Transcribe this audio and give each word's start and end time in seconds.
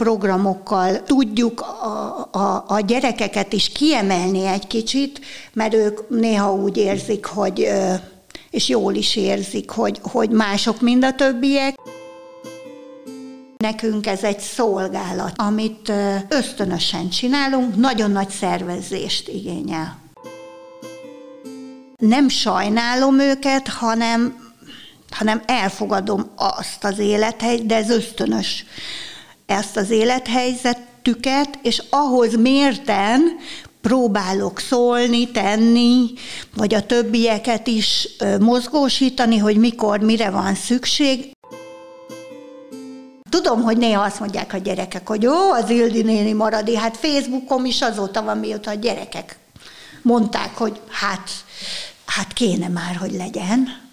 programokkal 0.00 1.02
tudjuk 1.02 1.60
a, 1.60 2.28
a, 2.32 2.64
a 2.68 2.80
gyerekeket 2.80 3.52
is 3.52 3.68
kiemelni 3.68 4.46
egy 4.46 4.66
kicsit, 4.66 5.20
mert 5.52 5.74
ők 5.74 6.08
néha 6.08 6.54
úgy 6.54 6.76
érzik, 6.76 7.24
hogy 7.24 7.68
és 8.50 8.68
jól 8.68 8.94
is 8.94 9.16
érzik, 9.16 9.70
hogy, 9.70 10.00
hogy 10.02 10.30
mások, 10.30 10.80
mind 10.80 11.04
a 11.04 11.14
többiek. 11.14 11.74
Nekünk 13.56 14.06
ez 14.06 14.22
egy 14.22 14.38
szolgálat, 14.40 15.32
amit 15.36 15.92
ösztönösen 16.28 17.08
csinálunk, 17.08 17.76
nagyon 17.76 18.10
nagy 18.10 18.28
szervezést 18.28 19.28
igényel. 19.28 19.98
Nem 21.96 22.28
sajnálom 22.28 23.18
őket, 23.18 23.68
hanem, 23.68 24.52
hanem 25.10 25.42
elfogadom 25.46 26.30
azt 26.36 26.84
az 26.84 26.98
élethelyzetet, 26.98 27.66
de 27.66 27.76
ez 27.76 27.90
ösztönös 27.90 28.64
ezt 29.50 29.76
az 29.76 29.90
élethelyzetüket, 29.90 31.58
és 31.62 31.82
ahhoz 31.90 32.36
mérten 32.36 33.22
próbálok 33.80 34.58
szólni, 34.58 35.30
tenni, 35.30 36.12
vagy 36.56 36.74
a 36.74 36.86
többieket 36.86 37.66
is 37.66 38.08
mozgósítani, 38.40 39.38
hogy 39.38 39.56
mikor, 39.56 39.98
mire 39.98 40.30
van 40.30 40.54
szükség. 40.54 41.30
Tudom, 43.30 43.62
hogy 43.62 43.76
néha 43.76 44.02
azt 44.02 44.20
mondják 44.20 44.52
a 44.52 44.58
gyerekek, 44.58 45.08
hogy 45.08 45.26
ó, 45.26 45.50
az 45.50 45.70
Ildi 45.70 46.02
néni 46.02 46.32
maradi, 46.32 46.76
hát 46.76 46.96
Facebookom 46.96 47.64
is 47.64 47.82
azóta 47.82 48.22
van, 48.22 48.38
mióta 48.38 48.70
a 48.70 48.74
gyerekek 48.74 49.38
mondták, 50.02 50.56
hogy 50.56 50.80
hát, 50.88 51.30
hát 52.06 52.32
kéne 52.32 52.68
már, 52.68 52.96
hogy 52.96 53.12
legyen. 53.12 53.88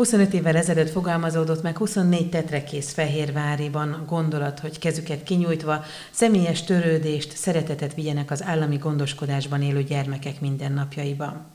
25 0.00 0.34
évvel 0.34 0.56
ezelőtt 0.56 0.90
fogalmazódott 0.90 1.62
meg 1.62 1.76
24 1.76 2.28
tetrekész 2.28 2.92
Fehérváriban 2.92 3.92
a 3.92 4.04
gondolat, 4.04 4.60
hogy 4.60 4.78
kezüket 4.78 5.22
kinyújtva 5.22 5.84
személyes 6.10 6.64
törődést, 6.64 7.36
szeretetet 7.36 7.94
vigyenek 7.94 8.30
az 8.30 8.42
állami 8.42 8.76
gondoskodásban 8.76 9.62
élő 9.62 9.82
gyermekek 9.82 10.40
mindennapjaiban. 10.40 11.46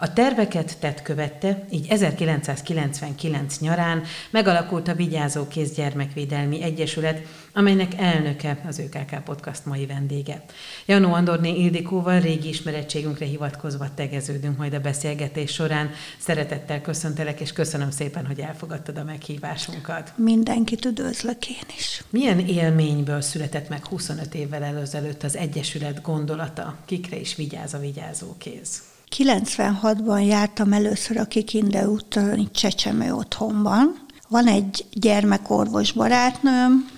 A 0.00 0.12
terveket 0.12 0.78
tett 0.78 1.02
követte, 1.02 1.64
így 1.70 1.86
1999 1.88 3.58
nyarán 3.58 4.02
megalakult 4.30 4.88
a 4.88 4.94
Vigyázó 4.94 5.48
Kézgyermekvédelmi 5.48 6.62
Egyesület, 6.62 7.22
amelynek 7.52 7.94
elnöke 7.94 8.58
az 8.66 8.78
ÖKK 8.78 9.22
Podcast 9.24 9.66
mai 9.66 9.86
vendége. 9.86 10.44
Janó 10.86 11.12
Andorné 11.12 11.54
Ildikóval 11.54 12.20
régi 12.20 12.48
ismerettségünkre 12.48 13.26
hivatkozva 13.26 13.94
tegeződünk 13.94 14.56
majd 14.56 14.74
a 14.74 14.80
beszélgetés 14.80 15.52
során. 15.52 15.90
Szeretettel 16.18 16.80
köszöntelek, 16.80 17.40
és 17.40 17.52
köszönöm 17.52 17.90
szépen, 17.90 18.26
hogy 18.26 18.38
elfogadtad 18.40 18.98
a 18.98 19.04
meghívásunkat. 19.04 20.12
Mindenkit 20.16 20.84
üdvözlök 20.84 21.48
én 21.48 21.66
is. 21.76 22.02
Milyen 22.10 22.38
élményből 22.38 23.20
született 23.20 23.68
meg 23.68 23.86
25 23.86 24.34
évvel 24.34 24.62
előzelőtt 24.62 25.22
az 25.22 25.36
Egyesület 25.36 26.02
gondolata? 26.02 26.76
Kikre 26.84 27.16
is 27.16 27.34
vigyáz 27.34 27.74
a 27.74 27.78
vigyázó 27.78 28.34
kéz? 28.38 28.87
96-ban 29.16 30.26
jártam 30.26 30.72
először 30.72 31.16
a 31.16 31.24
Kikinde 31.24 31.88
úton, 31.88 32.48
Csecsemő 32.52 33.12
otthonban. 33.12 34.06
Van 34.28 34.46
egy 34.46 34.84
gyermekorvos 34.92 35.92
barátnőm, 35.92 36.88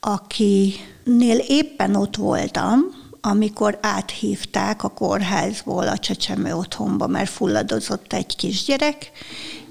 akinél 0.00 1.38
éppen 1.46 1.94
ott 1.94 2.16
voltam, 2.16 2.78
amikor 3.20 3.78
áthívták 3.82 4.84
a 4.84 4.88
kórházból 4.88 5.88
a 5.88 5.98
csecsemő 5.98 6.54
otthonba, 6.54 7.06
mert 7.06 7.30
fulladozott 7.30 8.12
egy 8.12 8.36
kisgyerek, 8.36 9.10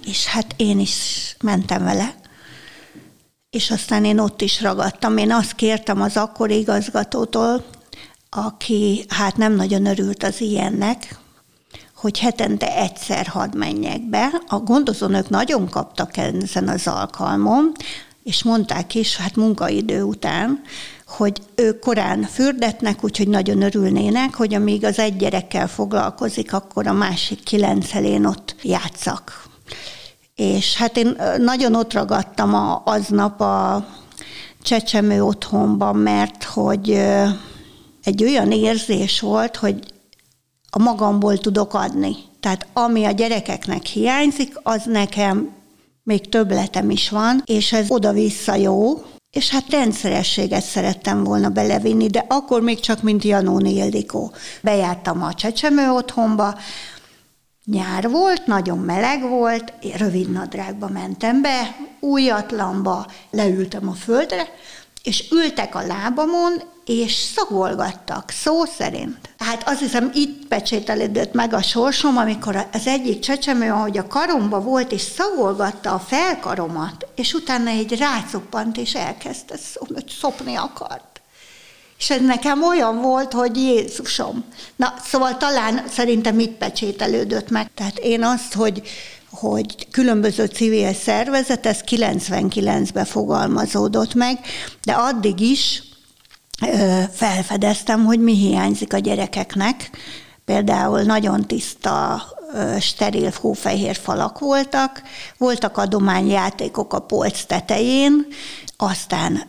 és 0.05 0.25
hát 0.25 0.53
én 0.57 0.79
is 0.79 1.35
mentem 1.43 1.83
vele. 1.83 2.15
És 3.49 3.71
aztán 3.71 4.05
én 4.05 4.19
ott 4.19 4.41
is 4.41 4.61
ragadtam. 4.61 5.17
Én 5.17 5.31
azt 5.31 5.55
kértem 5.55 6.01
az 6.01 6.17
akkori 6.17 6.57
igazgatótól, 6.57 7.65
aki 8.29 9.05
hát 9.07 9.37
nem 9.37 9.55
nagyon 9.55 9.85
örült 9.85 10.23
az 10.23 10.41
ilyennek, 10.41 11.17
hogy 11.99 12.19
hetente 12.19 12.77
egyszer 12.77 13.27
hadd 13.27 13.57
menjek 13.57 14.09
be. 14.09 14.29
A 14.47 14.57
gondozónők 14.57 15.29
nagyon 15.29 15.69
kaptak 15.69 16.17
ezen 16.17 16.67
az 16.67 16.87
alkalmon, 16.87 17.71
és 18.23 18.43
mondták 18.43 18.95
is, 18.95 19.17
hát 19.17 19.35
munkaidő 19.35 20.03
után, 20.03 20.61
hogy 21.07 21.41
ők 21.55 21.79
korán 21.79 22.21
fürdetnek, 22.21 23.03
úgyhogy 23.03 23.27
nagyon 23.27 23.61
örülnének, 23.61 24.35
hogy 24.35 24.53
amíg 24.53 24.85
az 24.85 24.99
egy 24.99 25.15
gyerekkel 25.15 25.67
foglalkozik, 25.67 26.53
akkor 26.53 26.87
a 26.87 26.93
másik 26.93 27.43
kilenc 27.43 27.93
én 27.93 28.25
ott 28.25 28.55
játszak. 28.61 29.43
És 30.35 30.75
hát 30.75 30.97
én 30.97 31.17
nagyon 31.37 31.75
ott 31.75 31.93
ragadtam 31.93 32.53
a, 32.53 32.81
aznap 32.85 33.41
a 33.41 33.87
csecsemő 34.61 35.23
otthonban, 35.23 35.95
mert 35.95 36.43
hogy 36.43 36.89
egy 38.03 38.23
olyan 38.23 38.51
érzés 38.51 39.19
volt, 39.19 39.55
hogy 39.55 39.79
a 40.69 40.79
magamból 40.79 41.37
tudok 41.37 41.73
adni. 41.73 42.15
Tehát 42.39 42.67
ami 42.73 43.05
a 43.05 43.11
gyerekeknek 43.11 43.85
hiányzik, 43.85 44.59
az 44.63 44.83
nekem 44.85 45.51
még 46.03 46.29
többletem 46.29 46.89
is 46.89 47.09
van, 47.09 47.41
és 47.45 47.73
ez 47.73 47.91
oda-vissza 47.91 48.55
jó, 48.55 49.01
és 49.31 49.49
hát 49.49 49.69
rendszerességet 49.69 50.63
szerettem 50.63 51.23
volna 51.23 51.49
belevinni, 51.49 52.07
de 52.07 52.25
akkor 52.27 52.61
még 52.61 52.79
csak 52.79 53.01
mint 53.01 53.23
Janóni 53.23 53.73
Ildikó. 53.73 54.31
Bejártam 54.61 55.23
a 55.23 55.33
csecsemő 55.33 55.89
otthonba, 55.89 56.55
nyár 57.65 58.09
volt, 58.09 58.45
nagyon 58.45 58.77
meleg 58.77 59.29
volt, 59.29 59.73
én 59.81 59.95
rövid 59.97 60.31
nadrágba 60.31 60.87
mentem 60.87 61.41
be, 61.41 61.75
újatlanba, 61.99 63.05
leültem 63.31 63.89
a 63.89 63.93
földre, 63.93 64.47
és 65.03 65.31
ültek 65.31 65.75
a 65.75 65.85
lábamon, 65.85 66.61
és 66.89 67.13
szagolgattak, 67.13 68.29
szó 68.29 68.65
szerint. 68.65 69.17
Hát 69.37 69.67
azt 69.67 69.79
hiszem, 69.79 70.11
itt 70.13 70.47
pecsételődött 70.47 71.33
meg 71.33 71.53
a 71.53 71.61
sorsom, 71.61 72.17
amikor 72.17 72.67
az 72.73 72.87
egyik 72.87 73.19
csecsemő, 73.19 73.71
ahogy 73.71 73.97
a 73.97 74.07
karomba 74.07 74.61
volt, 74.61 74.91
és 74.91 75.01
szagolgatta 75.01 75.93
a 75.93 75.99
felkaromat, 75.99 77.07
és 77.15 77.33
utána 77.33 77.69
egy 77.69 77.97
rácuppant, 77.97 78.77
és 78.77 78.95
elkezdte 78.95 79.55
szopni 80.19 80.55
akart. 80.55 81.21
És 81.97 82.09
ez 82.09 82.21
nekem 82.21 82.63
olyan 82.63 83.01
volt, 83.01 83.33
hogy 83.33 83.57
Jézusom. 83.57 84.43
Na, 84.75 84.93
szóval 85.03 85.37
talán 85.37 85.83
szerintem 85.89 86.39
itt 86.39 86.57
pecsételődött 86.57 87.49
meg. 87.49 87.71
Tehát 87.73 87.97
én 87.97 88.23
azt, 88.23 88.53
hogy 88.53 88.81
hogy 89.31 89.87
különböző 89.91 90.45
civil 90.45 90.93
szervezet, 90.93 91.65
ez 91.65 91.79
99-ben 91.87 93.05
fogalmazódott 93.05 94.13
meg, 94.13 94.39
de 94.83 94.91
addig 94.91 95.39
is 95.39 95.83
felfedeztem, 97.13 98.05
hogy 98.05 98.19
mi 98.19 98.33
hiányzik 98.35 98.93
a 98.93 98.97
gyerekeknek. 98.97 99.89
Például 100.45 101.01
nagyon 101.01 101.47
tiszta, 101.47 102.23
steril 102.79 103.31
hófehér 103.35 103.95
falak 103.95 104.39
voltak, 104.39 105.01
voltak 105.37 105.77
adományjátékok 105.77 106.93
a 106.93 106.99
polc 106.99 107.45
tetején, 107.45 108.27
aztán 108.77 109.41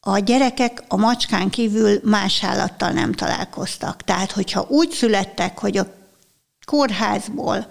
a 0.00 0.18
gyerekek 0.18 0.84
a 0.88 0.96
macskán 0.96 1.50
kívül 1.50 2.00
más 2.04 2.44
állattal 2.44 2.90
nem 2.90 3.12
találkoztak. 3.12 4.02
Tehát, 4.02 4.32
hogyha 4.32 4.66
úgy 4.68 4.90
születtek, 4.90 5.58
hogy 5.58 5.76
a 5.76 5.86
kórházból 6.66 7.66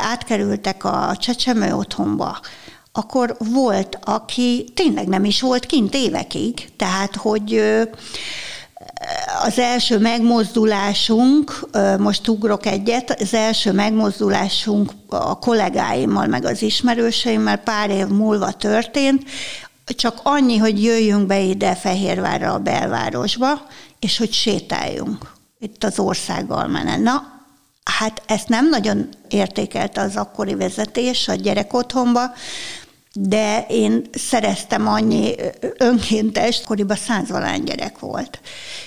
átkerültek 0.00 0.84
a 0.84 1.16
csecsemő 1.18 1.74
otthonba, 1.74 2.40
akkor 2.92 3.36
volt, 3.38 3.98
aki 4.04 4.64
tényleg 4.74 5.08
nem 5.08 5.24
is 5.24 5.40
volt 5.40 5.66
kint 5.66 5.94
évekig, 5.94 6.68
tehát 6.76 7.16
hogy 7.16 7.62
az 9.42 9.58
első 9.58 9.98
megmozdulásunk, 9.98 11.68
most 11.98 12.28
ugrok 12.28 12.66
egyet, 12.66 13.20
az 13.20 13.34
első 13.34 13.72
megmozdulásunk 13.72 14.90
a 15.08 15.38
kollégáimmal, 15.38 16.26
meg 16.26 16.44
az 16.44 16.62
ismerőseimmel 16.62 17.56
pár 17.56 17.90
év 17.90 18.06
múlva 18.06 18.52
történt, 18.52 19.24
csak 19.84 20.20
annyi, 20.22 20.56
hogy 20.56 20.82
jöjjünk 20.82 21.26
be 21.26 21.40
ide 21.40 21.74
Fehérvárra 21.74 22.52
a 22.52 22.58
belvárosba, 22.58 23.66
és 23.98 24.18
hogy 24.18 24.32
sétáljunk 24.32 25.32
itt 25.58 25.84
az 25.84 25.98
országgal 25.98 26.66
menen. 26.66 27.00
Na, 27.00 27.42
hát 27.84 28.22
ezt 28.26 28.48
nem 28.48 28.68
nagyon 28.68 29.08
értékelte 29.28 30.00
az 30.00 30.16
akkori 30.16 30.54
vezetés 30.54 31.28
a 31.28 31.34
gyerek 31.34 31.72
de 33.14 33.66
én 33.68 34.08
szereztem 34.12 34.88
annyi 34.88 35.34
önkéntes, 35.78 36.60
akkoriban 36.60 36.96
százvalány 36.96 37.62
gyerek 37.62 37.98
volt, 37.98 38.40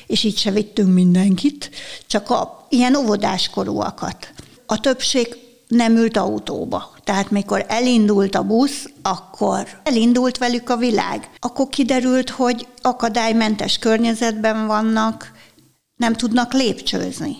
és 0.07 0.23
így 0.23 0.37
se 0.37 0.51
vittünk 0.51 0.93
mindenkit, 0.93 1.69
csak 2.07 2.29
a 2.29 2.65
ilyen 2.69 2.95
óvodáskorúakat. 2.95 4.33
A 4.65 4.79
többség 4.79 5.37
nem 5.67 5.95
ült 5.95 6.17
autóba. 6.17 6.93
Tehát 7.03 7.31
mikor 7.31 7.65
elindult 7.67 8.35
a 8.35 8.43
busz, 8.43 8.89
akkor 9.01 9.67
elindult 9.83 10.37
velük 10.37 10.69
a 10.69 10.77
világ. 10.77 11.29
Akkor 11.39 11.69
kiderült, 11.69 12.29
hogy 12.29 12.67
akadálymentes 12.81 13.77
környezetben 13.77 14.67
vannak, 14.67 15.31
nem 15.95 16.13
tudnak 16.13 16.53
lépcsőzni. 16.53 17.37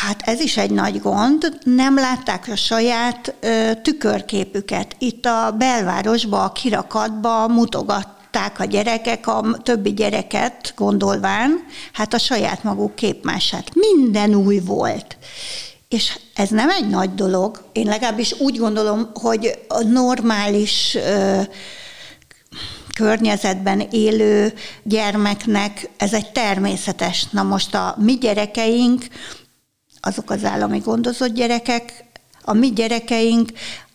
Hát 0.00 0.22
ez 0.24 0.40
is 0.40 0.56
egy 0.56 0.70
nagy 0.70 1.00
gond, 1.00 1.58
nem 1.64 1.94
látták 1.94 2.48
a 2.52 2.56
saját 2.56 3.34
ö, 3.40 3.70
tükörképüket. 3.82 4.96
Itt 4.98 5.26
a 5.26 5.54
belvárosba, 5.58 6.42
a 6.42 6.52
kirakatba 6.52 7.48
mutogatták 7.48 8.60
a 8.60 8.64
gyerekek 8.64 9.26
a 9.26 9.56
többi 9.62 9.94
gyereket 9.94 10.72
gondolván, 10.76 11.64
hát 11.92 12.14
a 12.14 12.18
saját 12.18 12.62
maguk 12.62 12.94
képmását. 12.94 13.70
Minden 13.74 14.34
új 14.34 14.58
volt. 14.58 15.16
És 15.88 16.18
ez 16.34 16.48
nem 16.48 16.70
egy 16.70 16.88
nagy 16.88 17.14
dolog. 17.14 17.64
Én 17.72 17.86
legalábbis 17.86 18.40
úgy 18.40 18.58
gondolom, 18.58 19.10
hogy 19.14 19.58
a 19.68 19.82
normális 19.82 20.94
ö, 20.94 21.40
környezetben 22.94 23.80
élő 23.90 24.52
gyermeknek 24.82 25.90
ez 25.96 26.12
egy 26.12 26.32
természetes. 26.32 27.26
Na 27.30 27.42
most 27.42 27.74
a 27.74 27.94
mi 27.98 28.14
gyerekeink, 28.14 29.04
azok 30.04 30.30
az 30.30 30.44
állami 30.44 30.78
gondozott 30.78 31.34
gyerekek, 31.34 32.04
a 32.42 32.52
mi 32.52 32.72
gyerekeink 32.72 33.52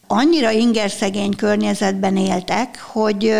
annyira 0.07 0.51
ingerszegény 0.51 1.35
környezetben 1.35 2.17
éltek, 2.17 2.79
hogy 2.81 3.33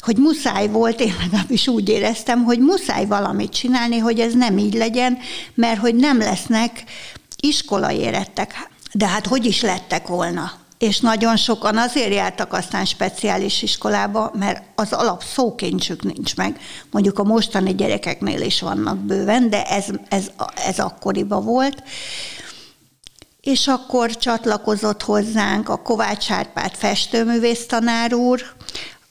hogy 0.00 0.16
muszáj 0.16 0.68
volt, 0.68 1.00
én 1.00 1.14
legalábbis 1.20 1.68
úgy 1.68 1.88
éreztem, 1.88 2.44
hogy 2.44 2.58
muszáj 2.58 3.06
valamit 3.06 3.52
csinálni, 3.52 3.98
hogy 3.98 4.20
ez 4.20 4.34
nem 4.34 4.58
így 4.58 4.74
legyen, 4.74 5.18
mert 5.54 5.80
hogy 5.80 5.94
nem 5.94 6.18
lesznek 6.18 6.84
iskolai 7.40 7.96
érettek. 7.96 8.68
De 8.92 9.06
hát 9.06 9.26
hogy 9.26 9.46
is 9.46 9.60
lettek 9.60 10.06
volna? 10.06 10.59
És 10.80 11.00
nagyon 11.00 11.36
sokan 11.36 11.76
azért 11.76 12.14
jártak 12.14 12.52
aztán 12.52 12.84
speciális 12.84 13.62
iskolába, 13.62 14.30
mert 14.38 14.62
az 14.74 14.92
alap 14.92 15.22
szókincsük 15.22 16.02
nincs 16.02 16.36
meg. 16.36 16.60
Mondjuk 16.90 17.18
a 17.18 17.24
mostani 17.24 17.74
gyerekeknél 17.74 18.40
is 18.40 18.60
vannak 18.60 18.98
bőven, 18.98 19.50
de 19.50 19.64
ez, 19.64 19.84
ez, 20.08 20.30
ez 20.66 20.78
akkoriba 20.78 21.40
volt. 21.40 21.82
És 23.40 23.66
akkor 23.66 24.16
csatlakozott 24.16 25.02
hozzánk 25.02 25.68
a 25.68 25.82
Kovács 25.82 26.30
Árpád 26.30 26.74
festőművész 26.74 27.66
tanár 27.66 28.14
úr, 28.14 28.42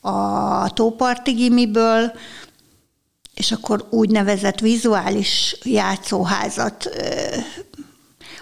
a 0.01 0.74
Tóparti 0.74 1.31
Gimiből, 1.31 2.12
és 3.33 3.51
akkor 3.51 3.88
úgynevezett 3.89 4.60
vizuális 4.60 5.57
játszóházat 5.63 6.89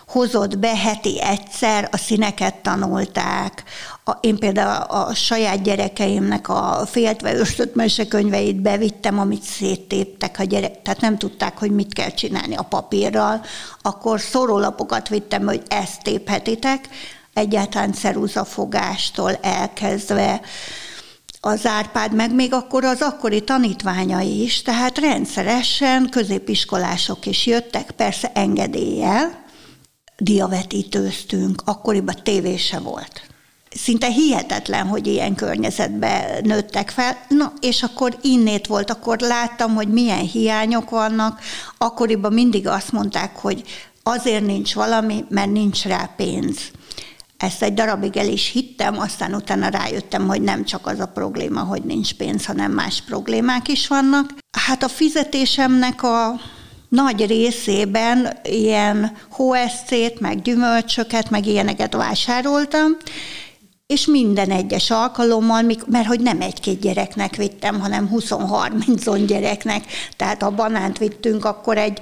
hozott 0.08 0.58
be 0.58 0.76
heti 0.78 1.22
egyszer, 1.22 1.90
a 1.92 1.98
színeket 1.98 2.56
tanulták. 2.56 3.64
A, 4.04 4.12
én 4.22 4.38
például 4.38 4.82
a 4.82 5.14
saját 5.14 5.62
gyerekeimnek 5.62 6.50
a 6.50 6.84
féltve 6.86 7.34
őrzött 7.34 7.76
mesekönyveit 7.76 8.62
bevittem, 8.62 9.20
amit 9.20 9.44
széttéptek 9.44 10.40
a 10.40 10.44
gyerek, 10.44 10.82
tehát 10.82 11.02
nem 11.02 11.18
tudták, 11.18 11.58
hogy 11.58 11.72
mit 11.72 11.94
kell 11.94 12.10
csinálni 12.10 12.56
a 12.56 12.62
papírral. 12.62 13.42
Akkor 13.82 14.20
szórólapokat 14.20 15.10
vittem, 15.10 15.46
hogy 15.46 15.62
ezt 15.68 16.04
téphetitek, 16.04 16.90
egyáltalán 17.34 17.94
ceruzafogástól 17.94 19.34
elkezdve 19.42 20.42
az 21.42 21.66
Árpád, 21.66 22.14
meg 22.14 22.34
még 22.34 22.54
akkor 22.54 22.84
az 22.84 23.02
akkori 23.02 23.44
tanítványai 23.44 24.42
is, 24.42 24.62
tehát 24.62 24.98
rendszeresen 24.98 26.10
középiskolások 26.10 27.26
is 27.26 27.46
jöttek, 27.46 27.92
persze 27.92 28.32
engedéllyel, 28.34 29.46
diavetítőztünk, 30.18 31.62
akkoriban 31.66 32.16
tévése 32.24 32.80
volt. 32.80 33.22
Szinte 33.70 34.08
hihetetlen, 34.08 34.88
hogy 34.88 35.08
ilyen 35.08 35.36
környezetben 35.36 36.44
nőttek 36.44 36.90
fel. 36.90 37.18
Na, 37.28 37.54
és 37.62 37.84
akkor 37.84 38.18
innét 38.22 38.68
volt, 38.68 38.92
akkor 38.92 39.20
láttam, 39.20 39.76
hogy 39.76 39.88
milyen 39.88 40.26
hiányok 40.26 40.90
vannak. 40.90 41.40
Akkoriban 41.78 42.34
mindig 42.34 42.68
azt 42.68 42.92
mondták, 42.92 43.36
hogy 43.36 43.64
azért 44.04 44.46
nincs 44.46 44.74
valami, 44.74 45.26
mert 45.30 45.52
nincs 45.52 45.84
rá 45.84 46.10
pénz. 46.16 46.58
Ezt 47.38 47.62
egy 47.62 47.74
darabig 47.74 48.18
el 48.18 48.28
is 48.28 48.50
hittem, 48.50 49.00
aztán 49.00 49.34
utána 49.34 49.68
rájöttem, 49.68 50.28
hogy 50.28 50.42
nem 50.42 50.66
csak 50.66 50.88
az 50.88 51.00
a 51.00 51.06
probléma, 51.06 51.62
hogy 51.64 51.84
nincs 51.84 52.14
pénz, 52.14 52.46
hanem 52.46 52.72
más 52.72 53.02
problémák 53.02 53.68
is 53.68 53.88
vannak. 53.88 54.34
Hát 54.58 54.84
a 54.84 54.88
fizetésemnek 54.88 56.04
a 56.04 56.40
nagy 56.90 57.26
részében 57.26 58.40
ilyen 58.44 59.12
hóeszcét, 59.32 60.20
meg 60.20 60.42
gyümölcsöket, 60.42 61.30
meg 61.30 61.46
ilyeneket 61.46 61.94
vásároltam, 61.94 62.98
és 63.88 64.06
minden 64.06 64.52
egyes 64.52 64.92
alkalommal, 64.92 65.62
mert 65.86 66.08
hogy 66.08 66.20
nem 66.20 66.42
egy-két 66.42 66.80
gyereknek 66.80 67.36
vittem, 67.36 67.80
hanem 67.80 68.10
20-30 68.14 69.24
gyereknek, 69.28 69.84
tehát 70.16 70.42
ha 70.42 70.50
banánt 70.50 70.98
vittünk, 70.98 71.46
akkor 71.46 71.78
egy 71.78 72.00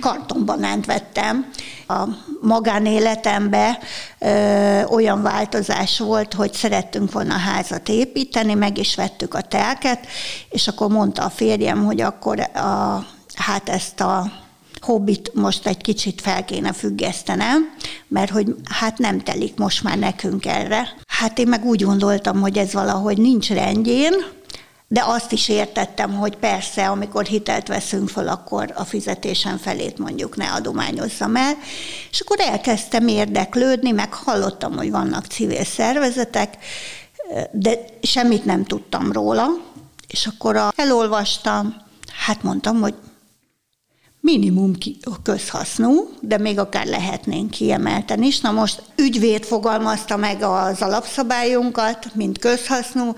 kartonbanánt 0.00 0.86
vettem. 0.86 1.50
A 1.86 2.04
magánéletemben 2.40 3.78
ö, 4.18 4.82
olyan 4.84 5.22
változás 5.22 5.98
volt, 5.98 6.34
hogy 6.34 6.52
szerettünk 6.52 7.12
volna 7.12 7.36
házat 7.36 7.88
építeni, 7.88 8.54
meg 8.54 8.78
is 8.78 8.94
vettük 8.94 9.34
a 9.34 9.40
telket, 9.40 10.06
és 10.50 10.68
akkor 10.68 10.88
mondta 10.88 11.24
a 11.24 11.30
férjem, 11.30 11.84
hogy 11.84 12.00
akkor 12.00 12.40
a 12.40 13.06
hát 13.38 13.68
ezt 13.68 14.00
a 14.00 14.32
hobbit 14.80 15.30
most 15.34 15.66
egy 15.66 15.76
kicsit 15.76 16.20
fel 16.20 16.44
kéne 16.44 16.72
függesztenem, 16.72 17.74
mert 18.08 18.30
hogy 18.30 18.54
hát 18.64 18.98
nem 18.98 19.20
telik 19.20 19.56
most 19.56 19.82
már 19.82 19.98
nekünk 19.98 20.46
erre. 20.46 20.88
Hát 21.06 21.38
én 21.38 21.48
meg 21.48 21.64
úgy 21.64 21.82
gondoltam, 21.82 22.40
hogy 22.40 22.58
ez 22.58 22.72
valahogy 22.72 23.18
nincs 23.18 23.50
rendjén, 23.50 24.14
de 24.90 25.02
azt 25.06 25.32
is 25.32 25.48
értettem, 25.48 26.14
hogy 26.14 26.36
persze, 26.36 26.88
amikor 26.88 27.24
hitelt 27.24 27.68
veszünk 27.68 28.08
fel, 28.08 28.28
akkor 28.28 28.72
a 28.74 28.84
fizetésen 28.84 29.58
felét 29.58 29.98
mondjuk 29.98 30.36
ne 30.36 30.52
adományozzam 30.52 31.36
el. 31.36 31.54
És 32.10 32.20
akkor 32.20 32.40
elkezdtem 32.40 33.08
érdeklődni, 33.08 33.90
meg 33.90 34.14
hallottam, 34.14 34.76
hogy 34.76 34.90
vannak 34.90 35.26
civil 35.26 35.64
szervezetek, 35.64 36.56
de 37.50 37.78
semmit 38.02 38.44
nem 38.44 38.64
tudtam 38.64 39.12
róla. 39.12 39.46
És 40.06 40.26
akkor 40.26 40.56
a, 40.56 40.72
elolvastam, 40.76 41.76
hát 42.26 42.42
mondtam, 42.42 42.80
hogy 42.80 42.94
minimum 44.28 44.72
közhasznú, 45.22 46.08
de 46.20 46.38
még 46.38 46.58
akár 46.58 46.86
lehetnénk 46.86 47.50
kiemelten 47.50 48.22
is. 48.22 48.40
Na 48.40 48.50
most 48.50 48.82
ügyvéd 48.96 49.44
fogalmazta 49.44 50.16
meg 50.16 50.42
az 50.42 50.82
alapszabályunkat, 50.82 52.14
mint 52.14 52.38
közhasznú, 52.38 53.14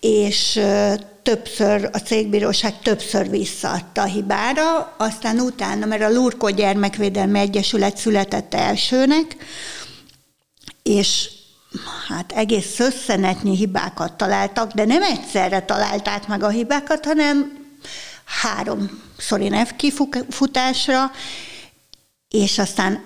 és 0.00 0.60
többször, 1.22 1.88
a 1.92 1.98
cégbíróság 1.98 2.78
többször 2.82 3.30
visszaadta 3.30 4.02
a 4.02 4.04
hibára, 4.04 4.94
aztán 4.98 5.40
utána, 5.40 5.86
mert 5.86 6.02
a 6.02 6.12
Lurkó 6.12 6.48
Gyermekvédelmi 6.48 7.38
Egyesület 7.38 7.96
született 7.96 8.54
elsőnek, 8.54 9.36
és 10.82 11.30
hát 12.08 12.32
egész 12.32 12.74
szösszenetnyi 12.74 13.56
hibákat 13.56 14.12
találtak, 14.12 14.72
de 14.72 14.84
nem 14.84 15.02
egyszerre 15.02 15.60
találták 15.60 16.26
meg 16.26 16.42
a 16.42 16.48
hibákat, 16.48 17.04
hanem 17.04 17.65
háromszori 18.26 19.48
nevkifutásra, 19.48 21.10
és 22.28 22.58
aztán 22.58 23.04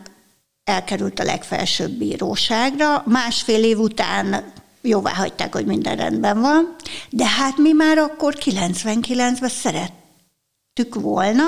elkerült 0.64 1.18
a 1.18 1.24
legfelsőbb 1.24 1.90
bíróságra. 1.90 3.02
Másfél 3.06 3.64
év 3.64 3.78
után 3.78 4.52
jóvá 4.80 5.14
hagyták, 5.14 5.54
hogy 5.54 5.66
minden 5.66 5.96
rendben 5.96 6.40
van, 6.40 6.74
de 7.10 7.26
hát 7.26 7.56
mi 7.56 7.72
már 7.72 7.98
akkor 7.98 8.34
99-ben 8.40 9.48
szerettük 9.48 10.94
volna, 10.94 11.44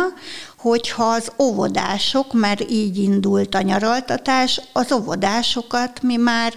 hogyha 0.56 1.04
az 1.04 1.32
óvodások, 1.38 2.32
mert 2.32 2.70
így 2.70 2.98
indult 2.98 3.54
a 3.54 3.62
nyaraltatás, 3.62 4.60
az 4.72 4.92
óvodásokat 4.92 6.02
mi 6.02 6.16
már 6.16 6.54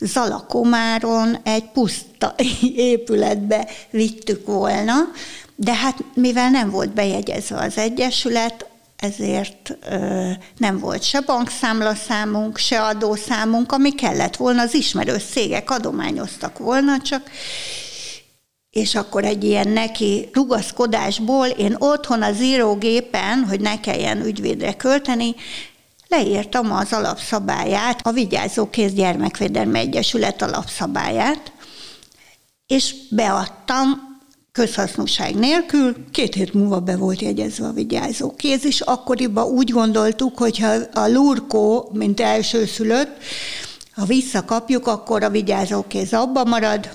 Zalakomáron 0.00 1.36
egy 1.42 1.70
puszta 1.70 2.34
épületbe 2.92 3.68
vittük 3.90 4.46
volna, 4.46 4.94
de 5.56 5.74
hát 5.74 6.04
mivel 6.14 6.50
nem 6.50 6.70
volt 6.70 6.90
bejegyezve 6.90 7.56
az 7.56 7.78
Egyesület, 7.78 8.66
ezért 8.96 9.76
ö, 9.90 10.30
nem 10.56 10.78
volt 10.78 11.02
se 11.02 11.20
bankszámlaszámunk, 11.20 12.56
se 12.56 12.82
adószámunk, 12.82 13.72
ami 13.72 13.94
kellett 13.94 14.36
volna, 14.36 14.62
az 14.62 14.74
ismerős 14.74 15.22
cégek 15.22 15.70
adományoztak 15.70 16.58
volna, 16.58 16.98
csak 16.98 17.30
és 18.70 18.94
akkor 18.94 19.24
egy 19.24 19.44
ilyen 19.44 19.68
neki 19.68 20.28
rugaszkodásból 20.32 21.46
én 21.46 21.76
otthon 21.78 22.22
az 22.22 22.42
írógépen, 22.42 23.44
hogy 23.44 23.60
ne 23.60 23.80
kelljen 23.80 24.24
ügyvédre 24.24 24.74
költeni, 24.76 25.34
leírtam 26.08 26.72
az 26.72 26.92
alapszabályát, 26.92 28.06
a 28.06 28.12
Vigyázókész 28.12 28.92
Gyermekvédelmi 28.92 29.78
Egyesület 29.78 30.42
alapszabályát, 30.42 31.52
és 32.66 32.94
beadtam 33.10 34.06
közhasznúság 34.52 35.34
nélkül, 35.34 36.10
két 36.10 36.34
hét 36.34 36.54
múlva 36.54 36.80
be 36.80 36.96
volt 36.96 37.20
jegyezve 37.20 37.66
a 37.66 37.72
vigyázó 37.72 38.34
kéz, 38.36 38.64
és 38.64 38.80
akkoriban 38.80 39.46
úgy 39.46 39.70
gondoltuk, 39.70 40.38
hogyha 40.38 40.74
a 40.92 41.08
lurkó, 41.08 41.90
mint 41.92 42.20
elsőszülött, 42.20 43.16
ha 43.92 44.04
visszakapjuk, 44.04 44.86
akkor 44.86 45.22
a 45.22 45.30
vigyázó 45.30 45.84
kéz 45.88 46.12
abba 46.12 46.44
marad, 46.44 46.88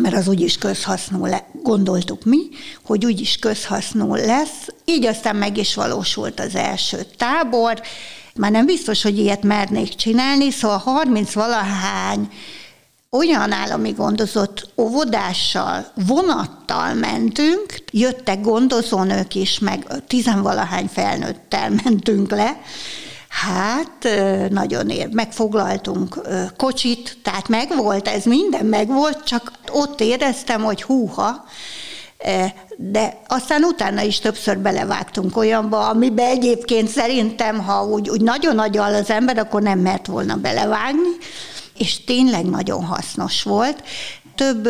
mert 0.00 0.14
az 0.14 0.28
úgyis 0.28 0.58
közhasznú 0.58 1.26
le, 1.26 1.46
gondoltuk 1.62 2.24
mi, 2.24 2.38
hogy 2.84 3.04
úgyis 3.04 3.36
közhasznú 3.36 4.14
lesz. 4.14 4.66
Így 4.84 5.06
aztán 5.06 5.36
meg 5.36 5.56
is 5.56 5.74
valósult 5.74 6.40
az 6.40 6.54
első 6.54 7.06
tábor. 7.16 7.82
Már 8.38 8.50
nem 8.50 8.66
biztos, 8.66 9.02
hogy 9.02 9.18
ilyet 9.18 9.42
mernék 9.42 9.94
csinálni, 9.94 10.50
szóval 10.50 10.78
30 10.78 11.32
valahány 11.32 12.28
olyan 13.10 13.52
állami 13.52 13.90
gondozott 13.90 14.70
óvodással, 14.76 15.86
vonattal 16.06 16.94
mentünk, 16.94 17.74
jöttek 17.90 18.40
gondozónők 18.40 19.34
is, 19.34 19.58
meg 19.58 19.86
tizenvalahány 20.06 20.86
felnőttel 20.86 21.70
mentünk 21.84 22.30
le, 22.30 22.60
Hát 23.28 24.08
nagyon 24.50 24.90
ér. 24.90 25.08
Megfoglaltunk 25.12 26.20
kocsit, 26.56 27.18
tehát 27.22 27.48
megvolt 27.48 28.08
ez, 28.08 28.24
minden 28.24 28.66
megvolt, 28.66 29.24
csak 29.24 29.52
ott 29.72 30.00
éreztem, 30.00 30.62
hogy 30.62 30.82
húha, 30.82 31.44
de 32.76 33.20
aztán 33.26 33.62
utána 33.62 34.02
is 34.02 34.18
többször 34.18 34.58
belevágtunk 34.58 35.36
olyanba, 35.36 35.88
amiben 35.88 36.26
egyébként 36.26 36.88
szerintem, 36.88 37.58
ha 37.58 37.84
úgy, 37.84 38.08
úgy 38.08 38.20
nagyon 38.20 38.58
agyal 38.58 38.94
az 38.94 39.10
ember, 39.10 39.38
akkor 39.38 39.62
nem 39.62 39.78
mert 39.78 40.06
volna 40.06 40.36
belevágni, 40.36 41.16
és 41.78 42.04
tényleg 42.04 42.44
nagyon 42.44 42.84
hasznos 42.84 43.42
volt. 43.42 43.82
Több 44.34 44.68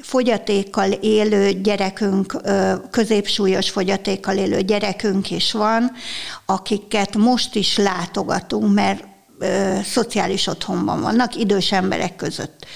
fogyatékkal 0.00 0.90
élő 0.90 1.52
gyerekünk, 1.52 2.36
középsúlyos 2.90 3.70
fogyatékkal 3.70 4.36
élő 4.36 4.60
gyerekünk 4.60 5.30
is 5.30 5.52
van, 5.52 5.92
akiket 6.46 7.16
most 7.16 7.54
is 7.54 7.76
látogatunk, 7.76 8.74
mert 8.74 9.04
szociális 9.84 10.46
otthonban 10.46 11.00
vannak, 11.00 11.36
idős 11.36 11.72
emberek 11.72 12.16
között. 12.16 12.66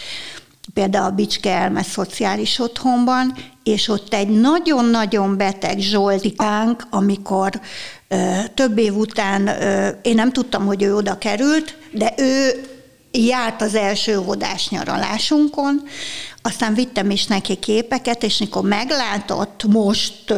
Például 0.73 1.04
a 1.04 1.11
Bicske 1.11 1.50
Elme 1.50 1.83
szociális 1.83 2.59
otthonban, 2.59 3.35
és 3.62 3.88
ott 3.88 4.14
egy 4.14 4.28
nagyon-nagyon 4.28 5.37
beteg 5.37 5.78
Zsoltikánk, 5.78 6.87
amikor 6.90 7.61
ö, 8.09 8.38
több 8.54 8.78
év 8.78 8.97
után, 8.97 9.47
ö, 9.47 9.88
én 10.02 10.14
nem 10.14 10.33
tudtam, 10.33 10.66
hogy 10.66 10.83
ő 10.83 10.97
oda 10.97 11.18
került, 11.18 11.76
de 11.92 12.14
ő 12.16 12.64
járt 13.11 13.62
az 13.62 13.75
első 13.75 14.18
óvodás 14.18 14.68
nyaralásunkon, 14.68 15.83
aztán 16.42 16.75
vittem 16.75 17.11
is 17.11 17.26
neki 17.26 17.54
képeket, 17.54 18.23
és 18.23 18.38
mikor 18.38 18.62
meglátott 18.62 19.64
most, 19.64 20.35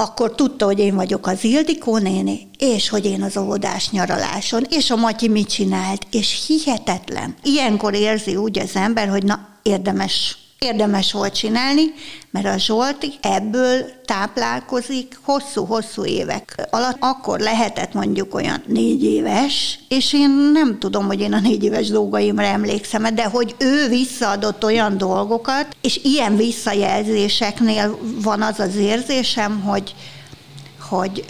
akkor 0.00 0.34
tudta, 0.34 0.64
hogy 0.64 0.78
én 0.78 0.94
vagyok 0.94 1.26
az 1.26 1.44
Ildikó 1.44 1.98
néni, 1.98 2.48
és 2.58 2.88
hogy 2.88 3.04
én 3.04 3.22
az 3.22 3.36
óvodás 3.36 3.90
nyaraláson, 3.90 4.66
és 4.70 4.90
a 4.90 4.96
Matyi 4.96 5.28
mit 5.28 5.48
csinált, 5.48 6.06
és 6.10 6.46
hihetetlen. 6.46 7.34
Ilyenkor 7.42 7.94
érzi 7.94 8.36
úgy 8.36 8.58
az 8.58 8.76
ember, 8.76 9.08
hogy 9.08 9.22
na, 9.22 9.48
érdemes 9.62 10.38
érdemes 10.66 11.12
volt 11.12 11.34
csinálni, 11.34 11.82
mert 12.30 12.46
a 12.46 12.58
Zsolti 12.58 13.12
ebből 13.20 13.84
táplálkozik 14.04 15.18
hosszú-hosszú 15.22 16.04
évek 16.04 16.68
alatt. 16.70 16.96
Akkor 16.98 17.38
lehetett 17.38 17.92
mondjuk 17.92 18.34
olyan 18.34 18.62
négy 18.66 19.04
éves, 19.04 19.78
és 19.88 20.12
én 20.12 20.30
nem 20.52 20.78
tudom, 20.78 21.06
hogy 21.06 21.20
én 21.20 21.32
a 21.32 21.40
négy 21.40 21.64
éves 21.64 21.88
dolgaimra 21.88 22.44
emlékszem, 22.44 23.14
de 23.14 23.24
hogy 23.24 23.54
ő 23.58 23.88
visszaadott 23.88 24.64
olyan 24.64 24.98
dolgokat, 24.98 25.76
és 25.80 26.00
ilyen 26.02 26.36
visszajelzéseknél 26.36 27.98
van 28.22 28.42
az 28.42 28.58
az 28.58 28.76
érzésem, 28.76 29.60
hogy, 29.60 29.94
hogy, 30.88 31.24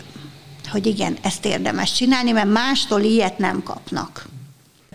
hogy 0.71 0.87
igen, 0.87 1.17
ezt 1.23 1.45
érdemes 1.45 1.93
csinálni, 1.93 2.31
mert 2.31 2.53
mástól 2.53 3.01
ilyet 3.01 3.39
nem 3.39 3.63
kapnak. 3.63 4.29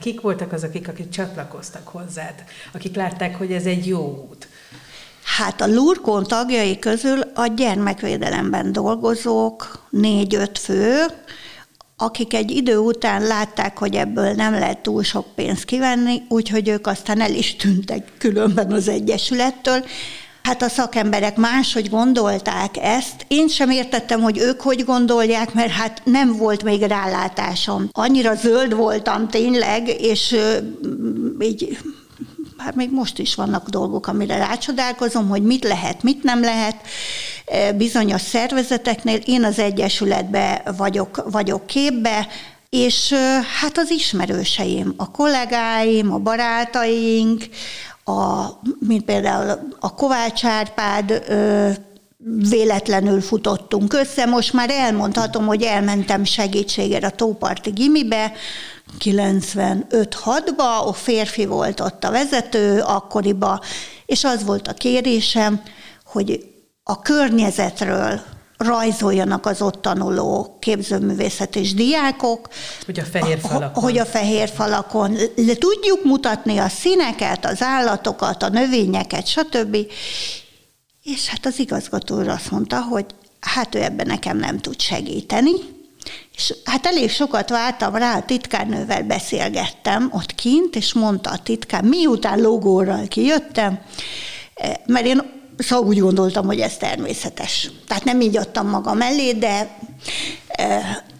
Kik 0.01 0.21
voltak 0.21 0.51
azok, 0.51 0.69
akik, 0.69 0.87
akik 0.87 1.09
csatlakoztak 1.09 1.87
hozzád, 1.87 2.43
akik 2.73 2.95
látták, 2.95 3.35
hogy 3.35 3.51
ez 3.51 3.65
egy 3.65 3.87
jó 3.87 4.27
út? 4.29 4.47
Hát 5.23 5.61
a 5.61 5.67
Lurkon 5.67 6.23
tagjai 6.23 6.79
közül 6.79 7.19
a 7.19 7.47
gyermekvédelemben 7.47 8.71
dolgozók 8.71 9.87
négy-öt 9.89 10.57
fő, 10.57 11.05
akik 11.97 12.33
egy 12.33 12.51
idő 12.51 12.77
után 12.77 13.21
látták, 13.21 13.77
hogy 13.77 13.95
ebből 13.95 14.33
nem 14.33 14.53
lehet 14.53 14.79
túl 14.79 15.03
sok 15.03 15.25
pénzt 15.35 15.65
kivenni, 15.65 16.21
úgyhogy 16.29 16.67
ők 16.69 16.87
aztán 16.87 17.21
el 17.21 17.33
is 17.33 17.55
tűntek 17.55 18.11
különben 18.17 18.71
az 18.71 18.87
Egyesülettől, 18.87 19.85
Hát 20.45 20.61
a 20.61 20.69
szakemberek 20.69 21.37
máshogy 21.37 21.89
gondolták 21.89 22.77
ezt. 22.77 23.25
Én 23.27 23.47
sem 23.47 23.69
értettem, 23.69 24.21
hogy 24.21 24.37
ők 24.37 24.61
hogy 24.61 24.83
gondolják, 24.83 25.53
mert 25.53 25.71
hát 25.71 26.01
nem 26.03 26.37
volt 26.37 26.63
még 26.63 26.81
rálátásom. 26.81 27.89
Annyira 27.91 28.35
zöld 28.35 28.73
voltam 28.73 29.27
tényleg, 29.27 30.01
és 30.01 30.35
így 31.39 31.77
hát 32.57 32.75
még 32.75 32.91
most 32.91 33.19
is 33.19 33.35
vannak 33.35 33.69
dolgok, 33.69 34.07
amire 34.07 34.37
rácsodálkozom, 34.37 35.27
hogy 35.27 35.43
mit 35.43 35.63
lehet, 35.63 36.03
mit 36.03 36.23
nem 36.23 36.41
lehet 36.41 36.75
bizonyos 37.75 38.21
szervezeteknél. 38.21 39.19
Én 39.25 39.43
az 39.43 39.59
Egyesületbe 39.59 40.63
vagyok, 40.77 41.23
vagyok 41.31 41.67
képbe, 41.67 42.27
és 42.69 43.13
hát 43.61 43.77
az 43.77 43.89
ismerőseim, 43.89 44.93
a 44.97 45.11
kollégáim, 45.11 46.13
a 46.13 46.17
barátaink, 46.17 47.43
a, 48.05 48.45
mint 48.79 49.05
például 49.05 49.69
a 49.79 49.93
Kovács 49.93 50.45
Árpád, 50.45 51.23
ö, 51.27 51.69
véletlenül 52.49 53.21
futottunk 53.21 53.93
össze. 53.93 54.25
Most 54.25 54.53
már 54.53 54.69
elmondhatom, 54.69 55.45
hogy 55.45 55.61
elmentem 55.63 56.23
segítségére 56.23 57.07
a 57.07 57.11
Tóparti 57.11 57.69
Gimibe, 57.69 58.31
95-6-ba, 58.99 60.85
a 60.85 60.93
férfi 60.93 61.45
volt 61.45 61.79
ott 61.79 62.03
a 62.03 62.11
vezető 62.11 62.79
akkoriba, 62.79 63.61
és 64.05 64.23
az 64.23 64.43
volt 64.43 64.67
a 64.67 64.73
kérésem, 64.73 65.61
hogy 66.05 66.53
a 66.83 67.01
környezetről 67.01 68.21
rajzoljanak 68.57 69.45
az 69.45 69.61
ott 69.61 69.81
tanuló 69.81 70.57
képzőművészet 70.59 71.55
és 71.55 71.73
diákok. 71.73 72.47
Hogy 72.85 72.99
a 72.99 73.03
fehér 73.03 73.39
falakon. 73.39 73.83
Hogy 73.83 73.97
a 73.97 74.05
fehér 74.05 74.49
falakon. 74.49 75.11
Le 75.35 75.55
tudjuk 75.55 76.03
mutatni 76.03 76.57
a 76.57 76.69
színeket, 76.69 77.45
az 77.45 77.61
állatokat, 77.61 78.43
a 78.43 78.49
növényeket, 78.49 79.27
stb. 79.27 79.77
És 81.03 81.27
hát 81.27 81.45
az 81.45 81.59
igazgató 81.59 82.17
azt 82.17 82.51
mondta, 82.51 82.81
hogy 82.81 83.05
hát 83.39 83.75
ő 83.75 83.81
ebben 83.81 84.07
nekem 84.07 84.37
nem 84.37 84.59
tud 84.59 84.79
segíteni, 84.79 85.51
és 86.35 86.53
hát 86.63 86.85
elég 86.85 87.09
sokat 87.09 87.49
vártam 87.49 87.95
rá, 87.95 88.17
a 88.17 88.25
titkárnővel 88.25 89.03
beszélgettem 89.03 90.09
ott 90.13 90.35
kint, 90.35 90.75
és 90.75 90.93
mondta 90.93 91.29
a 91.29 91.37
titkár, 91.37 91.83
miután 91.83 92.39
logóral 92.39 93.07
kijöttem, 93.07 93.79
eh, 94.53 94.73
mert 94.85 95.05
én 95.05 95.21
Szóval 95.57 95.87
úgy 95.87 95.99
gondoltam, 95.99 96.45
hogy 96.45 96.59
ez 96.59 96.77
természetes. 96.77 97.69
Tehát 97.87 98.03
nem 98.03 98.21
így 98.21 98.37
adtam 98.37 98.67
magam 98.69 99.01
elé, 99.01 99.31
de 99.31 99.77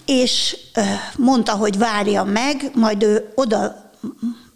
és 0.06 0.58
mondta, 1.18 1.52
hogy 1.52 1.78
várja 1.78 2.24
meg, 2.24 2.72
majd 2.74 3.04
ő 3.04 3.32
oda 3.36 3.84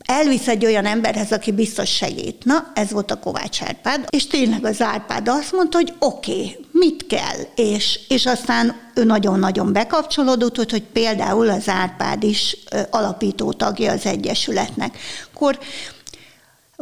elvisz 0.06 0.48
egy 0.48 0.66
olyan 0.66 0.86
emberhez, 0.86 1.32
aki 1.32 1.52
biztos 1.52 1.90
segít. 1.90 2.46
Na, 2.46 2.72
ez 2.74 2.92
volt 2.92 3.12
a 3.12 3.20
Kovács 3.20 3.62
Árpád, 3.62 4.08
és 4.10 4.28
tényleg 4.28 4.66
az 4.66 4.82
Árpád 4.82 5.28
azt 5.28 5.52
mondta, 5.52 5.78
hogy 5.78 5.94
oké, 6.00 6.32
okay, 6.32 6.66
mit 6.72 7.08
kell, 7.08 7.38
és, 7.56 8.00
és 8.08 8.26
aztán 8.26 8.76
ő 8.96 9.04
nagyon-nagyon 9.04 9.74
bekapcsolódott, 9.74 10.56
hogy 10.56 10.84
például 10.84 11.50
az 11.50 11.70
Árpád 11.70 12.24
is 12.24 12.58
alapító 12.90 13.54
tagja 13.54 13.92
az 13.92 14.06
Egyesületnek. 14.06 14.98
Akkor 15.34 15.60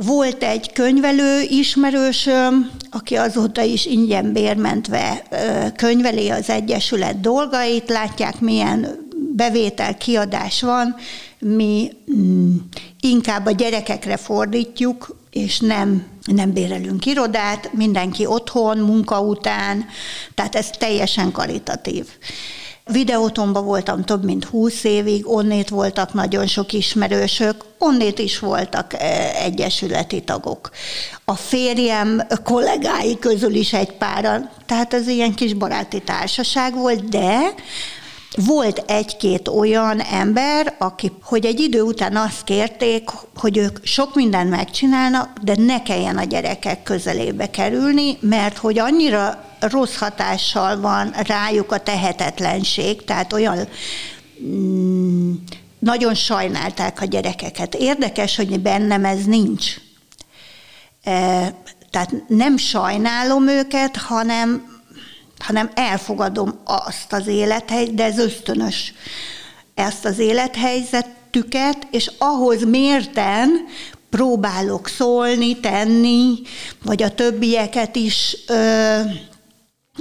volt 0.05 0.43
egy 0.43 0.71
könyvelő 0.73 1.41
ismerősöm, 1.41 2.71
aki 2.91 3.15
azóta 3.15 3.61
is 3.61 3.85
ingyen 3.85 4.33
bérmentve 4.33 5.23
könyveli 5.75 6.29
az 6.29 6.49
Egyesület 6.49 7.19
dolgait, 7.19 7.89
látják 7.89 8.39
milyen 8.39 9.05
bevétel, 9.35 9.97
kiadás 9.97 10.61
van, 10.61 10.95
mi 11.39 11.91
mm, 12.15 12.55
inkább 12.99 13.45
a 13.45 13.51
gyerekekre 13.51 14.17
fordítjuk, 14.17 15.15
és 15.31 15.59
nem, 15.59 16.05
nem 16.25 16.53
bérelünk 16.53 17.05
irodát, 17.05 17.73
mindenki 17.73 18.25
otthon, 18.25 18.77
munka 18.77 19.21
után, 19.21 19.85
tehát 20.33 20.55
ez 20.55 20.69
teljesen 20.69 21.31
karitatív. 21.31 22.05
Videótomba 22.87 23.61
voltam 23.61 24.03
több 24.03 24.23
mint 24.23 24.45
húsz 24.45 24.83
évig, 24.83 25.27
onnét 25.27 25.69
voltak 25.69 26.13
nagyon 26.13 26.47
sok 26.47 26.73
ismerősök, 26.73 27.65
onnét 27.77 28.19
is 28.19 28.39
voltak 28.39 28.93
e, 28.93 29.31
egyesületi 29.43 30.21
tagok. 30.21 30.69
A 31.25 31.35
férjem 31.35 32.21
kollégái 32.43 33.17
közül 33.19 33.55
is 33.55 33.73
egy 33.73 33.91
páran, 33.91 34.49
tehát 34.65 34.93
ez 34.93 35.07
ilyen 35.07 35.33
kis 35.33 35.53
baráti 35.53 36.01
társaság 36.01 36.75
volt, 36.75 37.09
de 37.09 37.53
volt 38.35 38.83
egy-két 38.87 39.47
olyan 39.47 39.99
ember, 39.99 40.75
aki, 40.79 41.11
hogy 41.23 41.45
egy 41.45 41.59
idő 41.59 41.81
után 41.81 42.15
azt 42.15 42.43
kérték, 42.43 43.09
hogy 43.35 43.57
ők 43.57 43.85
sok 43.85 44.15
mindent 44.15 44.49
megcsinálnak, 44.49 45.37
de 45.41 45.55
ne 45.57 45.83
kelljen 45.83 46.17
a 46.17 46.23
gyerekek 46.23 46.83
közelébe 46.83 47.49
kerülni, 47.49 48.17
mert 48.19 48.57
hogy 48.57 48.79
annyira 48.79 49.43
rossz 49.59 49.95
hatással 49.95 50.79
van 50.79 51.09
rájuk 51.11 51.71
a 51.71 51.77
tehetetlenség, 51.77 53.03
tehát 53.03 53.33
olyan 53.33 53.67
mm, 54.43 55.33
nagyon 55.79 56.13
sajnálták 56.13 57.01
a 57.01 57.05
gyerekeket. 57.05 57.75
Érdekes, 57.75 58.35
hogy 58.35 58.59
bennem 58.59 59.05
ez 59.05 59.25
nincs. 59.25 59.75
Tehát 61.89 62.13
nem 62.27 62.57
sajnálom 62.57 63.47
őket, 63.47 63.97
hanem, 63.97 64.76
hanem 65.39 65.69
elfogadom 65.73 66.59
azt 66.63 67.13
az 67.13 67.27
élethelyet, 67.27 67.93
de 67.93 68.03
ez 68.03 68.17
ösztönös 68.17 68.93
ezt 69.75 70.05
az 70.05 70.19
élethelyzetüket, 70.19 71.87
és 71.91 72.11
ahhoz 72.17 72.63
mérten 72.63 73.49
próbálok 74.09 74.87
szólni, 74.87 75.59
tenni, 75.59 76.41
vagy 76.83 77.03
a 77.03 77.15
többieket 77.15 77.95
is, 77.95 78.37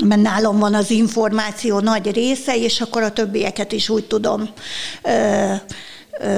mert 0.04 0.22
nálam 0.22 0.58
van 0.58 0.74
az 0.74 0.90
információ 0.90 1.78
nagy 1.78 2.10
része, 2.10 2.56
és 2.56 2.80
akkor 2.80 3.02
a 3.02 3.12
többieket 3.12 3.72
is 3.72 3.88
úgy 3.88 4.04
tudom 4.04 4.48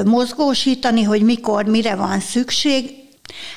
mozgósítani, 0.04 1.02
hogy 1.02 1.22
mikor, 1.22 1.64
mire 1.64 1.94
van 1.94 2.20
szükség. 2.20 2.90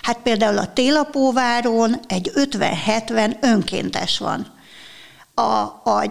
Hát 0.01 0.17
például 0.23 0.57
a 0.57 0.73
Télapóváron 0.73 1.99
egy 2.07 2.31
50-70 2.35 3.35
önkéntes 3.41 4.17
van. 4.17 4.59
A, 5.41 5.81
a, 5.83 6.03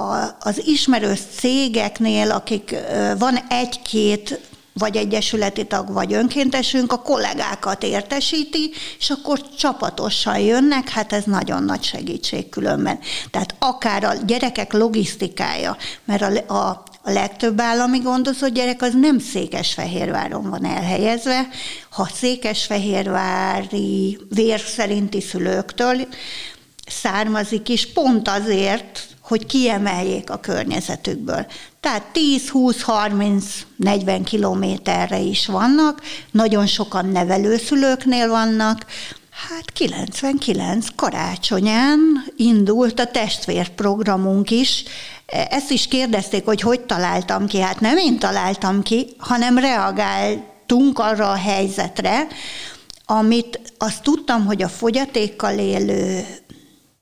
a, 0.00 0.36
az 0.40 0.66
ismerős 0.66 1.20
cégeknél, 1.38 2.30
akik 2.30 2.76
van 3.18 3.38
egy-két 3.48 4.48
vagy 4.72 4.96
egyesületi 4.96 5.66
tag, 5.66 5.92
vagy 5.92 6.12
önkéntesünk, 6.12 6.92
a 6.92 7.02
kollégákat 7.02 7.82
értesíti, 7.82 8.70
és 8.98 9.10
akkor 9.10 9.40
csapatosan 9.58 10.38
jönnek, 10.38 10.88
hát 10.88 11.12
ez 11.12 11.24
nagyon 11.24 11.62
nagy 11.62 11.82
segítség 11.82 12.48
különben. 12.48 12.98
Tehát 13.30 13.54
akár 13.58 14.04
a 14.04 14.12
gyerekek 14.26 14.72
logisztikája, 14.72 15.76
mert 16.04 16.22
a, 16.22 16.54
a, 16.54 16.82
a 17.02 17.10
legtöbb 17.10 17.60
állami 17.60 17.98
gondozott 17.98 18.52
gyerek 18.52 18.82
az 18.82 18.94
nem 19.00 19.18
Székesfehérváron 19.18 20.50
van 20.50 20.64
elhelyezve, 20.64 21.48
ha 21.90 22.08
Székesfehérvári 22.14 24.18
vér 24.28 24.60
szerinti 24.60 25.20
szülőktől 25.20 26.06
származik 26.90 27.68
is, 27.68 27.92
pont 27.92 28.28
azért, 28.28 29.08
hogy 29.20 29.46
kiemeljék 29.46 30.30
a 30.30 30.40
környezetükből. 30.40 31.46
Tehát 31.80 32.02
10, 32.02 32.48
20, 32.48 32.82
30, 32.82 33.44
40 33.76 34.24
kilométerre 34.24 35.18
is 35.18 35.46
vannak, 35.46 36.02
nagyon 36.30 36.66
sokan 36.66 37.06
nevelőszülőknél 37.06 38.28
vannak, 38.28 38.86
Hát 39.48 39.70
99 39.72 40.86
karácsonyán 40.96 42.00
indult 42.36 43.00
a 43.00 43.06
testvérprogramunk 43.06 44.50
is. 44.50 44.84
Ezt 45.26 45.70
is 45.70 45.86
kérdezték, 45.86 46.44
hogy 46.44 46.60
hogy 46.60 46.80
találtam 46.80 47.46
ki. 47.46 47.60
Hát 47.60 47.80
nem 47.80 47.96
én 47.96 48.18
találtam 48.18 48.82
ki, 48.82 49.06
hanem 49.18 49.58
reagáltunk 49.58 50.98
arra 50.98 51.30
a 51.30 51.36
helyzetre, 51.36 52.26
amit 53.04 53.60
azt 53.78 54.02
tudtam, 54.02 54.44
hogy 54.44 54.62
a 54.62 54.68
fogyatékkal 54.68 55.58
élő 55.58 56.24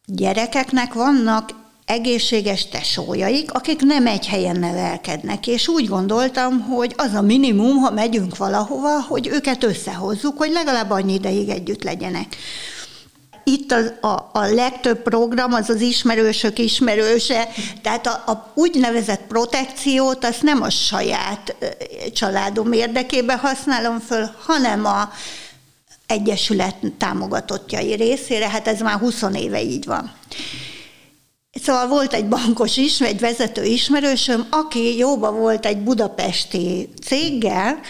gyerekeknek 0.09 0.93
vannak 0.93 1.51
egészséges 1.85 2.69
tesójaik, 2.69 3.53
akik 3.53 3.81
nem 3.81 4.07
egy 4.07 4.27
helyen 4.27 4.59
nevelkednek, 4.59 5.47
és 5.47 5.69
úgy 5.69 5.89
gondoltam, 5.89 6.61
hogy 6.61 6.95
az 6.97 7.15
a 7.15 7.23
minimum, 7.23 7.77
ha 7.77 7.91
megyünk 7.91 8.37
valahova, 8.37 9.03
hogy 9.03 9.27
őket 9.27 9.65
összehozzuk, 9.65 10.39
hogy 10.39 10.51
legalább 10.51 10.91
annyi 10.91 11.15
ideig 11.15 11.49
együtt 11.49 11.83
legyenek. 11.83 12.37
Itt 13.45 13.73
a, 13.73 14.07
a, 14.07 14.31
a 14.33 14.47
legtöbb 14.47 15.03
program 15.03 15.53
az 15.53 15.69
az 15.69 15.81
ismerősök 15.81 16.59
ismerőse, 16.59 17.49
tehát 17.83 18.07
a, 18.07 18.11
a 18.11 18.53
úgynevezett 18.55 19.23
protekciót 19.29 20.25
azt 20.25 20.43
nem 20.43 20.63
a 20.63 20.71
saját 20.71 21.57
családom 22.13 22.73
érdekében 22.73 23.39
használom 23.39 23.99
föl, 23.99 24.31
hanem 24.47 24.85
a 24.85 25.11
Egyesület 26.09 26.77
támogatottjai 26.99 27.95
részére, 27.95 28.49
hát 28.49 28.69
ez 28.69 28.81
már 28.81 28.99
20 28.99 29.23
éve 29.35 29.63
így 29.63 29.85
van. 29.85 30.13
Szóval 31.63 31.89
volt 31.89 32.13
egy 32.13 32.29
bankos 32.29 32.77
is, 32.77 33.01
egy 33.01 33.21
vezető 33.21 33.65
ismerősöm, 33.65 34.47
aki 34.51 34.97
jóba 34.97 35.33
volt 35.33 35.67
egy 35.67 35.79
budapesti 35.79 36.89
céggel, 37.05 37.81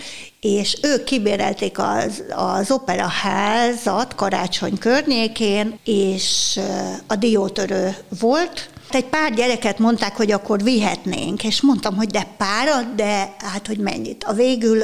és 0.40 0.78
ők 0.82 1.04
kibérelték 1.04 1.78
az, 1.78 2.22
az 2.34 2.70
operaházat 2.70 4.14
karácsony 4.14 4.78
környékén, 4.78 5.78
és 5.84 6.60
a 7.06 7.16
diótörő 7.16 7.96
volt, 8.20 8.70
egy 8.90 9.04
pár 9.04 9.34
gyereket 9.34 9.78
mondták, 9.78 10.16
hogy 10.16 10.32
akkor 10.32 10.62
vihetnénk, 10.62 11.44
és 11.44 11.60
mondtam, 11.60 11.96
hogy 11.96 12.08
de 12.08 12.26
párat, 12.36 12.94
de 12.94 13.34
hát, 13.38 13.66
hogy 13.66 13.78
mennyit. 13.78 14.24
A 14.24 14.32
végül 14.32 14.82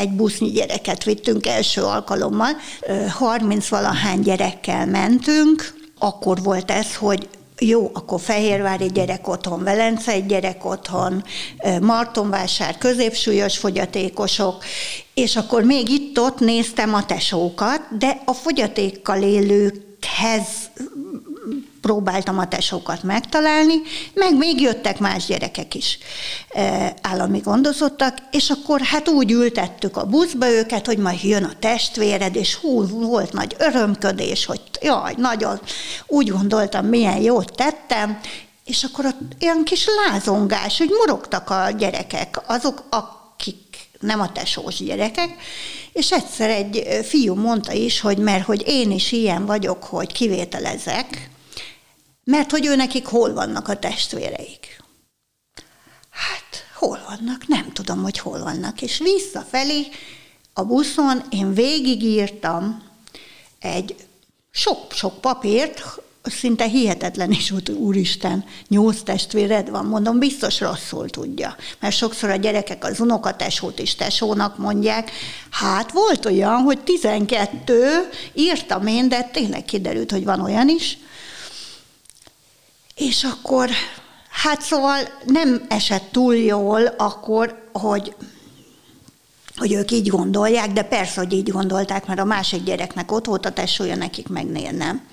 egy 0.00 0.10
busznyi 0.10 0.50
gyereket 0.50 1.04
vittünk 1.04 1.46
első 1.46 1.82
alkalommal, 1.82 2.56
30-valahány 3.20 4.20
gyerekkel 4.22 4.86
mentünk, 4.86 5.74
akkor 5.98 6.42
volt 6.42 6.70
ez, 6.70 6.96
hogy 6.96 7.28
jó, 7.58 7.90
akkor 7.92 8.20
Fehérvári 8.20 8.86
gyerek 8.86 9.28
otthon, 9.28 9.64
Velence 9.64 10.12
egy 10.12 10.26
gyerek 10.26 10.64
otthon, 10.64 11.24
Martonvásár 11.80 12.78
középsúlyos 12.78 13.58
fogyatékosok, 13.58 14.64
és 15.14 15.36
akkor 15.36 15.62
még 15.62 15.88
itt-ott 15.88 16.38
néztem 16.38 16.94
a 16.94 17.06
tesókat, 17.06 17.80
de 17.98 18.22
a 18.24 18.32
fogyatékkal 18.32 19.22
élőkhez 19.22 20.46
próbáltam 21.80 22.38
a 22.38 22.48
tesókat 22.48 23.02
megtalálni, 23.02 23.74
meg 24.14 24.36
még 24.36 24.60
jöttek 24.60 24.98
más 24.98 25.26
gyerekek 25.26 25.74
is 25.74 25.98
e, 26.48 26.94
állami 27.02 27.38
gondozottak, 27.38 28.18
és 28.30 28.50
akkor 28.50 28.80
hát 28.80 29.08
úgy 29.08 29.30
ültettük 29.30 29.96
a 29.96 30.04
buszba 30.04 30.48
őket, 30.48 30.86
hogy 30.86 30.98
majd 30.98 31.22
jön 31.22 31.44
a 31.44 31.58
testvéred, 31.58 32.36
és 32.36 32.54
hú, 32.54 32.86
volt 32.86 33.32
nagy 33.32 33.56
örömködés, 33.58 34.44
hogy 34.44 34.60
jaj, 34.80 35.14
nagyon 35.16 35.60
úgy 36.06 36.28
gondoltam, 36.28 36.86
milyen 36.86 37.20
jót 37.20 37.52
tettem, 37.56 38.20
és 38.64 38.84
akkor 38.84 39.04
ott 39.04 39.20
ilyen 39.38 39.64
kis 39.64 39.86
lázongás, 40.06 40.78
hogy 40.78 40.90
morogtak 40.98 41.50
a 41.50 41.70
gyerekek, 41.70 42.40
azok, 42.46 42.82
akik 42.90 43.88
nem 44.00 44.20
a 44.20 44.32
tesós 44.32 44.76
gyerekek, 44.76 45.34
és 45.92 46.12
egyszer 46.12 46.50
egy 46.50 47.00
fiú 47.02 47.34
mondta 47.34 47.72
is, 47.72 48.00
hogy 48.00 48.18
mert 48.18 48.44
hogy 48.44 48.62
én 48.66 48.90
is 48.90 49.12
ilyen 49.12 49.46
vagyok, 49.46 49.84
hogy 49.84 50.12
kivételezek, 50.12 51.30
mert 52.24 52.50
hogy 52.50 52.66
ő 52.66 52.76
nekik 52.76 53.06
hol 53.06 53.32
vannak 53.32 53.68
a 53.68 53.78
testvéreik. 53.78 54.82
Hát, 56.10 56.64
hol 56.74 57.00
vannak? 57.08 57.48
Nem 57.48 57.72
tudom, 57.72 58.02
hogy 58.02 58.18
hol 58.18 58.42
vannak. 58.42 58.82
És 58.82 58.98
visszafelé 58.98 59.86
a 60.52 60.64
buszon 60.64 61.22
én 61.30 61.54
végigírtam 61.54 62.82
egy 63.58 63.94
sok-sok 64.50 65.20
papírt, 65.20 65.82
szinte 66.22 66.64
hihetetlen 66.64 67.30
is 67.30 67.50
volt, 67.50 67.68
úristen, 67.68 68.44
nyolc 68.68 69.02
testvéred 69.02 69.70
van, 69.70 69.86
mondom, 69.86 70.18
biztos 70.18 70.60
rosszul 70.60 71.10
tudja. 71.10 71.56
Mert 71.80 71.96
sokszor 71.96 72.30
a 72.30 72.36
gyerekek 72.36 72.84
az 72.84 73.00
unokatesót 73.00 73.78
is 73.78 73.94
tesónak 73.94 74.58
mondják. 74.58 75.10
Hát 75.50 75.92
volt 75.92 76.24
olyan, 76.24 76.62
hogy 76.62 76.80
12 76.80 78.08
írtam 78.32 78.86
én, 78.86 79.08
de 79.08 79.22
tényleg 79.22 79.64
kiderült, 79.64 80.10
hogy 80.10 80.24
van 80.24 80.40
olyan 80.40 80.68
is, 80.68 80.98
és 83.10 83.24
akkor, 83.24 83.70
hát 84.30 84.60
szóval 84.60 84.98
nem 85.24 85.64
esett 85.68 86.12
túl 86.12 86.36
jól 86.36 86.86
akkor, 86.86 87.68
hogy 87.72 88.14
hogy 89.56 89.72
ők 89.72 89.90
így 89.90 90.08
gondolják, 90.08 90.72
de 90.72 90.82
persze, 90.82 91.20
hogy 91.20 91.32
így 91.32 91.50
gondolták, 91.50 92.06
mert 92.06 92.20
a 92.20 92.24
másik 92.24 92.62
gyereknek 92.62 93.12
ott 93.12 93.24
volt 93.24 93.46
a 93.46 93.52
tesója, 93.52 93.96
nekik 93.96 94.28
megnél 94.28 94.70
nem. 94.70 95.06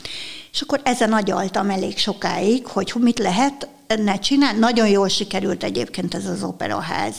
És 0.52 0.62
akkor 0.62 0.82
ezen 0.84 1.14
agyaltam 1.14 1.70
elég 1.70 1.98
sokáig, 1.98 2.68
hogy 2.68 2.94
mit 3.00 3.20
lehet 3.20 3.68
ne 3.96 4.20
csinál. 4.20 4.54
Nagyon 4.54 4.88
jól 4.88 5.08
sikerült 5.08 5.64
egyébként 5.64 6.14
ez 6.14 6.26
az 6.26 6.44
operaház. 6.44 7.16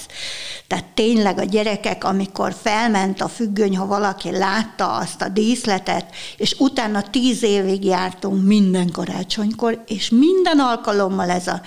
Tehát 0.66 0.85
tényleg 0.85 1.38
a 1.38 1.44
gyerekek, 1.44 2.04
amikor 2.04 2.54
felment 2.62 3.20
a 3.20 3.28
függöny, 3.28 3.76
ha 3.76 3.87
valaki 3.87 4.31
látta 4.31 4.92
azt 4.92 5.22
a 5.22 5.28
díszletet, 5.28 6.14
és 6.37 6.54
utána 6.59 7.02
tíz 7.02 7.42
évig 7.42 7.85
jártunk 7.85 8.46
minden 8.46 8.90
karácsonykor, 8.90 9.83
és 9.87 10.09
minden 10.11 10.59
alkalommal 10.59 11.31
ez 11.31 11.46
a 11.46 11.61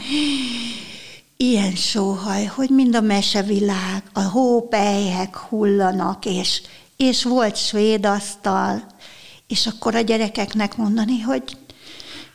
ilyen 1.38 1.76
sóhaj, 1.76 2.46
hogy 2.46 2.70
mind 2.70 2.96
a 2.96 3.02
mesevilág, 3.02 4.04
a 4.14 4.22
hópelyhek 4.22 5.38
hullanak, 5.38 6.26
és, 6.26 6.62
és 6.98 7.24
volt 7.24 7.56
svéd 7.56 8.06
asztal, 8.06 8.84
és 9.48 9.68
akkor 9.68 9.96
a 9.96 10.02
gyerekeknek 10.02 10.78
mondani, 10.78 11.20
hogy 11.20 11.44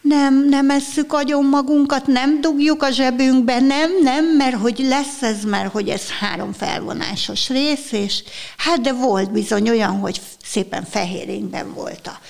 nem, 0.09 0.49
nem 0.49 0.71
esszük 0.71 1.12
agyon 1.12 1.45
magunkat, 1.45 2.07
nem 2.07 2.40
dugjuk 2.40 2.83
a 2.83 2.90
zsebünkbe, 2.90 3.61
nem, 3.61 3.90
nem, 4.03 4.25
mert 4.25 4.57
hogy 4.57 4.79
lesz 4.79 5.23
ez, 5.23 5.45
mert 5.45 5.73
hogy 5.73 5.88
ez 5.88 6.11
három 6.21 6.53
felvonásos 6.53 7.49
rész, 7.49 7.92
és 7.92 8.23
hát 8.57 8.81
de 8.81 8.92
volt 8.92 9.33
bizony 9.33 9.69
olyan, 9.69 9.99
hogy 9.99 10.21
szépen 10.45 10.85
fehérényben 10.85 11.75
volt 11.75 12.07
a 12.07 12.21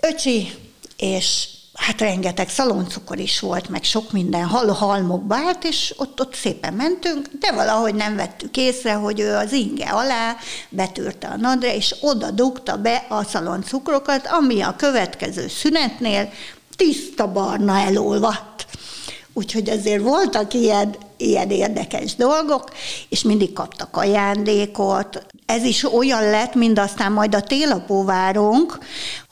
öcsi, 0.00 0.48
és 0.96 1.48
hát 1.76 2.00
rengeteg 2.00 2.48
szaloncukor 2.48 3.18
is 3.18 3.40
volt, 3.40 3.68
meg 3.68 3.82
sok 3.82 4.12
minden 4.12 4.44
hal 4.44 4.72
halmokba 4.72 5.34
állt, 5.34 5.64
és 5.64 5.94
ott, 5.96 6.20
ott 6.20 6.34
szépen 6.34 6.74
mentünk, 6.74 7.28
de 7.40 7.52
valahogy 7.52 7.94
nem 7.94 8.16
vettük 8.16 8.56
észre, 8.56 8.92
hogy 8.92 9.20
ő 9.20 9.34
az 9.34 9.52
inge 9.52 9.88
alá 9.88 10.36
betűrte 10.68 11.26
a 11.26 11.36
nadra, 11.36 11.72
és 11.72 11.94
oda 12.00 12.30
dugta 12.30 12.76
be 12.76 13.06
a 13.08 13.24
szaloncukrokat, 13.24 14.26
ami 14.26 14.60
a 14.60 14.76
következő 14.76 15.48
szünetnél 15.48 16.30
tiszta 16.76 17.32
barna 17.32 17.78
elolvadt. 17.78 18.66
Úgyhogy 19.32 19.70
azért 19.70 20.02
voltak 20.02 20.54
ilyen, 20.54 20.94
ilyen 21.16 21.50
érdekes 21.50 22.14
dolgok, 22.14 22.70
és 23.08 23.22
mindig 23.22 23.52
kaptak 23.52 23.96
ajándékot. 23.96 25.26
Ez 25.46 25.64
is 25.64 25.92
olyan 25.92 26.30
lett, 26.30 26.54
mint 26.54 26.78
aztán 26.78 27.12
majd 27.12 27.34
a 27.34 27.40
télapóvárunk, 27.40 28.78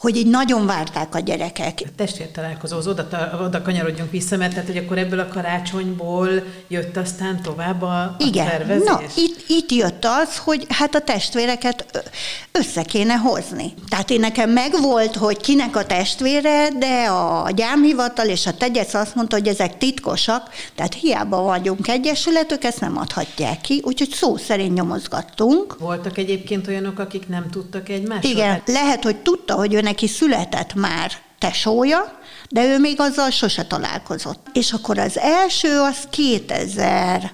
hogy 0.04 0.16
így 0.16 0.26
nagyon 0.26 0.66
várták 0.66 1.14
a 1.14 1.18
gyerekek. 1.18 1.78
A 1.84 1.88
testvértalálkozóhoz 1.96 2.86
oda, 2.86 3.06
oda 3.44 3.62
kanyarodjunk 3.62 4.10
vissza, 4.10 4.36
mert 4.36 4.52
tehát, 4.52 4.66
hogy 4.66 4.76
akkor 4.76 4.98
ebből 4.98 5.18
a 5.20 5.28
karácsonyból 5.28 6.28
jött 6.68 6.96
aztán 6.96 7.42
tovább 7.42 7.82
a, 7.82 7.98
a 8.00 8.16
Igen, 8.18 8.46
tervezés? 8.46 8.88
na, 8.88 9.00
itt, 9.16 9.44
itt 9.48 9.72
jött 9.72 10.04
az, 10.04 10.38
hogy 10.38 10.66
hát 10.68 10.94
a 10.94 11.00
testvéreket 11.00 12.10
össze 12.52 12.82
kéne 12.82 13.14
hozni. 13.14 13.74
Tehát 13.88 14.10
én 14.10 14.20
nekem 14.20 14.50
megvolt, 14.50 15.16
hogy 15.16 15.36
kinek 15.36 15.76
a 15.76 15.86
testvére, 15.86 16.68
de 16.78 17.04
a 17.04 17.50
gyámhivatal 17.50 18.26
és 18.26 18.46
a 18.46 18.54
tegyec 18.54 18.94
azt 18.94 19.14
mondta, 19.14 19.36
hogy 19.36 19.48
ezek 19.48 19.78
titkosak, 19.78 20.48
tehát 20.74 20.94
hiába 20.94 21.42
vagyunk 21.42 21.88
egyesületük, 21.88 22.64
ezt 22.64 22.80
nem 22.80 22.98
adhatják 22.98 23.60
ki, 23.60 23.80
úgyhogy 23.84 24.10
szó 24.10 24.36
szerint 24.36 24.74
nyomozgattunk. 24.74 25.78
Voltak 25.78 26.18
egyébként 26.18 26.68
olyanok, 26.68 26.98
akik 26.98 27.28
nem 27.28 27.50
tudtak 27.50 27.88
egymásról? 27.88 28.32
Igen, 28.32 28.62
lehet, 28.66 29.02
hogy 29.02 29.16
tudta, 29.16 29.54
hogy 29.54 29.74
őnek 29.74 29.93
neki 29.94 30.06
született 30.06 30.74
már 30.74 31.12
tesója, 31.38 32.18
de 32.48 32.64
ő 32.64 32.78
még 32.78 33.00
azzal 33.00 33.30
sose 33.30 33.64
találkozott. 33.66 34.46
És 34.52 34.72
akkor 34.72 34.98
az 34.98 35.18
első 35.18 35.80
az 35.80 36.08
2000 36.10 37.32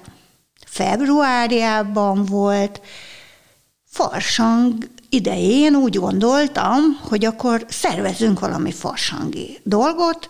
februárjában 0.66 2.24
volt, 2.24 2.80
farsang 3.86 4.90
idején 5.08 5.74
úgy 5.74 5.96
gondoltam, 5.96 6.80
hogy 7.08 7.24
akkor 7.24 7.64
szervezünk 7.68 8.40
valami 8.40 8.72
farsangi 8.72 9.58
dolgot, 9.64 10.28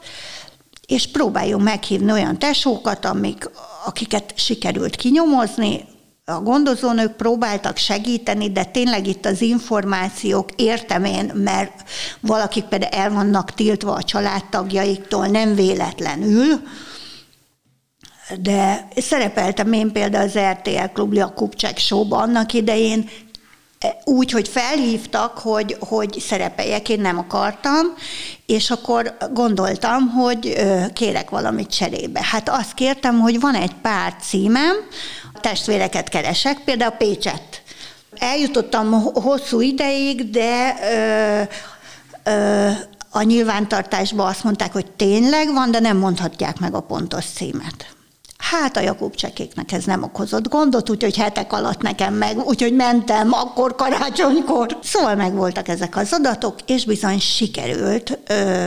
és 0.86 1.10
próbáljunk 1.10 1.62
meghívni 1.62 2.12
olyan 2.12 2.38
tesókat, 2.38 3.04
amik, 3.04 3.50
akiket 3.84 4.32
sikerült 4.36 4.96
kinyomozni, 4.96 5.84
a 6.24 6.40
gondozónők 6.40 7.12
próbáltak 7.16 7.76
segíteni, 7.76 8.50
de 8.52 8.64
tényleg 8.64 9.06
itt 9.06 9.26
az 9.26 9.40
információk 9.40 10.48
értem 10.56 11.04
én, 11.04 11.32
mert 11.34 11.88
valakik 12.20 12.64
például 12.64 12.92
el 12.92 13.10
vannak 13.10 13.54
tiltva 13.54 13.92
a 13.92 14.02
családtagjaiktól, 14.02 15.26
nem 15.26 15.54
véletlenül, 15.54 16.62
de 18.38 18.88
szerepeltem 18.96 19.72
én 19.72 19.92
például 19.92 20.24
az 20.24 20.38
RTL 20.38 20.92
Klubli 20.92 21.20
a 21.20 21.34
Kupcsek 21.34 21.78
show 21.78 22.12
annak 22.12 22.52
idején, 22.52 23.08
úgy, 24.04 24.30
hogy 24.30 24.48
felhívtak, 24.48 25.38
hogy, 25.38 25.76
hogy 25.80 26.20
szerepeljek, 26.20 26.88
én 26.88 27.00
nem 27.00 27.18
akartam, 27.18 27.86
és 28.46 28.70
akkor 28.70 29.16
gondoltam, 29.32 30.08
hogy 30.08 30.56
kérek 30.92 31.30
valamit 31.30 31.70
cserébe. 31.70 32.20
Hát 32.22 32.48
azt 32.48 32.74
kértem, 32.74 33.20
hogy 33.20 33.40
van 33.40 33.54
egy 33.54 33.74
pár 33.82 34.14
címem, 34.20 34.76
testvéreket 35.40 36.08
keresek, 36.08 36.58
például 36.64 36.90
Pécset. 36.90 37.62
Eljutottam 38.18 38.92
hosszú 39.14 39.60
ideig, 39.60 40.30
de 40.30 40.76
ö, 40.92 41.42
ö, 42.30 42.70
a 43.10 43.22
nyilvántartásban 43.22 44.26
azt 44.26 44.44
mondták, 44.44 44.72
hogy 44.72 44.90
tényleg 44.90 45.52
van, 45.52 45.70
de 45.70 45.80
nem 45.80 45.96
mondhatják 45.96 46.58
meg 46.58 46.74
a 46.74 46.80
pontos 46.80 47.24
címet. 47.24 47.94
Hát 48.38 48.76
a 48.76 48.80
Jakub 48.80 49.14
csekéknek 49.14 49.72
ez 49.72 49.84
nem 49.84 50.02
okozott 50.02 50.48
gondot, 50.48 50.90
úgyhogy 50.90 51.16
hetek 51.16 51.52
alatt 51.52 51.82
nekem 51.82 52.14
meg, 52.14 52.38
úgyhogy 52.38 52.74
mentem 52.74 53.32
akkor 53.32 53.74
karácsonykor. 53.74 54.78
Szóval 54.82 55.14
meg 55.14 55.34
voltak 55.34 55.68
ezek 55.68 55.96
az 55.96 56.12
adatok, 56.12 56.54
és 56.66 56.84
bizony 56.84 57.18
sikerült 57.18 58.18
ö, 58.26 58.66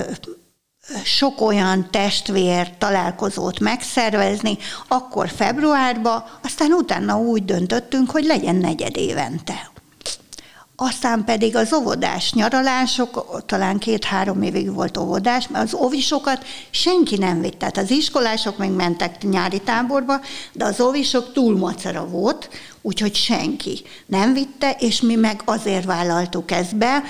sok 1.04 1.42
olyan 1.42 1.88
testvér 1.92 2.78
találkozót 2.78 3.60
megszervezni, 3.60 4.58
akkor 4.88 5.30
februárban, 5.30 6.24
aztán 6.44 6.72
utána 6.72 7.18
úgy 7.18 7.46
döntöttünk, 7.46 8.12
hogy 8.12 8.24
legyen 8.24 8.56
negyed 8.56 8.98
évente. 8.98 9.72
Aztán 10.76 11.24
pedig 11.24 11.56
az 11.56 11.74
óvodás 11.74 12.34
nyaralások, 12.34 13.42
talán 13.46 13.78
két-három 13.78 14.42
évig 14.42 14.74
volt 14.74 14.98
óvodás, 14.98 15.48
mert 15.48 15.66
az 15.66 15.74
óvisokat 15.74 16.46
senki 16.70 17.18
nem 17.18 17.42
vitt. 17.42 17.60
Tehát 17.60 17.78
az 17.78 17.92
iskolások 17.92 18.58
még 18.58 18.72
mentek 18.72 19.24
nyári 19.24 19.60
táborba, 19.60 20.20
de 20.52 20.66
az 20.66 20.82
óvisok 20.82 21.34
túl 21.34 21.58
macera 21.58 22.08
volt, 22.08 22.50
úgyhogy 22.82 23.16
senki 23.16 23.82
nem 24.06 24.34
vitte, 24.34 24.76
és 24.80 25.02
mi 25.02 25.16
meg 25.16 25.42
azért 25.46 25.86
vállaltuk 25.86 26.52
ezt 26.52 26.76
be, 26.76 27.04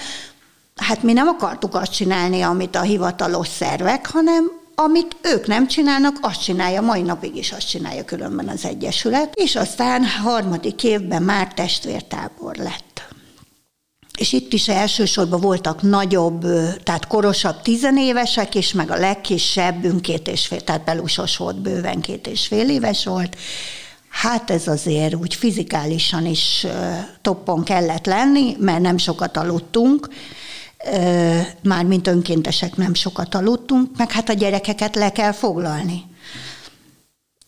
hát 0.75 1.03
mi 1.03 1.13
nem 1.13 1.27
akartuk 1.27 1.75
azt 1.75 1.93
csinálni, 1.93 2.41
amit 2.41 2.75
a 2.75 2.81
hivatalos 2.81 3.47
szervek, 3.47 4.07
hanem 4.07 4.61
amit 4.75 5.15
ők 5.21 5.47
nem 5.47 5.67
csinálnak, 5.67 6.17
azt 6.21 6.43
csinálja, 6.43 6.81
mai 6.81 7.01
napig 7.01 7.35
is 7.35 7.51
azt 7.51 7.69
csinálja 7.69 8.05
különben 8.05 8.47
az 8.47 8.65
Egyesület, 8.65 9.33
és 9.35 9.55
aztán 9.55 10.05
harmadik 10.05 10.83
évben 10.83 11.23
már 11.23 11.53
testvértábor 11.53 12.55
lett. 12.55 13.07
És 14.17 14.33
itt 14.33 14.53
is 14.53 14.67
elsősorban 14.67 15.41
voltak 15.41 15.81
nagyobb, 15.81 16.41
tehát 16.83 17.07
korosabb 17.07 17.61
tizenévesek 17.61 18.55
is, 18.55 18.73
meg 18.73 18.91
a 18.91 18.97
legkisebbünk 18.97 20.01
két 20.01 20.27
és 20.27 20.47
fél, 20.47 20.61
tehát 20.61 20.83
belusos 20.83 21.37
volt, 21.37 21.61
bőven 21.61 22.01
két 22.01 22.27
és 22.27 22.47
fél 22.47 22.69
éves 22.69 23.05
volt. 23.05 23.37
Hát 24.09 24.51
ez 24.51 24.67
azért 24.67 25.15
úgy 25.15 25.35
fizikálisan 25.35 26.25
is 26.25 26.65
toppon 27.21 27.63
kellett 27.63 28.05
lenni, 28.05 28.55
mert 28.59 28.81
nem 28.81 28.97
sokat 28.97 29.37
aludtunk, 29.37 30.07
már 31.63 31.85
mint 31.85 32.07
önkéntesek 32.07 32.75
nem 32.75 32.93
sokat 32.93 33.35
aludtunk, 33.35 33.97
meg 33.97 34.11
hát 34.11 34.29
a 34.29 34.33
gyerekeket 34.33 34.95
le 34.95 35.11
kell 35.11 35.31
foglalni. 35.31 36.03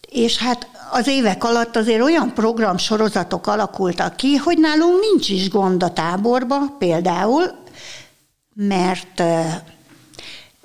És 0.09 0.37
hát 0.37 0.67
az 0.91 1.07
évek 1.07 1.43
alatt 1.43 1.75
azért 1.75 2.01
olyan 2.01 2.33
programsorozatok 2.33 3.47
alakultak 3.47 4.15
ki, 4.15 4.35
hogy 4.35 4.57
nálunk 4.57 4.99
nincs 4.99 5.29
is 5.29 5.49
gond 5.49 5.83
a 5.83 5.93
táborba 5.93 6.57
például, 6.77 7.43
mert 8.53 9.23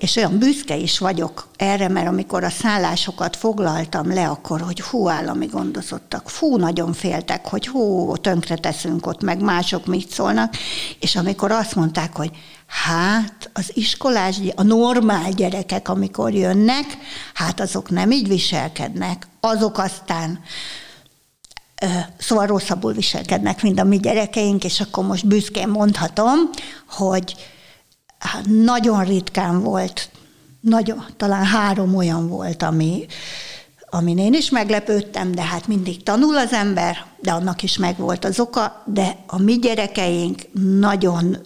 és 0.01 0.15
olyan 0.15 0.37
büszke 0.37 0.75
is 0.75 0.99
vagyok 0.99 1.47
erre, 1.55 1.87
mert 1.87 2.07
amikor 2.07 2.43
a 2.43 2.49
szállásokat 2.49 3.35
foglaltam 3.35 4.13
le, 4.13 4.27
akkor, 4.27 4.61
hogy 4.61 4.81
hú, 4.81 5.09
állami 5.09 5.45
gondozottak, 5.45 6.29
fú, 6.29 6.57
nagyon 6.57 6.93
féltek, 6.93 7.47
hogy 7.47 7.67
hú, 7.67 8.15
tönkre 8.17 8.55
teszünk 8.55 9.07
ott, 9.07 9.21
meg 9.21 9.41
mások 9.41 9.85
mit 9.85 10.09
szólnak, 10.09 10.53
és 10.99 11.15
amikor 11.15 11.51
azt 11.51 11.75
mondták, 11.75 12.15
hogy 12.15 12.31
hát 12.71 13.49
az 13.53 13.71
iskolás, 13.73 14.37
a 14.55 14.63
normál 14.63 15.31
gyerekek, 15.31 15.89
amikor 15.89 16.33
jönnek, 16.33 16.85
hát 17.33 17.59
azok 17.59 17.89
nem 17.89 18.11
így 18.11 18.27
viselkednek, 18.27 19.27
azok 19.39 19.77
aztán 19.77 20.39
szóval 22.17 22.45
rosszabbul 22.45 22.93
viselkednek, 22.93 23.61
mint 23.61 23.79
a 23.79 23.83
mi 23.83 23.99
gyerekeink, 23.99 24.63
és 24.63 24.79
akkor 24.79 25.05
most 25.05 25.27
büszkén 25.27 25.67
mondhatom, 25.67 26.37
hogy 26.89 27.35
nagyon 28.45 29.03
ritkán 29.03 29.61
volt, 29.61 30.09
nagyon, 30.59 31.05
talán 31.17 31.45
három 31.45 31.95
olyan 31.95 32.27
volt, 32.27 32.63
ami, 32.63 33.05
amin 33.93 34.17
én 34.17 34.33
is 34.33 34.49
meglepődtem, 34.49 35.31
de 35.31 35.41
hát 35.41 35.67
mindig 35.67 36.03
tanul 36.03 36.37
az 36.37 36.53
ember, 36.53 37.05
de 37.19 37.31
annak 37.31 37.63
is 37.63 37.77
megvolt 37.77 38.25
az 38.25 38.39
oka, 38.39 38.83
de 38.85 39.17
a 39.27 39.41
mi 39.41 39.59
gyerekeink 39.59 40.41
nagyon, 40.79 41.37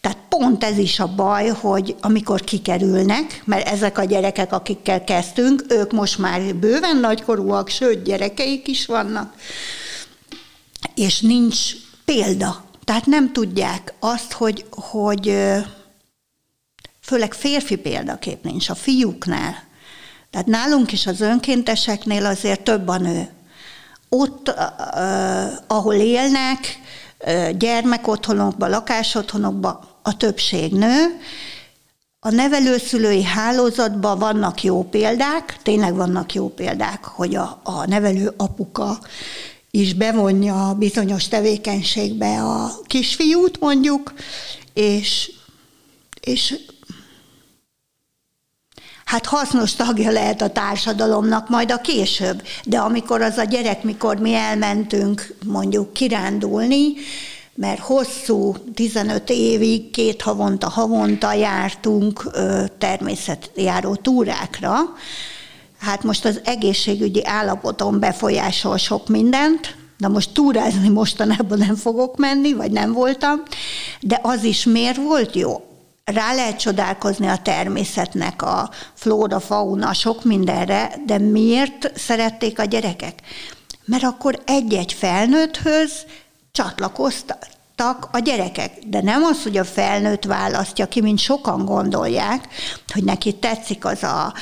tehát 0.00 0.18
pont 0.28 0.64
ez 0.64 0.78
is 0.78 1.00
a 1.00 1.14
baj, 1.14 1.48
hogy 1.48 1.96
amikor 2.00 2.40
kikerülnek, 2.40 3.42
mert 3.44 3.68
ezek 3.68 3.98
a 3.98 4.04
gyerekek, 4.04 4.52
akikkel 4.52 5.04
kezdtünk, 5.04 5.64
ők 5.68 5.92
most 5.92 6.18
már 6.18 6.54
bőven 6.54 6.96
nagykorúak, 6.96 7.68
sőt, 7.68 8.02
gyerekeik 8.02 8.68
is 8.68 8.86
vannak, 8.86 9.34
és 10.94 11.20
nincs 11.20 11.72
példa. 12.04 12.64
Tehát 12.84 13.06
nem 13.06 13.32
tudják 13.32 13.94
azt, 13.98 14.32
hogy, 14.32 14.64
hogy 14.70 15.36
főleg 17.00 17.34
férfi 17.34 17.76
példakép 17.76 18.44
nincs 18.44 18.68
a 18.68 18.74
fiúknál. 18.74 19.68
Tehát 20.30 20.46
nálunk 20.46 20.92
is 20.92 21.06
az 21.06 21.20
önkénteseknél 21.20 22.26
azért 22.26 22.62
több 22.62 22.88
a 22.88 22.98
nő. 22.98 23.28
Ott, 24.08 24.54
ahol 25.66 25.94
élnek, 25.94 26.80
gyermekotthonokban, 27.58 28.70
lakásotthonokban 28.70 29.80
a 30.02 30.16
többség 30.16 30.72
nő, 30.72 31.20
a 32.20 32.30
nevelőszülői 32.30 33.22
hálózatban 33.22 34.18
vannak 34.18 34.62
jó 34.62 34.84
példák, 34.84 35.56
tényleg 35.62 35.94
vannak 35.94 36.34
jó 36.34 36.48
példák, 36.48 37.04
hogy 37.04 37.34
a, 37.34 37.60
a 37.62 37.86
nevelő 37.86 38.32
apuka 38.36 38.98
is 39.70 39.94
bevonja 39.94 40.74
bizonyos 40.78 41.28
tevékenységbe 41.28 42.42
a 42.42 42.70
kisfiút 42.86 43.60
mondjuk, 43.60 44.12
és, 44.72 45.32
és 46.20 46.54
hát 49.10 49.26
hasznos 49.26 49.74
tagja 49.74 50.10
lehet 50.10 50.42
a 50.42 50.48
társadalomnak 50.48 51.48
majd 51.48 51.70
a 51.70 51.80
később. 51.80 52.42
De 52.64 52.78
amikor 52.78 53.22
az 53.22 53.36
a 53.36 53.44
gyerek, 53.44 53.82
mikor 53.82 54.16
mi 54.16 54.34
elmentünk 54.34 55.34
mondjuk 55.46 55.92
kirándulni, 55.92 56.92
mert 57.54 57.78
hosszú, 57.78 58.54
15 58.74 59.30
évig, 59.30 59.90
két 59.90 60.22
havonta, 60.22 60.68
havonta 60.68 61.32
jártunk 61.32 62.30
természetjáró 62.78 63.94
túrákra, 63.94 64.76
Hát 65.78 66.02
most 66.02 66.24
az 66.24 66.40
egészségügyi 66.44 67.26
állapotom 67.26 67.98
befolyásol 67.98 68.76
sok 68.76 69.08
mindent, 69.08 69.76
de 69.98 70.08
most 70.08 70.32
túrázni 70.32 70.88
mostanában 70.88 71.58
nem 71.58 71.76
fogok 71.76 72.16
menni, 72.16 72.52
vagy 72.52 72.70
nem 72.70 72.92
voltam, 72.92 73.42
de 74.00 74.18
az 74.22 74.44
is 74.44 74.64
miért 74.64 74.96
volt 74.96 75.34
jó? 75.34 75.69
Rá 76.04 76.34
lehet 76.34 76.58
csodálkozni 76.58 77.26
a 77.26 77.42
természetnek, 77.42 78.42
a 78.42 78.70
flóra, 78.94 79.40
fauna, 79.40 79.92
sok 79.92 80.24
mindenre, 80.24 80.92
de 81.06 81.18
miért 81.18 81.98
szerették 81.98 82.58
a 82.58 82.64
gyerekek? 82.64 83.14
Mert 83.84 84.02
akkor 84.02 84.42
egy-egy 84.46 84.92
felnőtthöz 84.92 85.92
csatlakoztak 86.52 88.08
a 88.12 88.18
gyerekek. 88.18 88.72
De 88.86 89.02
nem 89.02 89.22
az, 89.22 89.42
hogy 89.42 89.56
a 89.56 89.64
felnőtt 89.64 90.24
választja 90.24 90.86
ki, 90.86 91.00
mint 91.00 91.18
sokan 91.18 91.64
gondolják, 91.64 92.48
hogy 92.92 93.04
neki 93.04 93.32
tetszik 93.32 93.84
az 93.84 94.02
a 94.02 94.34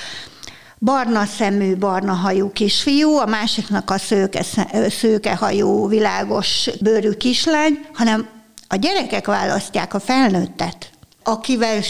barna 0.79 1.25
szemű, 1.25 1.77
barna 1.77 2.13
hajú 2.13 2.53
kisfiú, 2.53 3.17
a 3.17 3.27
másiknak 3.27 3.91
a 3.91 3.99
szőke, 3.99 4.45
szőkehajú, 4.89 5.89
világos 5.89 6.71
bőrű 6.81 7.11
kislány, 7.11 7.87
hanem 7.95 8.29
a 8.69 8.77
gyerekek 8.77 9.27
választják 9.27 9.95
a 9.95 10.01
felnőttet 10.01 10.91
akivel 11.29 11.83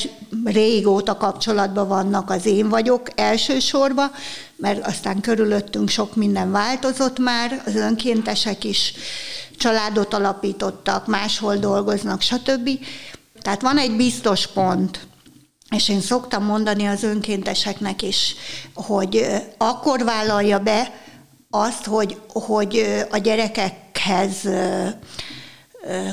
régóta 0.44 1.16
kapcsolatban 1.16 1.88
vannak, 1.88 2.30
az 2.30 2.46
én 2.46 2.68
vagyok 2.68 3.08
elsősorban, 3.14 4.10
mert 4.56 4.86
aztán 4.86 5.20
körülöttünk 5.20 5.88
sok 5.88 6.16
minden 6.16 6.50
változott 6.50 7.18
már, 7.18 7.62
az 7.66 7.74
önkéntesek 7.74 8.64
is 8.64 8.92
családot 9.56 10.14
alapítottak, 10.14 11.06
máshol 11.06 11.56
dolgoznak, 11.56 12.20
stb. 12.20 12.70
Tehát 13.42 13.62
van 13.62 13.78
egy 13.78 13.96
biztos 13.96 14.46
pont, 14.46 15.06
és 15.70 15.88
én 15.88 16.00
szoktam 16.00 16.44
mondani 16.44 16.86
az 16.86 17.02
önkénteseknek 17.02 18.02
is, 18.02 18.34
hogy 18.74 19.26
akkor 19.58 20.04
vállalja 20.04 20.58
be 20.58 20.92
azt, 21.50 21.84
hogy, 21.84 22.20
hogy 22.28 23.04
a 23.10 23.18
gyerekekhez 23.18 24.34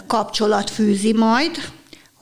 kapcsolat 0.07 0.69
fűzi 0.69 1.13
majd, 1.13 1.73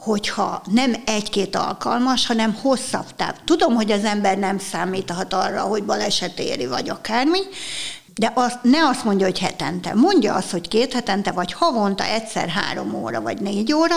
hogyha 0.04 0.62
nem 0.72 0.96
egy-két 1.06 1.56
alkalmas, 1.56 2.28
hanem 2.28 2.54
hosszabb 2.62 3.16
táv. 3.16 3.36
Tudom, 3.46 3.76
hogy 3.76 3.92
az 3.92 4.04
ember 4.04 4.38
nem 4.38 4.58
számíthat 4.58 5.34
arra, 5.34 5.62
hogy 5.62 5.84
baleset 5.84 6.40
éri, 6.40 6.66
vagy 6.66 6.90
akármi, 6.90 7.40
de 8.16 8.32
azt, 8.36 8.60
ne 8.62 8.88
azt 8.88 9.04
mondja, 9.04 9.26
hogy 9.26 9.40
hetente. 9.40 9.94
Mondja 9.94 10.34
azt, 10.34 10.52
hogy 10.52 10.68
két 10.68 10.94
hetente, 10.94 11.32
vagy 11.32 11.54
havonta 11.54 12.04
egyszer 12.04 12.48
három 12.50 12.94
óra, 12.94 13.22
vagy 13.22 13.42
négy 13.42 13.74
óra, 13.74 13.96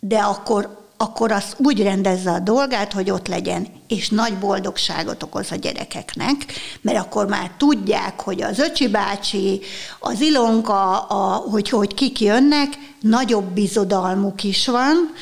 de 0.00 0.18
akkor 0.18 0.83
akkor 0.96 1.32
az 1.32 1.54
úgy 1.56 1.82
rendezze 1.82 2.30
a 2.30 2.38
dolgát, 2.38 2.92
hogy 2.92 3.10
ott 3.10 3.28
legyen, 3.28 3.66
és 3.88 4.08
nagy 4.08 4.38
boldogságot 4.38 5.22
okoz 5.22 5.52
a 5.52 5.56
gyerekeknek, 5.56 6.34
mert 6.80 6.98
akkor 6.98 7.26
már 7.26 7.50
tudják, 7.58 8.20
hogy 8.20 8.42
az 8.42 8.58
öcsi 8.58 8.88
bácsi, 8.88 9.60
az 10.00 10.20
Ilonka, 10.20 10.98
a, 10.98 11.34
hogy, 11.50 11.68
hogy 11.68 11.94
kik 11.94 12.20
jönnek, 12.20 12.68
nagyobb 13.00 13.44
bizodalmuk 13.44 14.42
is 14.42 14.66
van. 14.66 15.12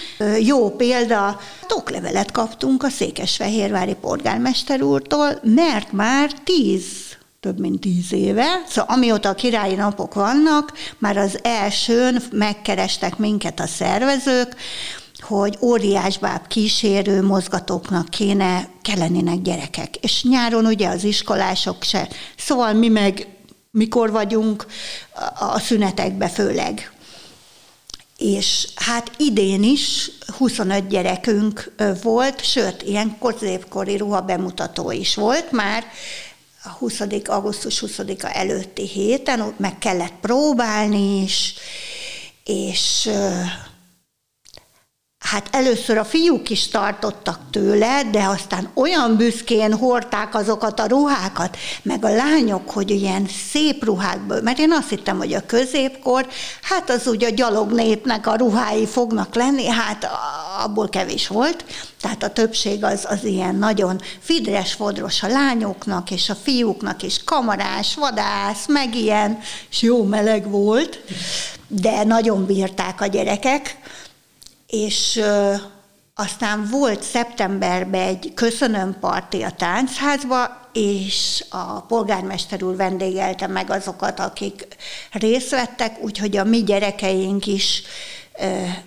Jó 0.40 0.70
példa, 0.70 1.40
toklevelet 1.66 2.30
kaptunk 2.30 2.82
a 2.82 2.88
Székesfehérvári 2.88 3.94
polgármester 3.94 4.82
úrtól, 4.82 5.38
mert 5.42 5.92
már 5.92 6.32
tíz 6.44 6.84
több 7.40 7.58
mint 7.58 7.80
tíz 7.80 8.12
éve. 8.12 8.62
Szóval 8.68 8.94
amióta 8.94 9.28
a 9.28 9.34
királyi 9.34 9.74
napok 9.74 10.14
vannak, 10.14 10.72
már 10.98 11.16
az 11.16 11.38
elsőn 11.42 12.22
megkerestek 12.32 13.16
minket 13.16 13.60
a 13.60 13.66
szervezők, 13.66 14.56
hogy 15.22 15.58
óriásbáb 15.60 16.46
kísérő 16.46 17.22
mozgatóknak 17.22 18.08
kéne, 18.08 18.68
kellenének 18.82 19.42
gyerekek. 19.42 19.96
És 19.96 20.22
nyáron 20.22 20.66
ugye 20.66 20.88
az 20.88 21.04
iskolások 21.04 21.82
se. 21.82 22.08
Szóval 22.36 22.72
mi 22.72 22.88
meg 22.88 23.26
mikor 23.70 24.10
vagyunk 24.10 24.66
a 25.38 25.58
szünetekbe 25.58 26.28
főleg. 26.28 26.92
És 28.16 28.68
hát 28.74 29.10
idén 29.16 29.62
is 29.62 30.10
25 30.38 30.88
gyerekünk 30.88 31.72
volt, 32.02 32.44
sőt, 32.44 32.82
ilyen 32.82 33.18
középkori 33.18 33.96
ruha 33.96 34.20
bemutató 34.20 34.90
is 34.90 35.14
volt 35.14 35.52
már, 35.52 35.84
a 36.64 36.68
20. 36.68 37.00
augusztus 37.24 37.84
20-a 37.86 38.30
előtti 38.36 38.86
héten, 38.86 39.54
meg 39.56 39.78
kellett 39.78 40.14
próbálni 40.20 41.22
is, 41.22 41.54
és 42.44 43.10
Hát 45.22 45.48
először 45.50 45.98
a 45.98 46.04
fiúk 46.04 46.50
is 46.50 46.68
tartottak 46.68 47.40
tőle, 47.50 48.02
de 48.10 48.24
aztán 48.24 48.68
olyan 48.74 49.16
büszkén 49.16 49.72
hordták 49.74 50.34
azokat 50.34 50.80
a 50.80 50.86
ruhákat, 50.86 51.56
meg 51.82 52.04
a 52.04 52.14
lányok, 52.14 52.70
hogy 52.70 52.90
ilyen 52.90 53.28
szép 53.50 53.84
ruhákból, 53.84 54.40
mert 54.40 54.58
én 54.58 54.72
azt 54.72 54.88
hittem, 54.88 55.18
hogy 55.18 55.34
a 55.34 55.46
középkor, 55.46 56.26
hát 56.62 56.90
az 56.90 57.06
ugye 57.06 57.26
a 57.26 57.30
gyalog 57.30 57.72
népnek 57.72 58.26
a 58.26 58.36
ruhái 58.36 58.86
fognak 58.86 59.34
lenni, 59.34 59.66
hát 59.66 60.08
abból 60.64 60.88
kevés 60.88 61.28
volt, 61.28 61.64
tehát 62.00 62.22
a 62.22 62.32
többség 62.32 62.84
az, 62.84 63.06
az 63.08 63.24
ilyen 63.24 63.54
nagyon 63.54 64.00
fidres, 64.18 64.72
fodros 64.72 65.22
a 65.22 65.28
lányoknak, 65.28 66.10
és 66.10 66.30
a 66.30 66.34
fiúknak 66.34 67.02
is 67.02 67.24
kamarás, 67.24 67.94
vadász, 67.94 68.66
meg 68.66 68.94
ilyen, 68.94 69.38
és 69.70 69.82
jó 69.82 70.04
meleg 70.04 70.50
volt, 70.50 71.00
de 71.68 72.04
nagyon 72.04 72.46
bírták 72.46 73.00
a 73.00 73.06
gyerekek, 73.06 73.76
és 74.72 75.20
aztán 76.14 76.68
volt 76.70 77.02
szeptemberben 77.02 78.00
egy 78.00 78.32
köszönömparti 78.34 79.42
a 79.42 79.50
táncházba, 79.50 80.60
és 80.72 81.44
a 81.48 81.80
polgármester 81.80 82.62
úr 82.62 82.76
vendégelte 82.76 83.46
meg 83.46 83.70
azokat, 83.70 84.20
akik 84.20 84.66
részt 85.10 85.50
vettek, 85.50 86.02
úgyhogy 86.02 86.36
a 86.36 86.44
mi 86.44 86.62
gyerekeink 86.62 87.46
is 87.46 87.82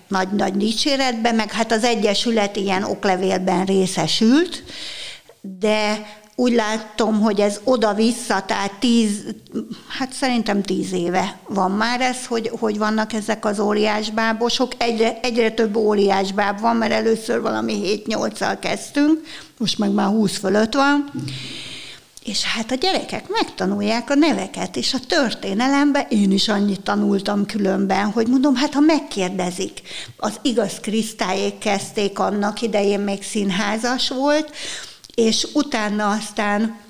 nagy-nagy 0.08 0.56
dicséretben, 0.56 1.34
meg 1.34 1.52
hát 1.52 1.72
az 1.72 1.84
Egyesület 1.84 2.56
ilyen 2.56 2.82
oklevélben 2.82 3.64
részesült, 3.64 4.62
de 5.40 6.06
úgy 6.38 6.52
látom, 6.52 7.20
hogy 7.20 7.40
ez 7.40 7.60
oda-vissza, 7.64 8.42
tehát 8.46 8.72
tíz, 8.78 9.24
hát 9.98 10.12
szerintem 10.12 10.62
tíz 10.62 10.92
éve 10.92 11.38
van 11.48 11.70
már 11.70 12.00
ez, 12.00 12.26
hogy, 12.26 12.50
hogy 12.58 12.78
vannak 12.78 13.12
ezek 13.12 13.44
az 13.44 13.60
óriásbábosok. 13.60 14.72
Egyre, 14.78 15.18
egyre 15.22 15.50
több 15.50 15.76
óriásbáb 15.76 16.60
van, 16.60 16.76
mert 16.76 16.92
először 16.92 17.40
valami 17.40 18.02
7-8-al 18.06 18.56
kezdtünk, 18.60 19.20
most 19.58 19.78
meg 19.78 19.90
már 19.90 20.06
20 20.06 20.36
fölött 20.38 20.74
van. 20.74 21.10
És 22.24 22.44
hát 22.44 22.70
a 22.70 22.74
gyerekek 22.74 23.28
megtanulják 23.28 24.10
a 24.10 24.14
neveket, 24.14 24.76
és 24.76 24.94
a 24.94 25.06
történelemben 25.06 26.06
én 26.08 26.32
is 26.32 26.48
annyit 26.48 26.80
tanultam 26.80 27.46
különben, 27.46 28.10
hogy 28.10 28.26
mondom, 28.28 28.54
hát 28.54 28.74
ha 28.74 28.80
megkérdezik, 28.80 29.80
az 30.16 30.38
igaz 30.42 30.80
Krisztályék 30.80 31.58
kezdték 31.58 32.18
annak 32.18 32.62
idején, 32.62 33.00
még 33.00 33.22
színházas 33.22 34.08
volt, 34.08 34.50
és 35.16 35.46
utána 35.52 36.10
aztán 36.10 36.80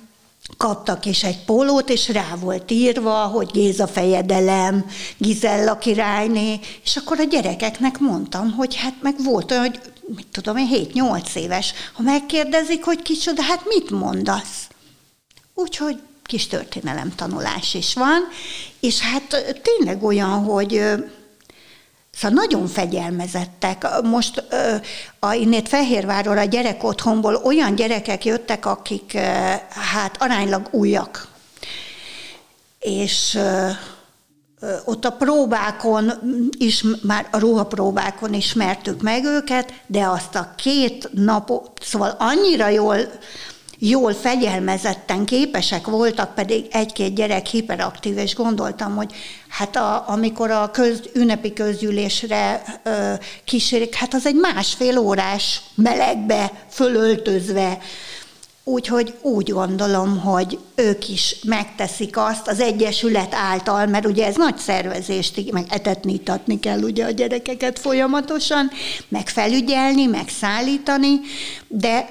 kaptak 0.57 1.07
is 1.07 1.25
egy 1.25 1.45
pólót, 1.45 1.91
és 1.91 2.09
rá 2.09 2.35
volt 2.41 2.71
írva, 2.71 3.13
hogy 3.13 3.51
Géza 3.51 3.87
fejedelem, 3.87 4.87
Gizella 5.17 5.79
királyné, 5.79 6.61
és 6.85 6.97
akkor 6.97 7.21
a 7.21 7.25
gyerekeknek 7.25 7.99
mondtam, 7.99 8.53
hogy 8.53 8.77
hát 8.77 8.95
meg 9.01 9.15
volt 9.23 9.51
olyan, 9.51 9.63
hogy 9.63 9.81
mit 10.17 10.27
tudom 10.27 10.57
én, 10.57 10.69
7-8 10.95 11.35
éves, 11.35 11.73
ha 11.93 12.03
megkérdezik, 12.03 12.85
hogy 12.85 13.03
kicsoda, 13.03 13.43
hát 13.43 13.63
mit 13.67 13.91
mondasz? 13.91 14.69
Úgyhogy 15.55 15.99
kis 16.25 16.47
történelem 16.47 17.15
tanulás 17.15 17.75
is 17.75 17.95
van, 17.95 18.21
és 18.81 19.01
hát 19.01 19.61
tényleg 19.63 20.03
olyan, 20.03 20.45
hogy 20.45 20.83
Szóval 22.17 22.45
nagyon 22.47 22.67
fegyelmezettek. 22.67 23.87
Most 24.03 24.45
a, 25.19 25.33
innét 25.33 25.69
Fehérvárról 25.69 26.39
a 26.39 26.45
gyerek 26.45 26.85
otthonból 26.85 27.35
olyan 27.35 27.75
gyerekek 27.75 28.25
jöttek, 28.25 28.67
akik 28.67 29.17
hát 29.93 30.23
aránylag 30.23 30.69
újak. 30.71 31.29
És 32.79 33.39
ott 34.85 35.05
a 35.05 35.11
próbákon 35.11 36.13
is, 36.59 36.85
már 37.03 37.29
a 37.31 37.39
ruhapróbákon 37.39 38.35
ismertük 38.35 39.03
meg 39.03 39.25
őket, 39.25 39.73
de 39.87 40.05
azt 40.05 40.35
a 40.35 40.55
két 40.57 41.09
napot, 41.13 41.71
szóval 41.83 42.17
annyira 42.19 42.69
jól 42.69 42.97
jól 43.79 44.15
fegyelmezetten 44.15 45.25
képesek 45.25 45.87
voltak, 45.87 46.35
pedig 46.35 46.67
egy-két 46.71 47.15
gyerek 47.15 47.47
hiperaktív, 47.47 48.19
és 48.19 48.35
gondoltam, 48.35 48.97
hogy 48.97 49.13
hát 49.49 49.77
a, 49.77 50.05
amikor 50.09 50.51
a 50.51 50.71
köz, 50.71 51.01
ünnepi 51.15 51.53
közgyűlésre 51.53 52.63
ö, 52.83 53.13
kísérik, 53.45 53.95
hát 53.95 54.15
az 54.15 54.27
egy 54.27 54.35
másfél 54.35 54.99
órás 54.99 55.61
melegbe, 55.75 56.53
fölöltözve, 56.69 57.79
Úgyhogy 58.69 59.15
úgy 59.21 59.51
gondolom, 59.51 60.19
hogy 60.19 60.59
ők 60.75 61.09
is 61.09 61.37
megteszik 61.45 62.17
azt 62.17 62.49
az 62.49 62.61
Egyesület 62.61 63.35
által, 63.35 63.87
mert 63.87 64.07
ugye 64.07 64.27
ez 64.27 64.37
nagy 64.37 64.57
szervezést, 64.57 65.53
meg 65.53 65.67
etetni, 65.71 66.13
itatni 66.13 66.61
kell 66.61 66.79
ugye 66.83 67.05
a 67.05 67.11
gyerekeket 67.11 67.79
folyamatosan, 67.79 68.71
meg 69.09 69.29
felügyelni, 69.29 70.07
meg 70.07 70.29
szállítani, 70.29 71.21
de 71.69 72.09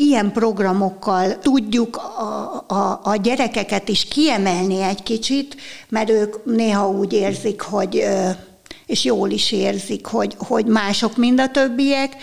ilyen 0.00 0.32
programokkal 0.32 1.38
tudjuk 1.38 1.96
a, 1.96 2.64
a, 2.66 3.00
a 3.02 3.16
gyerekeket 3.16 3.88
is 3.88 4.04
kiemelni 4.04 4.80
egy 4.80 5.02
kicsit, 5.02 5.56
mert 5.88 6.10
ők 6.10 6.44
néha 6.44 6.90
úgy 6.90 7.12
érzik, 7.12 7.60
hogy 7.60 8.04
és 8.86 9.04
jól 9.04 9.30
is 9.30 9.52
érzik, 9.52 10.06
hogy, 10.06 10.34
hogy 10.38 10.66
mások, 10.66 11.16
mind 11.16 11.40
a 11.40 11.48
többiek, 11.48 12.16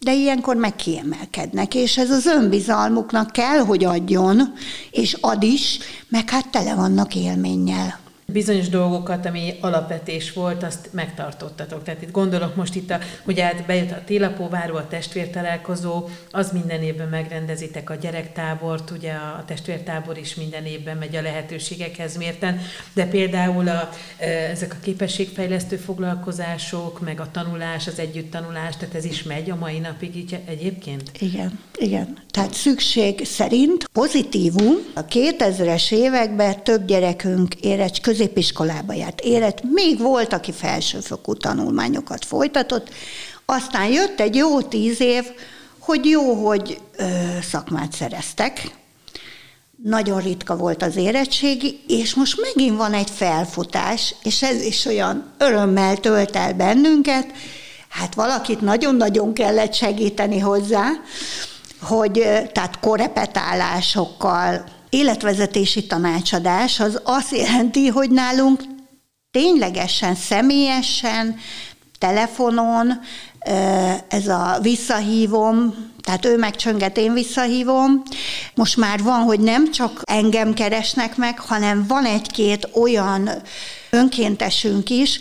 de 0.00 0.14
ilyenkor 0.14 0.56
meg 0.56 0.76
kiemelkednek, 0.76 1.74
és 1.74 1.98
ez 1.98 2.10
az 2.10 2.26
önbizalmuknak 2.26 3.32
kell, 3.32 3.58
hogy 3.58 3.84
adjon, 3.84 4.52
és 4.90 5.16
ad 5.20 5.42
is, 5.42 5.78
meg 6.08 6.30
hát 6.30 6.48
tele 6.48 6.74
vannak 6.74 7.14
élménnyel 7.14 8.07
bizonyos 8.32 8.68
dolgokat, 8.68 9.26
ami 9.26 9.54
alapvetés 9.60 10.32
volt, 10.32 10.62
azt 10.62 10.88
megtartottatok. 10.90 11.82
Tehát 11.82 12.02
itt 12.02 12.10
gondolok 12.10 12.56
most 12.56 12.74
itt, 12.74 12.90
a, 12.90 12.98
hogy 13.24 13.40
át 13.40 13.66
bejött 13.66 13.90
a 13.90 14.02
Télapóváró, 14.06 14.76
a 14.76 14.88
testvértalálkozó, 14.88 16.08
az 16.30 16.50
minden 16.52 16.82
évben 16.82 17.08
megrendezitek 17.08 17.90
a 17.90 17.94
gyerektábort, 17.94 18.90
ugye 18.90 19.12
a 19.12 19.44
testvértábor 19.46 20.18
is 20.18 20.34
minden 20.34 20.64
évben 20.64 20.96
megy 20.96 21.16
a 21.16 21.22
lehetőségekhez 21.22 22.16
mérten, 22.16 22.60
de 22.94 23.06
például 23.06 23.68
a, 23.68 23.90
e, 24.18 24.26
ezek 24.28 24.72
a 24.72 24.82
képességfejlesztő 24.82 25.76
foglalkozások, 25.76 27.00
meg 27.00 27.20
a 27.20 27.30
tanulás, 27.30 27.86
az 27.86 27.98
együttanulás, 27.98 28.76
tehát 28.76 28.94
ez 28.94 29.04
is 29.04 29.22
megy 29.22 29.50
a 29.50 29.56
mai 29.56 29.78
napig 29.78 30.16
így 30.16 30.38
egyébként? 30.46 31.10
Igen, 31.18 31.58
igen. 31.78 32.18
Tehát 32.30 32.54
szükség 32.54 33.24
szerint 33.24 33.88
pozitívum 33.92 34.74
a 34.94 35.04
2000-es 35.04 35.92
években 35.92 36.62
több 36.62 36.86
gyerekünk 36.86 37.54
éretts 37.54 38.00
középiskolába 38.18 38.92
járt, 38.92 39.20
érett, 39.20 39.62
még 39.62 39.98
volt, 39.98 40.32
aki 40.32 40.52
felsőfokú 40.52 41.34
tanulmányokat 41.34 42.24
folytatott, 42.24 42.90
aztán 43.44 43.86
jött 43.86 44.20
egy 44.20 44.34
jó 44.34 44.62
tíz 44.62 45.00
év, 45.00 45.24
hogy 45.78 46.04
jó, 46.04 46.46
hogy 46.46 46.80
ö, 46.96 47.04
szakmát 47.50 47.92
szereztek, 47.92 48.76
nagyon 49.82 50.20
ritka 50.20 50.56
volt 50.56 50.82
az 50.82 50.96
érettségi, 50.96 51.80
és 51.86 52.14
most 52.14 52.40
megint 52.40 52.76
van 52.76 52.94
egy 52.94 53.10
felfutás, 53.10 54.14
és 54.22 54.42
ez 54.42 54.62
is 54.62 54.84
olyan 54.84 55.32
örömmel 55.38 55.96
tölt 55.96 56.36
el 56.36 56.52
bennünket, 56.52 57.26
hát 57.88 58.14
valakit 58.14 58.60
nagyon-nagyon 58.60 59.32
kellett 59.32 59.74
segíteni 59.74 60.38
hozzá, 60.38 60.88
hogy 61.80 62.12
tehát 62.52 62.80
korepetálásokkal, 62.80 64.64
életvezetési 64.90 65.86
tanácsadás 65.86 66.80
az 66.80 67.00
azt 67.04 67.36
jelenti, 67.36 67.86
hogy 67.86 68.10
nálunk 68.10 68.62
ténylegesen, 69.30 70.14
személyesen, 70.14 71.36
telefonon, 71.98 73.00
ez 74.08 74.28
a 74.28 74.58
visszahívom, 74.62 75.74
tehát 76.02 76.24
ő 76.24 76.36
megcsönget, 76.36 76.96
én 76.96 77.12
visszahívom. 77.12 78.02
Most 78.54 78.76
már 78.76 79.02
van, 79.02 79.20
hogy 79.20 79.40
nem 79.40 79.70
csak 79.70 80.00
engem 80.04 80.54
keresnek 80.54 81.16
meg, 81.16 81.38
hanem 81.38 81.84
van 81.88 82.04
egy-két 82.04 82.68
olyan 82.72 83.30
önkéntesünk 83.90 84.90
is, 84.90 85.20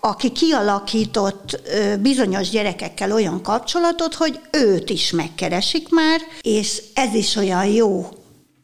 aki 0.00 0.30
kialakított 0.30 1.60
bizonyos 2.00 2.48
gyerekekkel 2.48 3.12
olyan 3.12 3.42
kapcsolatot, 3.42 4.14
hogy 4.14 4.40
őt 4.50 4.90
is 4.90 5.10
megkeresik 5.10 5.88
már, 5.88 6.20
és 6.40 6.82
ez 6.94 7.14
is 7.14 7.36
olyan 7.36 7.64
jó 7.64 8.08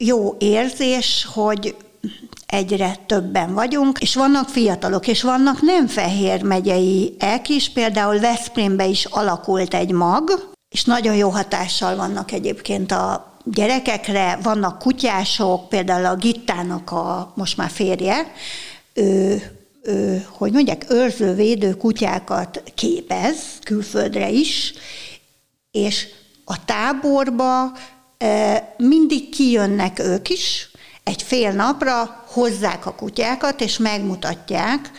jó 0.05 0.37
érzés, 0.39 1.27
hogy 1.33 1.77
egyre 2.47 2.97
többen 3.07 3.55
vagyunk, 3.55 3.99
és 3.99 4.15
vannak 4.15 4.49
fiatalok, 4.49 5.07
és 5.09 5.23
vannak 5.23 5.61
nem 5.61 5.87
fehér 5.87 6.43
ek 7.19 7.49
is, 7.49 7.71
például 7.71 8.21
Veszprémbe 8.21 8.87
is 8.87 9.05
alakult 9.05 9.75
egy 9.75 9.91
mag, 9.91 10.51
és 10.69 10.85
nagyon 10.85 11.15
jó 11.15 11.29
hatással 11.29 11.97
vannak 11.97 12.33
egyébként 12.33 12.93
a 12.93 13.37
gyerekekre, 13.45 14.39
vannak 14.43 14.79
kutyások, 14.79 15.69
például 15.69 16.07
a 16.07 16.17
Gittának 16.17 16.91
a 16.91 17.33
most 17.37 17.57
már 17.57 17.71
férje, 17.71 18.33
ő, 18.95 19.43
ő 19.83 20.27
hogy 20.31 20.53
mondják, 20.53 20.87
őrző-védő 20.89 21.77
kutyákat 21.77 22.63
képez 22.75 23.37
külföldre 23.65 24.31
is, 24.31 24.75
és 25.71 26.09
a 26.45 26.65
táborba 26.65 27.73
mindig 28.77 29.29
kijönnek 29.29 29.99
ők 29.99 30.29
is, 30.29 30.71
egy 31.05 31.23
fél 31.23 31.53
napra 31.53 32.25
hozzák 32.27 32.87
a 32.87 32.95
kutyákat, 32.95 33.61
és 33.61 33.79
megmutatják 33.79 34.91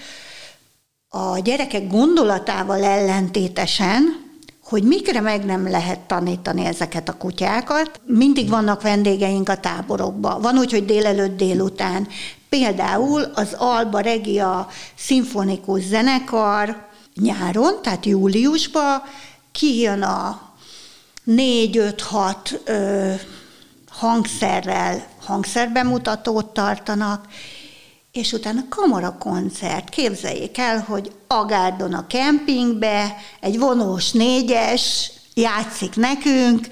a 1.09 1.39
gyerekek 1.39 1.87
gondolatával 1.87 2.83
ellentétesen, 2.83 4.21
hogy 4.63 4.83
mikre 4.83 5.21
meg 5.21 5.45
nem 5.45 5.69
lehet 5.69 5.99
tanítani 5.99 6.65
ezeket 6.65 7.09
a 7.09 7.17
kutyákat. 7.17 7.99
Mindig 8.05 8.49
vannak 8.49 8.81
vendégeink 8.81 9.49
a 9.49 9.59
táborokban. 9.59 10.41
Van 10.41 10.57
úgy, 10.57 10.71
hogy 10.71 10.85
délelőtt, 10.85 11.37
délután. 11.37 12.07
Például 12.49 13.21
az 13.21 13.55
Alba 13.57 13.99
Regia 13.99 14.67
szimfonikus 14.95 15.81
zenekar 15.83 16.87
nyáron, 17.15 17.81
tehát 17.81 18.05
júliusban 18.05 19.01
kijön 19.51 20.01
a 20.01 20.52
négy-öt-hat 21.23 22.61
hangszerrel 23.89 25.07
hangszerbemutatót 25.25 26.45
tartanak, 26.45 27.25
és 28.11 28.31
utána 28.31 28.61
kamarakoncert. 28.69 29.89
Képzeljék 29.89 30.57
el, 30.57 30.79
hogy 30.79 31.11
Agárdon 31.27 31.93
a 31.93 32.07
kempingbe 32.07 33.15
egy 33.39 33.59
vonós 33.59 34.11
négyes 34.11 35.11
játszik 35.33 35.95
nekünk, 35.95 36.67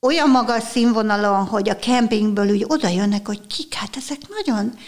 olyan 0.00 0.30
magas 0.30 0.62
színvonalon, 0.62 1.46
hogy 1.46 1.68
a 1.68 1.78
kempingből 1.78 2.50
úgy 2.50 2.64
oda 2.68 2.88
jönnek, 2.88 3.26
hogy 3.26 3.46
kik, 3.46 3.74
hát 3.74 3.96
ezek 3.96 4.18
nagyon, 4.28 4.78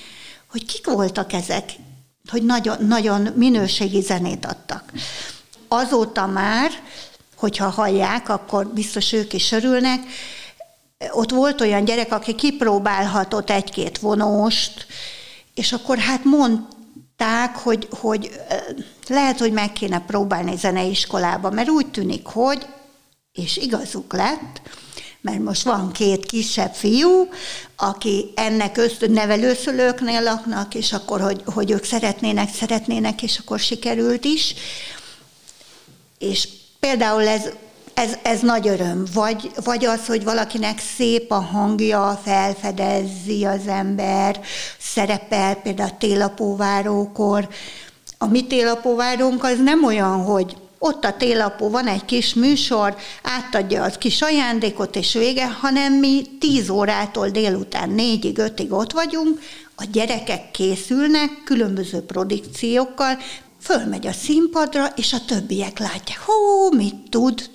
hogy 0.51 0.65
kik 0.65 0.87
voltak 0.87 1.33
ezek, 1.33 1.73
hogy 2.31 2.43
nagyon, 2.43 2.85
nagyon 2.87 3.21
minőségi 3.35 4.01
zenét 4.01 4.47
adtak. 4.47 4.93
Azóta 5.69 6.27
már 6.27 6.71
hogyha 7.39 7.69
hallják, 7.69 8.29
akkor 8.29 8.67
biztos 8.67 9.13
ők 9.13 9.33
is 9.33 9.53
örülnek. 9.53 10.01
Ott 11.11 11.31
volt 11.31 11.61
olyan 11.61 11.85
gyerek, 11.85 12.13
aki 12.13 12.35
kipróbálhatott 12.35 13.51
egy-két 13.51 13.99
vonóst, 13.99 14.87
és 15.55 15.73
akkor 15.73 15.99
hát 15.99 16.25
mondták, 16.25 17.57
hogy, 17.57 17.89
hogy 17.91 18.41
lehet, 19.09 19.39
hogy 19.39 19.53
meg 19.53 19.73
kéne 19.73 20.05
próbálni 20.07 20.57
zeneiskolába, 20.57 21.51
mert 21.51 21.69
úgy 21.69 21.87
tűnik, 21.87 22.27
hogy, 22.27 22.67
és 23.33 23.57
igazuk 23.57 24.13
lett, 24.13 24.61
mert 25.21 25.39
most 25.39 25.63
van 25.63 25.93
két 25.93 26.27
kisebb 26.27 26.75
fiú, 26.75 27.29
aki 27.77 28.33
ennek 28.35 28.77
ösztön 28.77 29.11
nevelőszülőknél 29.11 30.23
laknak, 30.23 30.75
és 30.75 30.93
akkor, 30.93 31.21
hogy, 31.21 31.43
hogy 31.45 31.71
ők 31.71 31.85
szeretnének, 31.85 32.55
szeretnének, 32.55 33.23
és 33.23 33.39
akkor 33.39 33.59
sikerült 33.59 34.25
is. 34.25 34.55
És 36.19 36.49
Például 36.81 37.27
ez, 37.27 37.43
ez, 37.95 38.17
ez 38.23 38.41
nagy 38.41 38.69
öröm. 38.69 39.05
Vagy, 39.15 39.51
vagy 39.65 39.85
az, 39.85 40.07
hogy 40.07 40.25
valakinek 40.25 40.79
szép 40.97 41.31
a 41.31 41.41
hangja, 41.41 42.21
felfedezi 42.25 43.45
az 43.45 43.67
ember, 43.67 44.41
szerepel 44.79 45.55
például 45.55 45.89
a 45.89 45.97
télapóvárókor. 45.99 47.49
A 48.19 48.27
mi 48.27 48.47
télapóvárónk 48.47 49.45
az 49.45 49.59
nem 49.59 49.85
olyan, 49.85 50.25
hogy 50.25 50.57
ott 50.79 51.05
a 51.05 51.17
télapó, 51.17 51.71
van 51.71 51.87
egy 51.87 52.05
kis 52.05 52.35
műsor, 52.35 52.97
átadja 53.23 53.83
az 53.83 53.99
kis 53.99 54.23
ajándékot, 54.23 54.97
és 54.97 55.13
vége, 55.13 55.47
hanem 55.47 55.93
mi 55.93 56.23
tíz 56.41 56.69
órától 56.69 57.29
délután 57.29 57.91
négyig, 57.91 58.39
ötig 58.39 58.73
ott 58.73 58.93
vagyunk, 58.93 59.41
a 59.77 59.85
gyerekek 59.93 60.51
készülnek 60.51 61.43
különböző 61.45 62.01
produkciókkal, 62.01 63.19
fölmegy 63.61 64.07
a 64.07 64.13
színpadra, 64.13 64.87
és 64.97 65.13
a 65.13 65.25
többiek 65.27 65.79
látják, 65.79 66.19
hó, 66.19 66.71
mit 66.71 66.95
tud, 67.11 67.51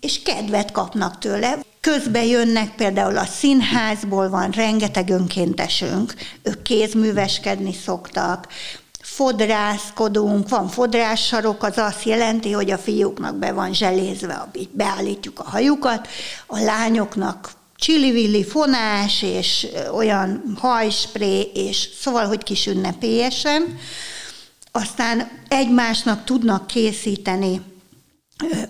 és 0.00 0.22
kedvet 0.22 0.72
kapnak 0.72 1.18
tőle. 1.18 1.58
Közben 1.80 2.24
jönnek 2.24 2.74
például 2.74 3.16
a 3.18 3.24
színházból, 3.24 4.28
van 4.28 4.50
rengeteg 4.50 5.10
önkéntesünk, 5.10 6.14
ők 6.42 6.62
kézműveskedni 6.62 7.72
szoktak, 7.84 8.48
fodrászkodunk, 9.00 10.48
van 10.48 10.68
fodrássarok, 10.68 11.62
az 11.62 11.78
azt 11.78 12.04
jelenti, 12.04 12.52
hogy 12.52 12.70
a 12.70 12.78
fiúknak 12.78 13.36
be 13.36 13.52
van 13.52 13.74
zselézve, 13.74 14.50
beállítjuk 14.70 15.38
a 15.38 15.50
hajukat, 15.50 16.08
a 16.46 16.58
lányoknak 16.58 17.50
csilivilli 17.76 18.44
fonás, 18.44 19.22
és 19.22 19.66
olyan 19.94 20.42
hajspré, 20.58 21.40
és 21.54 21.88
szóval, 22.00 22.26
hogy 22.26 22.42
kis 22.42 22.66
ünnepélyesen 22.66 23.78
aztán 24.72 25.30
egymásnak 25.48 26.24
tudnak 26.24 26.66
készíteni 26.66 27.60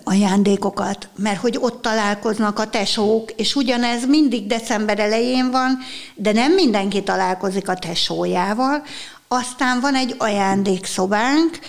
ajándékokat, 0.03 1.09
mert 1.15 1.39
hogy 1.39 1.57
ott 1.59 1.81
találkoznak 1.81 2.59
a 2.59 2.69
tesók, 2.69 3.31
és 3.31 3.55
ugyanez 3.55 4.05
mindig 4.05 4.47
december 4.47 4.99
elején 4.99 5.51
van, 5.51 5.79
de 6.15 6.31
nem 6.31 6.53
mindenki 6.53 7.03
találkozik 7.03 7.69
a 7.69 7.75
tesójával. 7.75 8.83
Aztán 9.27 9.79
van 9.79 9.95
egy 9.95 10.15
ajándékszobánk, 10.17 11.59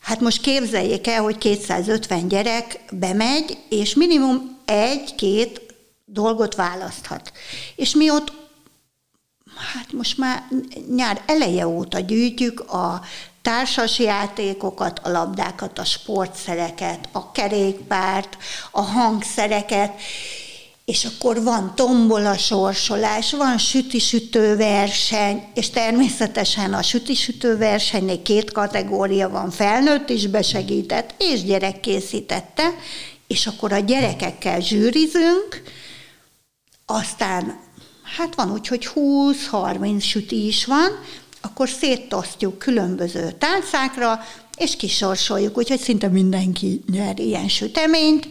hát 0.00 0.20
most 0.20 0.40
képzeljék 0.40 1.06
el, 1.06 1.22
hogy 1.22 1.38
250 1.38 2.28
gyerek 2.28 2.80
bemegy, 2.92 3.58
és 3.68 3.94
minimum 3.94 4.58
egy-két 4.64 5.60
dolgot 6.04 6.54
választhat. 6.54 7.32
És 7.76 7.94
mi 7.94 8.10
ott 8.10 8.32
hát 9.74 9.92
most 9.92 10.18
már 10.18 10.42
nyár 10.94 11.22
eleje 11.26 11.66
óta 11.68 11.98
gyűjtjük 11.98 12.60
a 12.60 13.00
társas 13.42 13.98
játékokat, 13.98 14.98
a 15.02 15.10
labdákat, 15.10 15.78
a 15.78 15.84
sportszereket, 15.84 17.08
a 17.12 17.32
kerékpárt, 17.32 18.36
a 18.70 18.80
hangszereket, 18.80 19.92
és 20.84 21.04
akkor 21.04 21.42
van 21.42 21.72
tombola 21.74 22.36
sorsolás, 22.36 23.32
van 23.32 23.58
sütisütő 23.58 24.56
verseny, 24.56 25.44
és 25.54 25.70
természetesen 25.70 26.74
a 26.74 26.82
sütisütő 26.82 27.56
versenynél 27.56 28.22
két 28.22 28.52
kategória 28.52 29.28
van, 29.28 29.50
felnőtt 29.50 30.08
is 30.08 30.26
besegített, 30.26 31.14
és 31.18 31.44
gyerek 31.44 31.80
készítette, 31.80 32.74
és 33.26 33.46
akkor 33.46 33.72
a 33.72 33.78
gyerekekkel 33.78 34.60
zsűrizünk, 34.60 35.62
aztán 36.86 37.60
hát 38.16 38.34
van 38.34 38.52
úgy, 38.52 38.66
hogy 38.66 38.88
20-30 38.94 40.02
süti 40.02 40.46
is 40.46 40.64
van, 40.64 40.90
akkor 41.40 41.68
szétosztjuk 41.68 42.58
különböző 42.58 43.32
tálcákra, 43.38 44.20
és 44.56 44.76
kisorsoljuk, 44.76 45.58
úgyhogy 45.58 45.80
szinte 45.80 46.08
mindenki 46.08 46.82
nyer 46.90 47.18
ilyen 47.18 47.48
süteményt. 47.48 48.28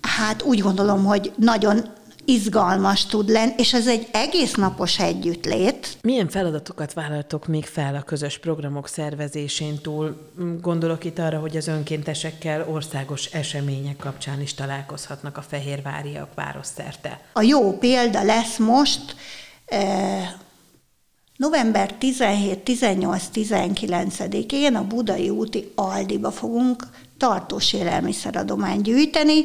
Hát 0.00 0.42
úgy 0.42 0.60
gondolom, 0.60 1.04
hogy 1.04 1.32
nagyon 1.36 1.94
izgalmas 2.26 3.06
tud 3.06 3.28
lenni, 3.28 3.52
és 3.56 3.74
ez 3.74 3.86
egy 3.86 4.08
egész 4.12 4.54
napos 4.54 4.98
együttlét. 4.98 5.98
Milyen 6.02 6.28
feladatokat 6.28 6.92
vállaltok 6.92 7.46
még 7.46 7.64
fel 7.64 7.94
a 7.94 8.02
közös 8.02 8.38
programok 8.38 8.88
szervezésén 8.88 9.78
túl? 9.78 10.30
Gondolok 10.60 11.04
itt 11.04 11.18
arra, 11.18 11.38
hogy 11.38 11.56
az 11.56 11.66
önkéntesekkel 11.66 12.68
országos 12.68 13.24
események 13.24 13.96
kapcsán 13.96 14.40
is 14.40 14.54
találkozhatnak 14.54 15.36
a 15.36 15.42
fehérváriak 15.42 16.34
városszerte. 16.34 17.20
A 17.32 17.42
jó 17.42 17.78
példa 17.78 18.22
lesz 18.22 18.56
most 18.58 19.16
eh, 19.66 20.28
November 21.36 21.94
17, 21.94 22.58
18, 22.58 23.24
19-én 23.34 24.74
a 24.74 24.86
Budai 24.86 25.30
úti 25.30 25.72
Aldiba 25.74 26.30
fogunk 26.30 26.86
tartós 27.18 27.72
élelmiszeradományt 27.72 28.82
gyűjteni, 28.82 29.44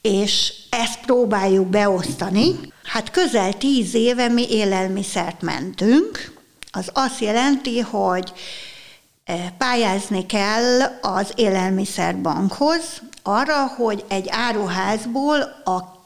és 0.00 0.52
ezt 0.70 1.00
próbáljuk 1.00 1.66
beosztani. 1.66 2.72
Hát 2.84 3.10
közel 3.10 3.52
tíz 3.52 3.94
éve 3.94 4.28
mi 4.28 4.50
élelmiszert 4.50 5.42
mentünk, 5.42 6.32
az 6.70 6.90
azt 6.92 7.20
jelenti, 7.20 7.80
hogy 7.80 8.32
eh, 9.24 9.46
pályázni 9.58 10.26
kell 10.26 10.80
az 11.00 11.32
élelmiszerbankhoz 11.34 13.02
arra, 13.22 13.66
hogy 13.66 14.04
egy 14.08 14.26
áruházból 14.30 15.40
a 15.64 16.01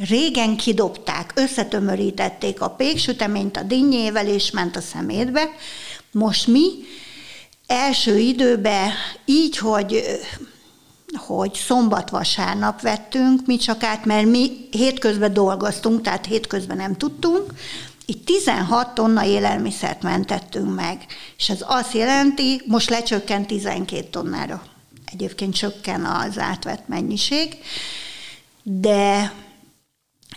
Régen 0.00 0.56
kidobták, 0.56 1.32
összetömörítették 1.34 2.60
a 2.60 2.70
péksüteményt 2.70 3.56
a 3.56 3.62
dinnyével, 3.62 4.26
és 4.26 4.50
ment 4.50 4.76
a 4.76 4.80
szemétbe. 4.80 5.50
Most 6.10 6.46
mi 6.46 6.70
első 7.66 8.18
időben 8.18 8.90
így, 9.24 9.56
hogy 9.56 10.02
hogy 11.16 11.54
szombat-vasárnap 11.54 12.80
vettünk 12.80 13.46
mi 13.46 13.56
csak 13.56 13.82
át, 13.82 14.04
mert 14.04 14.26
mi 14.26 14.68
hétközben 14.70 15.32
dolgoztunk, 15.32 16.02
tehát 16.02 16.26
hétközben 16.26 16.76
nem 16.76 16.96
tudtunk, 16.96 17.52
itt 18.06 18.24
16 18.24 18.94
tonna 18.94 19.24
élelmiszert 19.24 20.02
mentettünk 20.02 20.74
meg, 20.74 21.06
és 21.38 21.48
ez 21.48 21.64
azt 21.66 21.92
jelenti, 21.92 22.62
most 22.66 22.90
lecsökkent 22.90 23.46
12 23.46 24.08
tonnára. 24.10 24.62
Egyébként 25.12 25.54
csökken 25.54 26.04
az 26.04 26.38
átvett 26.38 26.88
mennyiség, 26.88 27.56
de 28.62 29.32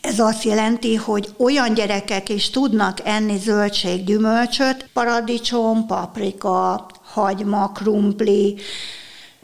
ez 0.08 0.20
azt 0.20 0.44
jelenti, 0.44 0.96
hogy 0.96 1.30
olyan 1.38 1.74
gyerekek 1.74 2.30
is 2.30 2.50
tudnak 2.50 2.98
enni 3.04 3.38
zöldség, 3.38 4.04
gyümölcsöt, 4.04 4.90
paradicsom, 4.94 5.86
paprika, 5.86 6.86
hagyma, 7.04 7.72
krumpli, 7.72 8.60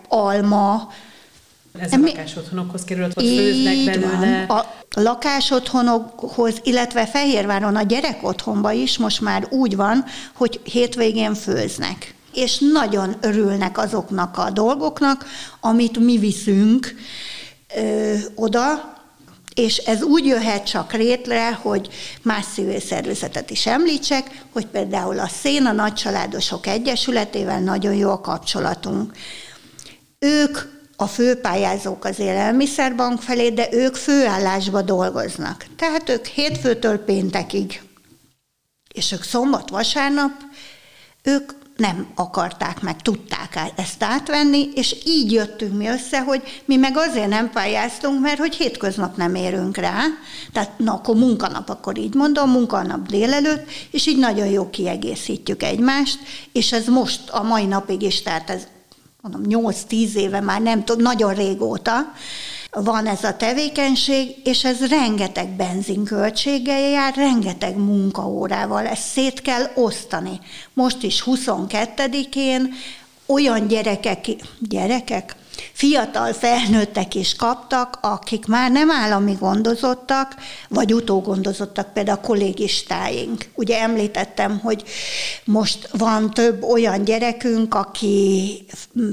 alma, 0.08 0.92
ez 1.80 1.94
a 1.94 1.98
lakásotthonokhoz 1.98 2.84
került, 2.84 3.14
hogy 3.14 3.26
főznek 3.26 3.86
belőle. 3.86 4.46
Van. 4.48 4.58
A 4.60 5.00
lakásotthonokhoz, 5.00 6.60
illetve 6.64 7.06
Fehérváron 7.06 7.76
a 7.76 7.82
gyerek 7.82 8.18
otthonba 8.22 8.72
is 8.72 8.98
most 8.98 9.22
már 9.22 9.48
úgy 9.50 9.76
van, 9.76 10.06
hogy 10.34 10.60
hétvégén 10.64 11.34
főznek. 11.34 12.16
És 12.34 12.58
nagyon 12.74 13.16
örülnek 13.22 13.78
azoknak 13.78 14.38
a 14.38 14.50
dolgoknak, 14.50 15.26
amit 15.60 16.00
mi 16.00 16.18
viszünk 16.18 16.96
ö, 17.76 18.16
oda, 18.36 18.93
és 19.54 19.78
ez 19.78 20.04
úgy 20.04 20.26
jöhet 20.26 20.66
csak 20.66 20.94
rétre, 20.94 21.54
hogy 21.54 21.90
más 22.22 22.46
civil 22.54 22.80
szervezetet 22.80 23.50
is 23.50 23.66
említsek, 23.66 24.46
hogy 24.52 24.66
például 24.66 25.20
a 25.20 25.28
Szén 25.28 25.66
a 25.66 25.72
Nagycsaládosok 25.72 26.68
Egyesületével 26.68 27.60
nagyon 27.60 27.94
jó 27.94 28.10
a 28.10 28.22
kapcsolatunk. 28.22 29.14
Ők 30.20 30.58
a 30.96 31.08
főpályázók 31.08 32.06
az 32.06 32.20
élelmiszerbank 32.20 33.22
felé, 33.22 33.50
de 33.50 33.68
ők 33.72 33.96
főállásba 33.96 34.82
dolgoznak. 34.82 35.66
Tehát 35.78 36.10
ők 36.10 36.26
hétfőtől 36.26 36.98
péntekig, 36.98 37.82
és 38.94 39.12
ők 39.12 39.24
szombat-vasárnap, 39.24 40.32
ők 41.24 41.52
nem 41.84 42.08
akarták 42.16 42.82
meg, 42.82 43.02
tudták 43.02 43.72
ezt 43.76 44.04
átvenni, 44.04 44.70
és 44.76 44.96
így 45.06 45.32
jöttünk 45.32 45.78
mi 45.78 45.88
össze, 45.88 46.22
hogy 46.22 46.42
mi 46.66 46.76
meg 46.76 46.98
azért 46.98 47.28
nem 47.28 47.50
pályáztunk, 47.50 48.22
mert 48.22 48.38
hogy 48.38 48.56
hétköznap 48.56 49.18
nem 49.18 49.36
érünk 49.36 49.78
rá, 49.78 50.00
tehát 50.52 50.80
na, 50.80 50.94
akkor 50.94 51.16
munkanap, 51.16 51.70
akkor 51.70 51.98
így 51.98 52.14
mondom, 52.14 52.50
munkanap 52.50 53.08
délelőtt, 53.08 53.70
és 53.92 54.08
így 54.08 54.18
nagyon 54.18 54.48
jó 54.48 54.70
kiegészítjük 54.70 55.64
egymást, 55.64 56.20
és 56.52 56.72
ez 56.72 56.88
most 56.88 57.30
a 57.30 57.44
mai 57.44 57.66
napig 57.66 58.02
is, 58.02 58.22
tehát 58.22 58.50
ez 58.50 58.68
mondom, 59.22 59.64
8-10 59.64 60.14
éve 60.14 60.40
már 60.40 60.62
nem 60.62 60.84
tudom, 60.84 61.02
nagyon 61.02 61.34
régóta, 61.34 62.14
van 62.74 63.08
ez 63.08 63.24
a 63.24 63.38
tevékenység, 63.38 64.36
és 64.44 64.64
ez 64.64 64.88
rengeteg 64.88 65.50
benzinköltséggel 65.50 66.80
jár, 66.80 67.16
rengeteg 67.16 67.78
munkaórával, 67.78 68.86
ezt 68.86 69.08
szét 69.08 69.42
kell 69.42 69.64
osztani. 69.76 70.40
Most 70.74 71.04
is 71.04 71.24
22-én 71.26 72.74
olyan 73.26 73.68
gyerekek, 73.68 74.26
gyerekek, 74.60 75.36
fiatal 75.74 76.34
felnőttek 76.34 77.16
is 77.16 77.36
kaptak, 77.36 77.98
akik 78.02 78.46
már 78.46 78.72
nem 78.72 78.92
állami 78.92 79.34
gondozottak, 79.40 80.36
vagy 80.70 80.94
utógondozottak, 80.94 81.94
például 81.94 82.18
a 82.18 82.28
kollégistáink. 82.28 83.46
Ugye 83.56 83.80
említettem, 83.82 84.60
hogy 84.60 84.84
most 85.46 85.90
van 85.92 86.32
több 86.32 86.64
olyan 86.64 87.04
gyerekünk, 87.04 87.76
aki 87.76 88.66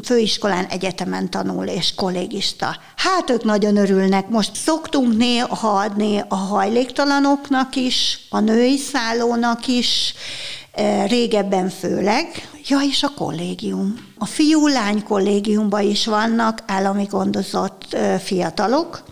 főiskolán, 0.04 0.64
egyetemen 0.64 1.30
tanul, 1.30 1.66
és 1.66 1.94
kollégista. 1.94 2.76
Hát 2.96 3.30
ők 3.30 3.44
nagyon 3.44 3.76
örülnek. 3.76 4.28
Most 4.28 4.54
szoktunk 4.54 5.16
néha 5.16 5.68
adni 5.68 6.22
a 6.28 6.36
hajléktalanoknak 6.36 7.76
is, 7.76 8.18
a 8.30 8.40
női 8.40 8.76
szállónak 8.76 9.66
is, 9.66 10.14
régebben 11.06 11.68
főleg, 11.68 12.26
ja, 12.68 12.78
és 12.90 13.02
a 13.02 13.12
kollégium. 13.16 13.94
A 14.18 14.26
fiú-lány 14.26 15.02
kollégiumban 15.02 15.82
is 15.82 16.06
vannak 16.06 16.62
állami 16.66 17.04
gondozott 17.04 17.96
fiatalok, 18.22 19.02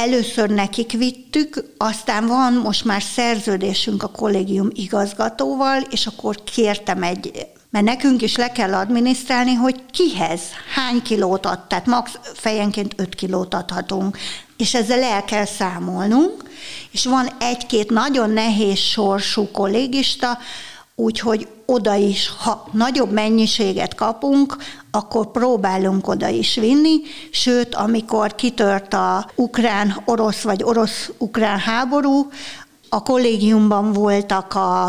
Először 0.00 0.50
nekik 0.50 0.92
vittük, 0.92 1.64
aztán 1.76 2.26
van 2.26 2.52
most 2.52 2.84
már 2.84 3.02
szerződésünk 3.02 4.02
a 4.02 4.08
kollégium 4.08 4.68
igazgatóval, 4.72 5.80
és 5.90 6.06
akkor 6.06 6.44
kértem 6.44 7.02
egy, 7.02 7.46
mert 7.70 7.84
nekünk 7.84 8.22
is 8.22 8.36
le 8.36 8.52
kell 8.52 8.74
adminisztrálni, 8.74 9.54
hogy 9.54 9.82
kihez, 9.90 10.40
hány 10.74 11.02
kilót 11.02 11.46
ad, 11.46 11.66
tehát 11.66 11.86
max. 11.86 12.10
fejenként 12.34 12.94
5 12.96 13.14
kilót 13.14 13.54
adhatunk, 13.54 14.18
és 14.56 14.74
ezzel 14.74 15.02
el 15.02 15.24
kell 15.24 15.44
számolnunk, 15.44 16.42
és 16.90 17.04
van 17.04 17.28
egy-két 17.40 17.90
nagyon 17.90 18.30
nehéz 18.30 18.78
sorsú 18.78 19.50
kollégista, 19.50 20.38
úgyhogy 21.00 21.48
oda 21.66 21.94
is, 21.94 22.32
ha 22.38 22.68
nagyobb 22.72 23.12
mennyiséget 23.12 23.94
kapunk, 23.94 24.56
akkor 24.90 25.30
próbálunk 25.30 26.08
oda 26.08 26.28
is 26.28 26.54
vinni, 26.54 27.00
sőt, 27.30 27.74
amikor 27.74 28.34
kitört 28.34 28.94
a 28.94 29.30
ukrán-orosz 29.34 30.42
vagy 30.42 30.62
orosz-ukrán 30.62 31.58
háború, 31.58 32.30
a 32.88 33.02
kollégiumban 33.02 33.92
voltak 33.92 34.54
a, 34.54 34.86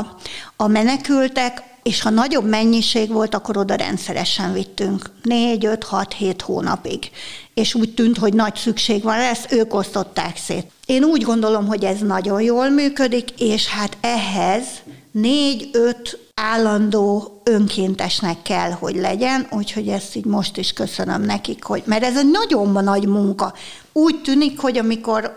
a 0.56 0.68
menekültek, 0.68 1.64
és 1.84 2.02
ha 2.02 2.10
nagyobb 2.10 2.46
mennyiség 2.46 3.12
volt, 3.12 3.36
akkor 3.36 3.58
oda 3.58 3.76
rendszeresen 3.76 4.54
vittünk. 4.54 5.10
Négy, 5.24 5.66
öt, 5.66 5.84
hat, 5.84 6.14
hét 6.14 6.42
hónapig. 6.42 7.10
És 7.54 7.74
úgy 7.74 7.94
tűnt, 7.94 8.18
hogy 8.18 8.34
nagy 8.34 8.56
szükség 8.56 9.04
van, 9.04 9.20
ezt 9.20 9.52
ők 9.52 9.74
osztották 9.74 10.38
szét. 10.38 10.72
Én 10.86 11.04
úgy 11.04 11.22
gondolom, 11.22 11.68
hogy 11.68 11.84
ez 11.84 12.00
nagyon 12.00 12.42
jól 12.42 12.70
működik, 12.70 13.30
és 13.38 13.68
hát 13.68 13.98
ehhez 14.02 14.66
négy-öt 15.12 16.20
állandó 16.34 17.42
önkéntesnek 17.44 18.42
kell, 18.42 18.72
hogy 18.72 18.96
legyen, 18.96 19.48
úgyhogy 19.52 19.88
ezt 19.88 20.16
így 20.16 20.26
most 20.26 20.58
is 20.58 20.74
köszönöm 20.74 21.22
nekik, 21.22 21.64
hogy, 21.64 21.84
mert 21.86 22.04
ez 22.04 22.18
egy 22.18 22.30
nagyon 22.32 22.84
nagy 22.84 23.08
munka. 23.08 23.54
Úgy 23.94 24.22
tűnik, 24.22 24.60
hogy 24.60 24.78
amikor 24.78 25.36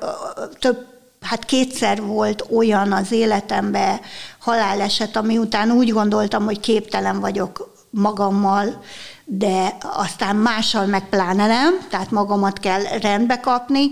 több 0.58 0.86
hát 1.20 1.44
kétszer 1.44 2.02
volt 2.02 2.44
olyan 2.50 2.92
az 2.92 3.12
életemben 3.12 4.00
haláleset, 4.38 5.16
ami 5.16 5.38
után 5.38 5.70
úgy 5.70 5.90
gondoltam, 5.90 6.44
hogy 6.44 6.60
képtelen 6.60 7.20
vagyok 7.20 7.72
magammal, 7.90 8.82
de 9.24 9.76
aztán 9.82 10.36
mással 10.36 10.86
meg 10.86 11.08
pláne 11.08 11.46
nem, 11.46 11.74
tehát 11.90 12.10
magamat 12.10 12.58
kell 12.58 12.82
rendbe 13.00 13.40
kapni, 13.40 13.90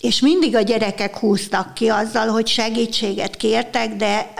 és 0.00 0.20
mindig 0.20 0.56
a 0.56 0.60
gyerekek 0.60 1.18
húztak 1.18 1.74
ki 1.74 1.88
azzal, 1.88 2.28
hogy 2.28 2.46
segítséget 2.46 3.36
kértek, 3.36 3.96
de 3.96 4.32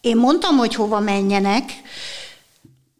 én 0.00 0.16
mondtam, 0.16 0.56
hogy 0.56 0.74
hova 0.74 1.00
menjenek, 1.00 1.72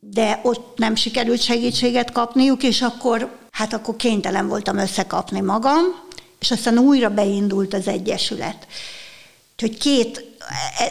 de 0.00 0.40
ott 0.42 0.78
nem 0.78 0.94
sikerült 0.94 1.42
segítséget 1.42 2.12
kapniuk, 2.12 2.62
és 2.62 2.82
akkor, 2.82 3.36
hát 3.50 3.72
akkor 3.72 3.96
kénytelen 3.96 4.48
voltam 4.48 4.78
összekapni 4.78 5.40
magam, 5.40 5.84
és 6.40 6.50
aztán 6.50 6.78
újra 6.78 7.10
beindult 7.10 7.74
az 7.74 7.88
Egyesület. 7.88 8.66
Úgyhogy 9.52 9.78
két, 9.78 10.24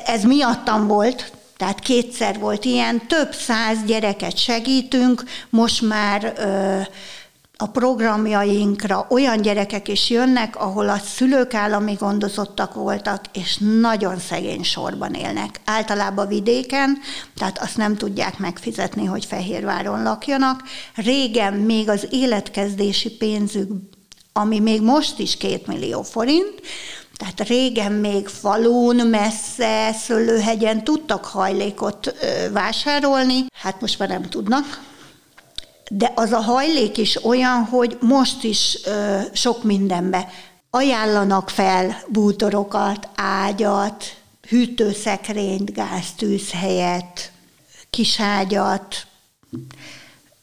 ez 0.05 0.23
miattam 0.23 0.87
volt, 0.87 1.31
tehát 1.57 1.79
kétszer 1.79 2.39
volt 2.39 2.65
ilyen, 2.65 3.07
több 3.07 3.33
száz 3.33 3.77
gyereket 3.85 4.37
segítünk, 4.37 5.23
most 5.49 5.81
már 5.81 6.33
ö, 6.37 6.81
a 7.61 7.67
programjainkra 7.67 9.05
olyan 9.09 9.41
gyerekek 9.41 9.87
is 9.87 10.09
jönnek, 10.09 10.55
ahol 10.55 10.89
a 10.89 10.97
szülők 10.97 11.53
állami 11.53 11.93
gondozottak 11.93 12.73
voltak, 12.73 13.21
és 13.33 13.57
nagyon 13.81 14.19
szegény 14.19 14.63
sorban 14.63 15.13
élnek. 15.13 15.59
Általában 15.65 16.27
vidéken, 16.27 16.97
tehát 17.35 17.59
azt 17.61 17.77
nem 17.77 17.95
tudják 17.95 18.37
megfizetni, 18.37 19.05
hogy 19.05 19.25
Fehérváron 19.25 20.03
lakjanak. 20.03 20.63
Régen 20.95 21.53
még 21.53 21.89
az 21.89 22.07
életkezdési 22.09 23.09
pénzük, 23.09 23.71
ami 24.33 24.59
még 24.59 24.81
most 24.81 25.19
is 25.19 25.37
két 25.37 25.67
millió 25.67 26.01
forint, 26.01 26.61
tehát 27.17 27.47
régen 27.47 27.91
még 27.91 28.27
falun, 28.27 28.95
messze, 28.95 29.93
szőlőhegyen 29.93 30.83
tudtak 30.83 31.25
hajlékot 31.25 32.15
vásárolni, 32.51 33.45
hát 33.53 33.81
most 33.81 33.99
már 33.99 34.09
nem 34.09 34.23
tudnak, 34.23 34.87
de 35.89 36.11
az 36.15 36.31
a 36.31 36.39
hajlék 36.39 36.97
is 36.97 37.23
olyan, 37.25 37.63
hogy 37.63 37.97
most 38.01 38.43
is 38.43 38.77
ö, 38.85 39.19
sok 39.33 39.63
mindenbe. 39.63 40.29
Ajánlanak 40.69 41.49
fel 41.49 42.01
bútorokat, 42.07 43.09
ágyat, 43.15 44.03
hűtőszekrényt, 44.47 45.73
gáztűzhelyet, 45.73 47.31
kiságyat, 47.89 49.05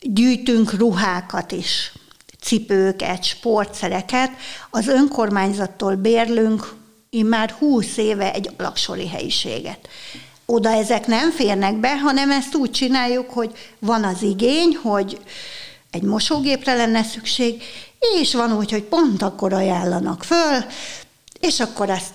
gyűjtünk 0.00 0.72
ruhákat 0.72 1.52
is, 1.52 1.92
cipőket, 2.40 3.24
sportszereket. 3.24 4.30
Az 4.70 4.86
önkormányzattól 4.86 5.94
bérlünk 5.94 6.74
már 7.24 7.50
20 7.50 7.96
éve 7.96 8.32
egy 8.32 8.50
alaksori 8.56 9.08
helyiséget 9.08 9.88
oda 10.46 10.70
ezek 10.70 11.06
nem 11.06 11.30
férnek 11.30 11.74
be, 11.76 11.98
hanem 11.98 12.30
ezt 12.30 12.54
úgy 12.54 12.70
csináljuk, 12.70 13.30
hogy 13.30 13.52
van 13.78 14.04
az 14.04 14.22
igény, 14.22 14.78
hogy 14.82 15.20
egy 15.90 16.02
mosógépre 16.02 16.74
lenne 16.74 17.02
szükség, 17.02 17.62
és 18.20 18.34
van 18.34 18.56
úgy, 18.56 18.70
hogy 18.70 18.82
pont 18.82 19.22
akkor 19.22 19.52
ajánlanak 19.52 20.24
föl, 20.24 20.64
és 21.40 21.60
akkor 21.60 21.90
ezt 21.90 22.12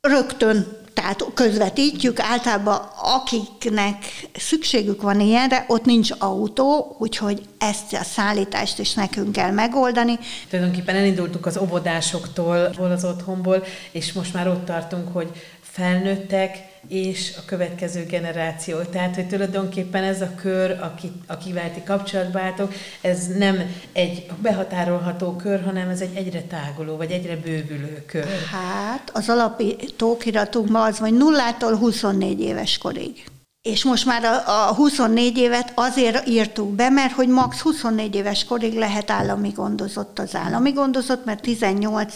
rögtön 0.00 0.84
tehát 0.94 1.24
közvetítjük, 1.34 2.20
általában 2.20 2.80
akiknek 3.02 4.04
szükségük 4.34 5.02
van 5.02 5.20
ilyenre, 5.20 5.64
ott 5.68 5.84
nincs 5.84 6.10
autó, 6.18 6.96
úgyhogy 6.98 7.42
ezt 7.58 7.92
a 7.92 8.02
szállítást 8.02 8.78
is 8.78 8.94
nekünk 8.94 9.32
kell 9.32 9.50
megoldani. 9.50 10.18
Tulajdonképpen 10.50 10.94
elindultunk 10.94 11.46
az 11.46 11.58
óvodásoktól, 11.58 12.70
az 12.78 13.04
otthonból, 13.04 13.64
és 13.90 14.12
most 14.12 14.34
már 14.34 14.48
ott 14.48 14.64
tartunk, 14.64 15.12
hogy 15.12 15.30
felnőttek, 15.62 16.65
és 16.88 17.34
a 17.38 17.44
következő 17.44 18.04
generáció. 18.04 18.80
Tehát, 18.80 19.14
hogy 19.14 19.28
tulajdonképpen 19.28 20.02
ez 20.04 20.20
a 20.20 20.30
kör, 20.34 20.70
aki, 20.80 21.12
akivel 21.26 21.72
ti 21.72 21.82
kapcsolatba 21.82 22.40
álltok, 22.40 22.72
ez 23.00 23.26
nem 23.26 23.60
egy 23.92 24.26
behatárolható 24.42 25.36
kör, 25.36 25.64
hanem 25.64 25.88
ez 25.88 26.00
egy 26.00 26.16
egyre 26.16 26.42
táguló, 26.42 26.96
vagy 26.96 27.10
egyre 27.10 27.36
bővülő 27.36 28.04
kör. 28.06 28.26
Hát, 28.50 29.10
az 29.12 29.28
alapító 29.28 30.16
kiratunkban 30.16 30.82
az, 30.82 30.98
hogy 30.98 31.12
nullától 31.12 31.76
24 31.76 32.40
éves 32.40 32.78
korig. 32.78 33.24
És 33.62 33.84
most 33.84 34.06
már 34.06 34.24
a, 34.24 34.68
a 34.68 34.74
24 34.74 35.36
évet 35.36 35.72
azért 35.74 36.28
írtuk 36.28 36.68
be, 36.68 36.88
mert 36.88 37.12
hogy 37.12 37.28
max 37.28 37.60
24 37.60 38.14
éves 38.14 38.44
korig 38.44 38.74
lehet 38.74 39.10
állami 39.10 39.48
gondozott 39.48 40.18
az 40.18 40.34
állami 40.34 40.70
gondozott, 40.70 41.24
mert 41.24 41.42
18 41.42 42.14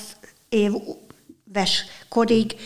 éves 0.48 1.84
korig 2.08 2.56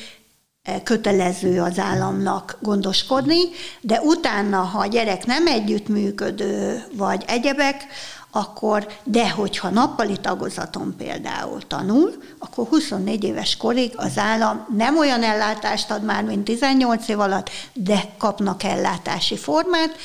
kötelező 0.82 1.60
az 1.60 1.78
államnak 1.78 2.58
gondoskodni, 2.60 3.40
de 3.80 4.00
utána, 4.00 4.60
ha 4.60 4.78
a 4.78 4.86
gyerek 4.86 5.26
nem 5.26 5.46
együttműködő 5.46 6.84
vagy 6.92 7.24
egyebek, 7.26 7.86
akkor, 8.30 8.86
de 9.04 9.30
hogyha 9.30 9.70
nappali 9.70 10.16
tagozaton 10.16 10.94
például 10.96 11.66
tanul, 11.66 12.22
akkor 12.38 12.66
24 12.66 13.24
éves 13.24 13.56
korig 13.56 13.92
az 13.96 14.18
állam 14.18 14.66
nem 14.76 14.98
olyan 14.98 15.22
ellátást 15.22 15.90
ad 15.90 16.04
már, 16.04 16.24
mint 16.24 16.44
18 16.44 17.08
év 17.08 17.20
alatt, 17.20 17.50
de 17.72 18.14
kapnak 18.18 18.62
ellátási 18.62 19.36
formát, 19.36 19.96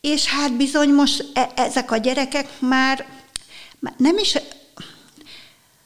és 0.00 0.26
hát 0.26 0.56
bizony 0.56 0.88
most 0.88 1.30
e- 1.34 1.50
ezek 1.54 1.90
a 1.90 1.96
gyerekek 1.96 2.48
már 2.58 3.06
nem 3.96 4.18
is 4.18 4.38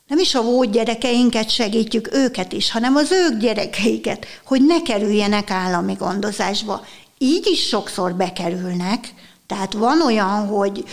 nem 0.09 0.19
is 0.19 0.35
a 0.35 0.43
volt 0.43 0.71
gyerekeinket 0.71 1.51
segítjük, 1.51 2.15
őket 2.15 2.53
is, 2.53 2.71
hanem 2.71 2.97
az 2.97 3.11
ők 3.13 3.41
gyerekeiket, 3.41 4.27
hogy 4.45 4.67
ne 4.67 4.83
kerüljenek 4.83 5.51
állami 5.51 5.95
gondozásba. 5.95 6.87
Így 7.19 7.47
is 7.47 7.67
sokszor 7.67 8.15
bekerülnek, 8.15 9.15
tehát 9.47 9.73
van 9.73 10.03
olyan, 10.03 10.47
hogy 10.47 10.85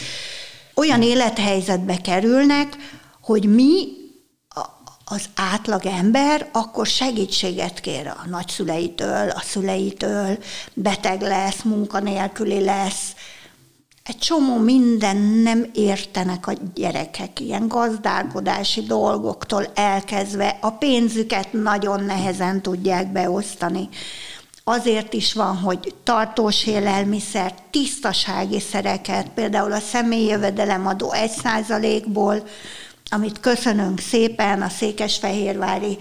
olyan 0.75 1.01
élethelyzetbe 1.01 1.97
kerülnek, 1.97 2.77
hogy 3.21 3.45
mi 3.45 3.87
az 5.05 5.25
átlag 5.35 5.85
ember 5.85 6.49
akkor 6.51 6.87
segítséget 6.87 7.79
kér 7.79 8.07
a 8.07 8.25
nagyszüleitől, 8.29 9.29
a 9.29 9.41
szüleitől, 9.41 10.37
beteg 10.73 11.21
lesz, 11.21 11.61
munkanélküli 11.61 12.63
lesz, 12.63 13.13
egy 14.05 14.17
csomó 14.17 14.57
minden 14.57 15.17
nem 15.17 15.69
értenek 15.73 16.47
a 16.47 16.53
gyerekek, 16.73 17.39
ilyen 17.39 17.67
gazdálkodási 17.67 18.81
dolgoktól 18.81 19.71
elkezdve 19.75 20.57
a 20.61 20.69
pénzüket 20.69 21.53
nagyon 21.53 22.03
nehezen 22.03 22.61
tudják 22.61 23.11
beosztani. 23.11 23.89
Azért 24.63 25.13
is 25.13 25.33
van, 25.33 25.57
hogy 25.57 25.95
tartós 26.03 26.67
élelmiszer, 26.67 27.53
tisztasági 27.71 28.59
szereket, 28.59 29.29
például 29.29 29.71
a 29.71 29.79
személyi 29.79 30.25
jövedelemadó 30.25 31.11
egy 31.11 31.31
százalékból, 31.31 32.47
amit 33.09 33.39
köszönünk 33.39 33.99
szépen 33.99 34.61
a 34.61 34.69
székesfehérvári 34.69 35.97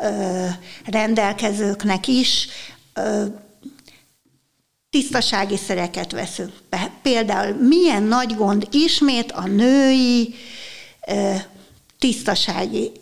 ö, 0.00 0.46
rendelkezőknek 0.84 2.06
is, 2.06 2.48
ö, 2.94 3.24
tisztasági 4.94 5.56
szereket 5.56 6.12
veszünk 6.12 6.52
be. 6.70 6.90
Például 7.02 7.54
milyen 7.54 8.02
nagy 8.02 8.34
gond 8.34 8.68
ismét 8.70 9.32
a 9.32 9.46
női 9.46 10.34
tisztasági 11.98 12.92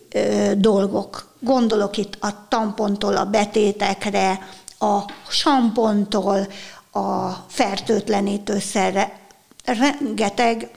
dolgok. 0.56 1.34
Gondolok 1.40 1.96
itt 1.96 2.16
a 2.20 2.48
tampontól 2.48 3.16
a 3.16 3.24
betétekre, 3.24 4.48
a 4.78 5.00
sampontól 5.28 6.46
a 6.90 7.30
fertőtlenítőszerre. 7.48 9.20
Rengeteg 9.64 10.70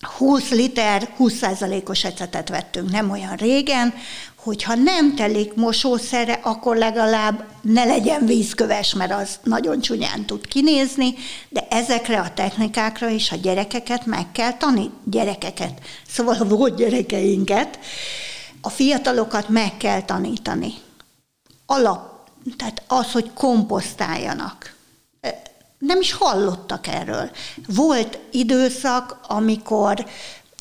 20 0.00 0.50
liter, 0.50 1.14
20%-os 1.18 2.04
ecetet 2.04 2.48
vettünk 2.48 2.90
nem 2.90 3.10
olyan 3.10 3.36
régen, 3.36 3.94
hogyha 4.36 4.74
nem 4.74 5.14
telik 5.14 5.54
mosószere, 5.54 6.32
akkor 6.32 6.76
legalább 6.76 7.44
ne 7.60 7.84
legyen 7.84 8.26
vízköves, 8.26 8.94
mert 8.94 9.12
az 9.12 9.38
nagyon 9.42 9.80
csúnyán 9.80 10.24
tud 10.24 10.46
kinézni, 10.46 11.14
de 11.48 11.66
ezekre 11.70 12.20
a 12.20 12.34
technikákra 12.34 13.08
is 13.08 13.32
a 13.32 13.36
gyerekeket 13.36 14.06
meg 14.06 14.32
kell 14.32 14.56
tanítani, 14.56 14.94
gyerekeket, 15.04 15.80
szóval 16.08 16.36
a 16.38 16.44
volt 16.44 16.76
gyerekeinket, 16.76 17.78
a 18.60 18.70
fiatalokat 18.70 19.48
meg 19.48 19.76
kell 19.76 20.02
tanítani. 20.02 20.72
Alap, 21.66 22.28
tehát 22.56 22.82
az, 22.86 23.12
hogy 23.12 23.30
komposztáljanak. 23.34 24.75
Nem 25.78 26.00
is 26.00 26.12
hallottak 26.12 26.86
erről. 26.86 27.30
Volt 27.66 28.18
időszak, 28.30 29.18
amikor 29.28 30.06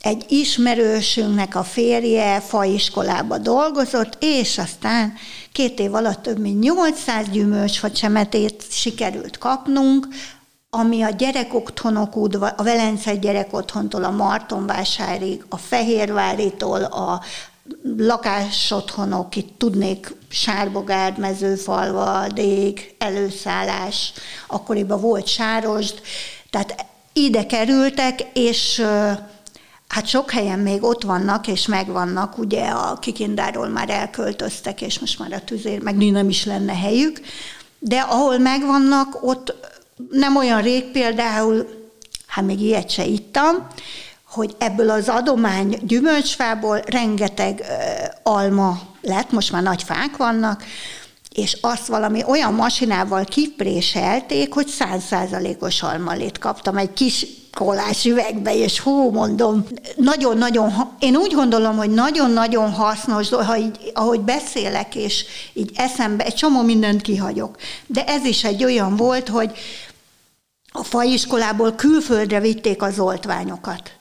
egy 0.02 0.26
ismerősünknek 0.28 1.56
a 1.56 1.64
férje 1.64 2.40
faiskolába 2.40 3.38
dolgozott, 3.38 4.18
és 4.20 4.58
aztán 4.58 5.14
két 5.52 5.80
év 5.80 5.94
alatt 5.94 6.22
több 6.22 6.40
mint 6.40 6.60
800 6.60 7.30
gyümölcsfacsemetét 7.30 8.64
sikerült 8.70 9.38
kapnunk, 9.38 10.08
ami 10.70 11.02
a 11.02 11.10
gyerekotthonok 11.10 12.16
udva, 12.16 12.48
a 12.48 12.64
Velence 12.64 13.16
gyerekotthontól 13.16 14.04
a 14.04 14.12
Martonvásárig, 14.12 15.46
a 15.50 15.58
Fehérváritól 15.58 16.84
a 16.84 17.22
lakásotthonok, 17.98 19.36
itt 19.36 19.58
tudnék 19.58 20.16
Sárbogárd, 20.30 21.18
Mezőfalva, 21.18 22.28
Dég, 22.28 22.96
előszállás, 22.98 24.14
akkoriban 24.48 25.02
volt 25.02 25.28
Sárosd, 25.28 26.02
tehát 26.50 26.86
ide 27.14 27.46
kerültek, 27.46 28.20
és 28.34 28.86
hát 29.88 30.08
sok 30.08 30.32
helyen 30.32 30.60
még 30.60 30.84
ott 30.84 31.04
vannak, 31.04 31.48
és 31.48 31.68
megvannak, 31.68 32.38
ugye 32.38 32.66
a 32.66 33.00
Kikindáról 33.00 33.68
már 33.68 33.90
elköltöztek, 33.90 34.82
és 34.82 35.00
most 35.00 35.20
már 35.20 35.34
a 35.34 35.44
tüzér, 35.44 35.82
meg 35.82 35.96
nem 35.96 36.30
is 36.30 36.46
lenne 36.46 36.74
helyük, 36.74 37.20
de 37.80 38.00
ahol 38.00 38.38
megvannak, 38.38 39.24
ott 39.24 39.56
nem 40.10 40.36
olyan 40.36 40.62
rég 40.62 40.84
például, 40.84 41.68
hát 42.28 42.46
még 42.46 42.62
ilyet 42.62 42.90
se 42.90 43.06
ittam, 43.06 43.68
hogy 44.36 44.56
ebből 44.60 44.90
az 44.90 45.10
adomány 45.10 45.80
gyümölcsfából 45.82 46.82
rengeteg 46.86 47.64
alma 48.24 48.82
lett, 49.02 49.32
most 49.32 49.52
már 49.52 49.64
nagy 49.64 49.84
fák 49.84 50.18
vannak, 50.18 50.64
és 51.36 51.58
azt 51.62 51.88
valami 51.88 52.24
olyan 52.28 52.54
masinával 52.54 53.24
kipréselték, 53.24 54.54
hogy 54.54 54.68
százszázalékos 54.68 55.82
almalét 55.82 56.38
kaptam 56.38 56.78
egy 56.78 56.94
kis 56.94 57.26
kolás 57.54 58.06
üvegbe, 58.06 58.56
és 58.56 58.80
hú, 58.80 59.12
mondom, 59.12 59.66
nagyon-nagyon, 59.96 60.74
én 61.00 61.16
úgy 61.16 61.34
gondolom, 61.34 61.78
hogy 61.78 61.90
nagyon-nagyon 61.90 62.72
hasznos, 62.72 63.30
ha 63.30 63.58
így, 63.58 63.92
ahogy 63.94 64.20
beszélek, 64.20 64.96
és 64.96 65.26
így 65.54 65.72
eszembe, 65.76 66.26
egy 66.26 66.34
csomó 66.34 66.62
mindent 66.62 67.02
kihagyok. 67.02 67.58
De 67.88 68.04
ez 68.06 68.26
is 68.26 68.44
egy 68.44 68.64
olyan 68.64 68.96
volt, 68.96 69.28
hogy 69.28 69.52
a 70.72 70.84
faiskolából 70.84 71.72
külföldre 71.72 72.40
vitték 72.40 72.82
az 72.82 73.00
oltványokat. 73.00 73.92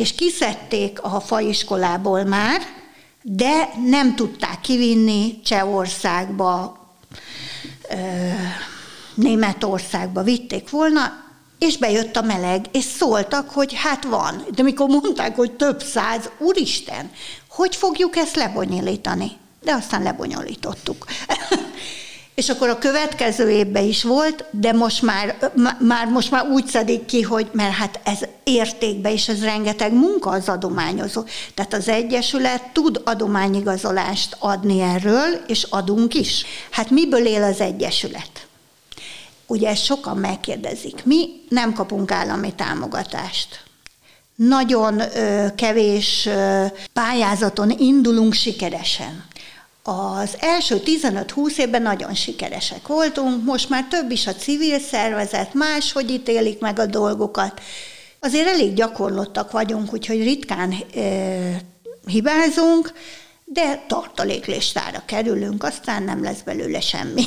És 0.00 0.14
kiszedték 0.14 1.02
a 1.02 1.20
faiskolából 1.20 2.24
már, 2.24 2.60
de 3.22 3.68
nem 3.86 4.14
tudták 4.14 4.60
kivinni 4.60 5.40
Csehországba, 5.42 6.78
Németországba 9.14 10.22
vitték 10.22 10.70
volna, 10.70 11.24
és 11.58 11.76
bejött 11.76 12.16
a 12.16 12.22
meleg, 12.22 12.66
és 12.72 12.84
szóltak, 12.84 13.50
hogy 13.50 13.74
hát 13.74 14.04
van. 14.04 14.44
De 14.54 14.62
mikor 14.62 14.88
mondták, 14.88 15.36
hogy 15.36 15.52
több 15.52 15.82
száz, 15.82 16.30
úristen, 16.38 17.10
hogy 17.48 17.76
fogjuk 17.76 18.16
ezt 18.16 18.36
lebonyolítani? 18.36 19.30
De 19.62 19.72
aztán 19.72 20.02
lebonyolítottuk. 20.02 21.06
és 22.40 22.48
akkor 22.48 22.68
a 22.68 22.78
következő 22.78 23.50
évben 23.50 23.84
is 23.84 24.02
volt, 24.02 24.44
de 24.50 24.72
most 24.72 25.02
már, 25.02 25.52
már, 25.78 26.06
most 26.06 26.30
már 26.30 26.46
úgy 26.46 26.66
szedik 26.66 27.04
ki, 27.04 27.22
hogy 27.22 27.50
mert 27.52 27.74
hát 27.74 28.00
ez 28.04 28.18
értékbe, 28.44 29.12
és 29.12 29.28
ez 29.28 29.42
rengeteg 29.42 29.92
munka 29.92 30.30
az 30.30 30.48
adományozó. 30.48 31.22
Tehát 31.54 31.72
az 31.72 31.88
Egyesület 31.88 32.62
tud 32.72 33.00
adományigazolást 33.04 34.36
adni 34.38 34.80
erről, 34.80 35.28
és 35.46 35.66
adunk 35.70 36.14
is. 36.14 36.44
Hát 36.70 36.90
miből 36.90 37.26
él 37.26 37.42
az 37.42 37.60
Egyesület? 37.60 38.46
Ugye 39.46 39.68
ezt 39.68 39.84
sokan 39.84 40.16
megkérdezik. 40.16 41.04
Mi 41.04 41.28
nem 41.48 41.72
kapunk 41.72 42.10
állami 42.10 42.54
támogatást. 42.54 43.64
Nagyon 44.34 45.00
ö, 45.00 45.46
kevés 45.54 46.26
ö, 46.26 46.64
pályázaton 46.92 47.70
indulunk 47.78 48.32
sikeresen. 48.32 49.28
Az 49.82 50.36
első 50.38 50.82
15-20 50.84 51.56
évben 51.56 51.82
nagyon 51.82 52.14
sikeresek 52.14 52.86
voltunk, 52.86 53.44
most 53.44 53.68
már 53.68 53.84
több 53.84 54.10
is 54.10 54.26
a 54.26 54.34
civil 54.34 54.78
szervezet, 54.78 55.54
máshogy 55.54 56.10
ítélik 56.10 56.60
meg 56.60 56.78
a 56.78 56.86
dolgokat. 56.86 57.60
Azért 58.20 58.46
elég 58.46 58.74
gyakorlottak 58.74 59.50
vagyunk, 59.50 59.92
úgyhogy 59.92 60.22
ritkán 60.22 60.74
ö, 60.94 61.50
hibázunk, 62.06 62.92
de 63.44 63.84
tartaléklistára 63.86 65.02
kerülünk, 65.06 65.64
aztán 65.64 66.02
nem 66.02 66.22
lesz 66.22 66.40
belőle 66.40 66.80
semmi. 66.80 67.24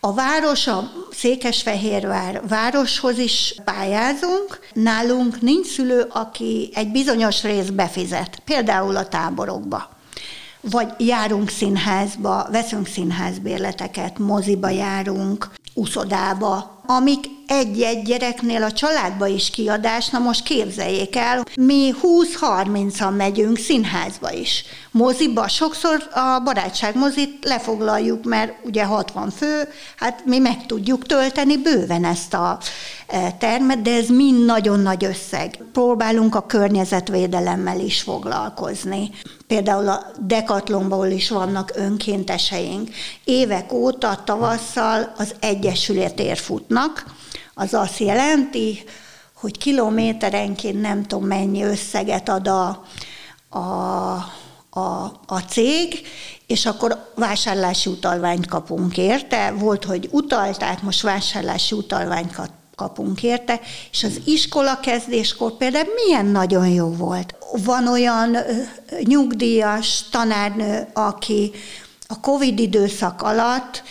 A 0.00 0.12
város, 0.14 0.66
a 0.66 0.92
Székesfehérvár 1.12 2.42
városhoz 2.48 3.18
is 3.18 3.54
pályázunk. 3.64 4.60
Nálunk 4.72 5.40
nincs 5.40 5.66
szülő, 5.66 6.06
aki 6.12 6.70
egy 6.74 6.90
bizonyos 6.90 7.42
részt 7.42 7.74
befizet, 7.74 8.42
például 8.44 8.96
a 8.96 9.08
táborokba. 9.08 9.99
Vagy 10.60 10.88
járunk 10.98 11.48
színházba, 11.48 12.48
veszünk 12.50 12.86
színházbérleteket, 12.86 14.18
moziba 14.18 14.68
járunk, 14.68 15.50
úszodába, 15.74 16.82
amik 16.86 17.26
egy-egy 17.50 18.02
gyereknél 18.02 18.62
a 18.62 18.72
családba 18.72 19.26
is 19.26 19.50
kiadás, 19.50 20.08
na 20.08 20.18
most 20.18 20.42
képzeljék 20.42 21.16
el, 21.16 21.44
mi 21.56 21.94
20-30-an 22.02 23.16
megyünk 23.16 23.58
színházba 23.58 24.32
is. 24.32 24.64
Moziba 24.90 25.48
sokszor 25.48 26.08
a 26.12 26.40
barátságmozit 26.44 27.44
lefoglaljuk, 27.44 28.24
mert 28.24 28.52
ugye 28.64 28.84
60 28.84 29.30
fő, 29.30 29.68
hát 29.96 30.22
mi 30.24 30.38
meg 30.38 30.66
tudjuk 30.66 31.06
tölteni 31.06 31.56
bőven 31.56 32.04
ezt 32.04 32.34
a 32.34 32.58
e, 33.06 33.32
termet, 33.32 33.82
de 33.82 33.94
ez 33.94 34.08
mind 34.08 34.44
nagyon 34.44 34.80
nagy 34.80 35.04
összeg. 35.04 35.58
Próbálunk 35.72 36.34
a 36.34 36.46
környezetvédelemmel 36.46 37.80
is 37.80 38.00
foglalkozni. 38.00 39.10
Például 39.46 39.88
a 39.88 40.06
Dekatlonból 40.20 41.06
is 41.06 41.30
vannak 41.30 41.72
önkénteseink. 41.74 42.90
Évek 43.24 43.72
óta 43.72 44.22
tavasszal 44.24 45.12
az 45.16 45.34
Egyesületért 45.40 46.40
futnak, 46.40 47.18
az 47.60 47.74
azt 47.74 47.98
jelenti, 47.98 48.82
hogy 49.34 49.58
kilométerenként 49.58 50.80
nem 50.80 51.02
tudom 51.02 51.26
mennyi 51.26 51.62
összeget 51.62 52.28
ad 52.28 52.48
a, 52.48 52.84
a, 53.48 53.60
a, 54.70 55.20
a 55.26 55.38
cég, 55.48 56.06
és 56.46 56.66
akkor 56.66 57.12
vásárlási 57.14 57.90
utalványt 57.90 58.46
kapunk 58.46 58.96
érte. 58.96 59.52
Volt, 59.58 59.84
hogy 59.84 60.08
utalták, 60.10 60.82
most 60.82 61.02
vásárlási 61.02 61.74
utalványt 61.74 62.40
kapunk 62.74 63.22
érte, 63.22 63.60
és 63.90 64.04
az 64.04 64.20
iskola 64.24 64.80
kezdéskor 64.80 65.56
például 65.56 65.88
milyen 66.04 66.26
nagyon 66.26 66.68
jó 66.68 66.88
volt. 66.88 67.34
Van 67.64 67.88
olyan 67.88 68.36
nyugdíjas 69.04 70.02
tanárnő, 70.10 70.88
aki 70.92 71.52
a 72.06 72.20
Covid 72.20 72.58
időszak 72.58 73.22
alatt 73.22 73.82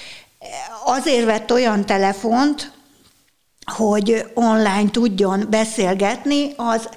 azért 0.85 1.25
vett 1.25 1.51
olyan 1.51 1.85
telefont, 1.85 2.77
hogy 3.69 4.25
online 4.33 4.89
tudjon 4.91 5.45
beszélgetni 5.49 6.53
az 6.55 6.89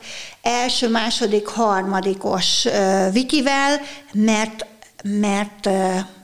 első, 0.42 0.88
második, 0.88 1.46
harmadikos 1.46 2.66
Vikivel, 3.12 3.80
mert, 4.12 4.66
mert 5.02 5.68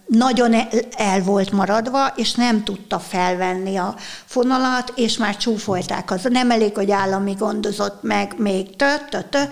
nagyon 0.07 0.55
el 0.97 1.23
volt 1.23 1.53
maradva, 1.53 2.07
és 2.17 2.35
nem 2.35 2.65
tudta 2.65 2.99
felvenni 2.99 3.77
a 3.77 3.95
fonalat, 4.25 4.93
és 4.97 5.17
már 5.17 5.37
csúfolták 5.37 6.11
az. 6.11 6.23
Nem 6.23 6.51
elég, 6.51 6.75
hogy 6.75 6.91
állami 6.91 7.33
gondozott 7.33 8.03
meg 8.03 8.35
még 8.37 8.77
tö, 8.77 8.95
tö, 9.11 9.21
tö, 9.31 9.43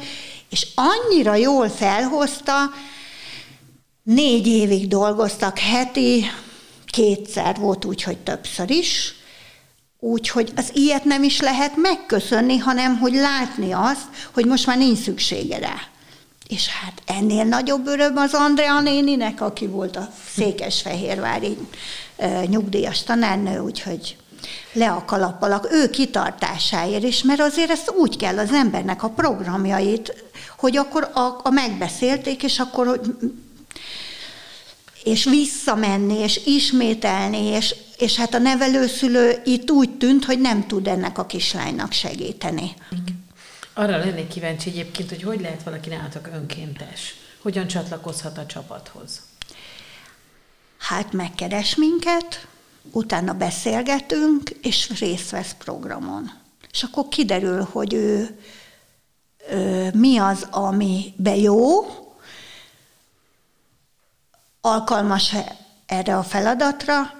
és 0.50 0.66
annyira 0.74 1.34
jól 1.34 1.68
felhozta, 1.68 2.54
négy 4.02 4.46
évig 4.46 4.88
dolgoztak 4.88 5.58
heti, 5.58 6.24
kétszer 6.86 7.56
volt 7.58 7.84
úgy, 7.84 8.02
hogy 8.02 8.18
többször 8.18 8.70
is, 8.70 9.14
Úgyhogy 10.00 10.52
az 10.56 10.70
ilyet 10.72 11.04
nem 11.04 11.22
is 11.22 11.40
lehet 11.40 11.76
megköszönni, 11.76 12.56
hanem 12.56 12.98
hogy 12.98 13.14
látni 13.14 13.72
azt, 13.72 14.06
hogy 14.34 14.46
most 14.46 14.66
már 14.66 14.78
nincs 14.78 14.98
szüksége 14.98 15.58
rá. 15.58 15.74
És 16.48 16.68
hát 16.68 17.02
ennél 17.06 17.44
nagyobb 17.44 17.86
öröm 17.86 18.16
az 18.16 18.34
Andrea 18.34 18.80
néninek, 18.80 19.40
aki 19.40 19.66
volt 19.66 19.96
a 19.96 20.10
Székesfehérvári 20.34 21.56
nyugdíjas 22.46 23.02
tanárnő, 23.02 23.58
úgyhogy 23.58 24.16
le 24.72 24.90
a 24.90 25.04
kalappalak 25.04 25.72
ő 25.72 25.90
kitartásáért 25.90 27.02
is, 27.02 27.22
mert 27.22 27.40
azért 27.40 27.70
ezt 27.70 27.90
úgy 27.90 28.16
kell 28.16 28.38
az 28.38 28.52
embernek 28.52 29.02
a 29.02 29.08
programjait, 29.08 30.24
hogy 30.58 30.76
akkor 30.76 31.10
a, 31.14 31.40
a 31.42 31.50
megbeszélték, 31.50 32.42
és 32.42 32.58
akkor 32.58 33.00
és 35.04 35.24
visszamenni, 35.24 36.18
és 36.18 36.40
ismételni, 36.44 37.46
és, 37.46 37.74
és 37.98 38.16
hát 38.16 38.34
a 38.34 38.38
nevelőszülő 38.38 39.40
itt 39.44 39.70
úgy 39.70 39.90
tűnt, 39.90 40.24
hogy 40.24 40.40
nem 40.40 40.66
tud 40.66 40.86
ennek 40.86 41.18
a 41.18 41.26
kislánynak 41.26 41.92
segíteni. 41.92 42.74
Arra 43.74 43.96
lennék 43.96 44.28
kíváncsi 44.28 44.70
egyébként, 44.70 45.08
hogy 45.08 45.22
hogy 45.22 45.40
lehet 45.40 45.62
valaki 45.62 45.88
nálatok 45.88 46.28
önkéntes? 46.32 47.14
Hogyan 47.42 47.66
csatlakozhat 47.66 48.38
a 48.38 48.46
csapathoz? 48.46 49.22
Hát 50.78 51.12
megkeres 51.12 51.74
minket, 51.74 52.46
utána 52.90 53.32
beszélgetünk, 53.32 54.50
és 54.50 54.98
részt 54.98 55.30
vesz 55.30 55.54
programon. 55.58 56.30
És 56.72 56.82
akkor 56.82 57.08
kiderül, 57.08 57.68
hogy 57.72 57.94
ő, 57.94 58.38
ő 59.50 59.90
mi 59.94 60.18
az, 60.18 60.48
be 61.16 61.36
jó, 61.36 61.86
alkalmas 64.60 65.34
erre 65.86 66.16
a 66.16 66.22
feladatra, 66.22 67.16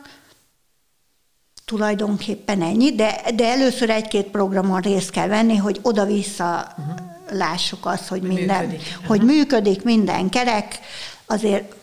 tulajdonképpen 1.66 2.62
ennyi, 2.62 2.92
de, 2.94 3.20
de 3.34 3.44
először 3.44 3.90
egy-két 3.90 4.26
programon 4.26 4.80
részt 4.80 5.10
kell 5.10 5.26
venni, 5.28 5.56
hogy 5.56 5.78
oda-vissza 5.82 6.74
uh-huh. 6.78 6.94
lássuk 7.30 7.86
azt, 7.86 8.08
hogy 8.08 8.22
minden, 8.22 8.64
működik. 8.64 8.98
hogy 9.06 9.22
uh-huh. 9.22 9.36
működik 9.36 9.82
minden 9.82 10.28
kerek, 10.28 10.80
azért, 11.26 11.74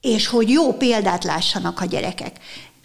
és 0.00 0.26
hogy 0.26 0.50
jó 0.50 0.72
példát 0.72 1.24
lássanak 1.24 1.80
a 1.80 1.84
gyerekek 1.84 2.40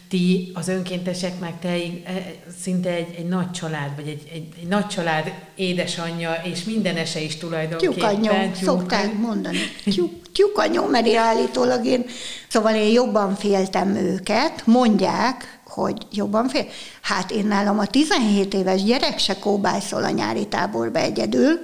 ti, 0.08 0.50
az 0.54 0.68
önkéntesek, 0.68 1.38
meg 1.38 1.58
te 1.58 1.68
e, 1.68 2.34
szinte 2.62 2.90
egy, 2.90 3.14
egy 3.18 3.26
nagy 3.28 3.50
család, 3.50 3.90
vagy 3.96 4.08
egy, 4.08 4.22
egy, 4.32 4.48
egy 4.60 4.68
nagy 4.68 4.86
család 4.86 5.32
édesanyja, 5.54 6.40
és 6.44 6.64
minden 6.64 6.96
ese 6.96 7.20
is 7.20 7.36
tulajdonképpen. 7.36 7.94
Tyukanyó, 7.94 8.32
tyúk. 8.32 8.54
szokták 8.54 9.18
mondani. 9.18 9.58
Tyúk, 9.94 10.12
tyúkanyó, 10.36 10.86
mert 10.86 11.14
állítólag 11.14 11.84
én, 11.84 12.06
szóval 12.48 12.74
én 12.74 12.92
jobban 12.92 13.36
féltem 13.36 13.94
őket, 13.94 14.66
mondják, 14.66 15.60
hogy 15.66 16.06
jobban 16.12 16.48
fél. 16.48 16.66
Hát 17.02 17.30
én 17.30 17.46
nálam 17.46 17.78
a 17.78 17.86
17 17.86 18.54
éves 18.54 18.82
gyerek 18.82 19.18
se 19.18 19.38
kóbászol 19.38 20.04
a 20.04 20.10
nyári 20.10 20.46
táborba 20.46 20.98
egyedül, 20.98 21.60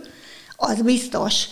az 0.57 0.83
biztos. 0.83 1.45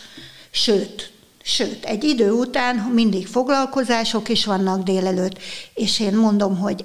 Sőt, 0.51 1.13
Sőt, 1.43 1.85
egy 1.85 2.05
idő 2.05 2.31
után 2.31 2.77
mindig 2.77 3.27
foglalkozások 3.27 4.29
is 4.29 4.45
vannak 4.45 4.83
délelőtt, 4.83 5.39
és 5.75 6.01
én 6.01 6.15
mondom, 6.15 6.59
hogy 6.59 6.85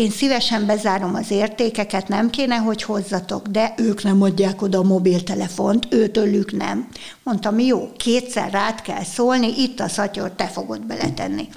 én 0.00 0.10
szívesen 0.10 0.66
bezárom 0.66 1.14
az 1.14 1.30
értékeket, 1.30 2.08
nem 2.08 2.30
kéne, 2.30 2.56
hogy 2.56 2.82
hozzatok, 2.82 3.46
de 3.46 3.74
ők 3.76 4.02
nem 4.02 4.22
adják 4.22 4.62
oda 4.62 4.78
a 4.78 4.82
mobiltelefont, 4.82 5.86
őtőlük 5.90 6.52
nem. 6.52 6.88
Mondtam, 7.22 7.58
jó, 7.58 7.92
kétszer 7.96 8.50
rád 8.50 8.82
kell 8.82 9.04
szólni, 9.04 9.62
itt 9.62 9.80
a 9.80 9.88
szatyor, 9.88 10.30
te 10.30 10.46
fogod 10.46 10.86
beletenni. 10.86 11.48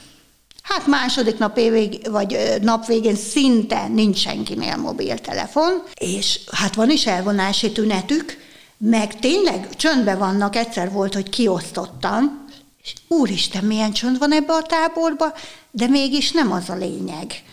Hát 0.61 0.87
második 0.87 1.37
nap 1.37 1.57
évig, 1.57 2.09
vagy 2.09 2.37
nap 2.61 2.85
végén 2.85 3.15
szinte 3.15 3.87
nincs 3.87 4.17
senkinél 4.17 4.77
mobiltelefon, 4.77 5.83
és 5.99 6.39
hát 6.51 6.75
van 6.75 6.89
is 6.89 7.05
elvonási 7.05 7.71
tünetük, 7.71 8.37
meg 8.77 9.19
tényleg 9.19 9.75
csöndben 9.75 10.17
vannak, 10.17 10.55
egyszer 10.55 10.91
volt, 10.91 11.13
hogy 11.13 11.29
kiosztottam, 11.29 12.45
és 12.83 12.93
úristen, 13.07 13.63
milyen 13.63 13.91
csönd 13.91 14.17
van 14.17 14.31
ebbe 14.31 14.53
a 14.53 14.61
táborba, 14.61 15.33
de 15.71 15.87
mégis 15.87 16.31
nem 16.31 16.51
az 16.51 16.69
a 16.69 16.75
lényeg. 16.75 17.43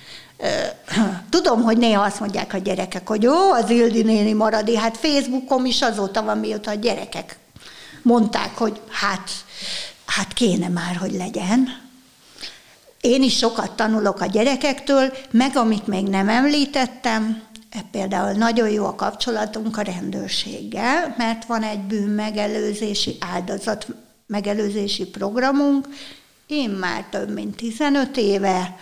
Tudom, 1.30 1.62
hogy 1.62 1.78
néha 1.78 2.02
azt 2.02 2.20
mondják 2.20 2.54
a 2.54 2.58
gyerekek, 2.58 3.08
hogy 3.08 3.26
ó, 3.26 3.52
az 3.52 3.70
Ildi 3.70 4.02
néni 4.02 4.32
maradi, 4.32 4.76
hát 4.76 4.96
Facebookom 4.96 5.64
is 5.64 5.82
azóta 5.82 6.22
van, 6.22 6.38
mióta 6.38 6.70
a 6.70 6.74
gyerekek 6.74 7.38
mondták, 8.02 8.56
hogy 8.56 8.80
hát, 8.90 9.30
hát 10.06 10.32
kéne 10.32 10.68
már, 10.68 10.96
hogy 10.96 11.12
legyen. 11.12 11.88
Én 13.00 13.22
is 13.22 13.36
sokat 13.36 13.72
tanulok 13.72 14.20
a 14.20 14.26
gyerekektől, 14.26 15.12
meg 15.30 15.56
amit 15.56 15.86
még 15.86 16.06
nem 16.06 16.28
említettem, 16.28 17.48
E 17.70 17.84
például 17.90 18.32
nagyon 18.32 18.70
jó 18.70 18.84
a 18.84 18.94
kapcsolatunk 18.94 19.76
a 19.76 19.82
rendőrséggel, 19.82 21.14
mert 21.18 21.44
van 21.44 21.62
egy 21.62 21.80
bűn 21.80 22.08
megelőzési 22.08 23.16
áldozat 23.20 23.86
megelőzési 24.26 25.06
programunk, 25.06 25.88
én 26.46 26.70
már 26.70 27.04
több 27.10 27.32
mint 27.32 27.56
15 27.56 28.16
éve, 28.16 28.76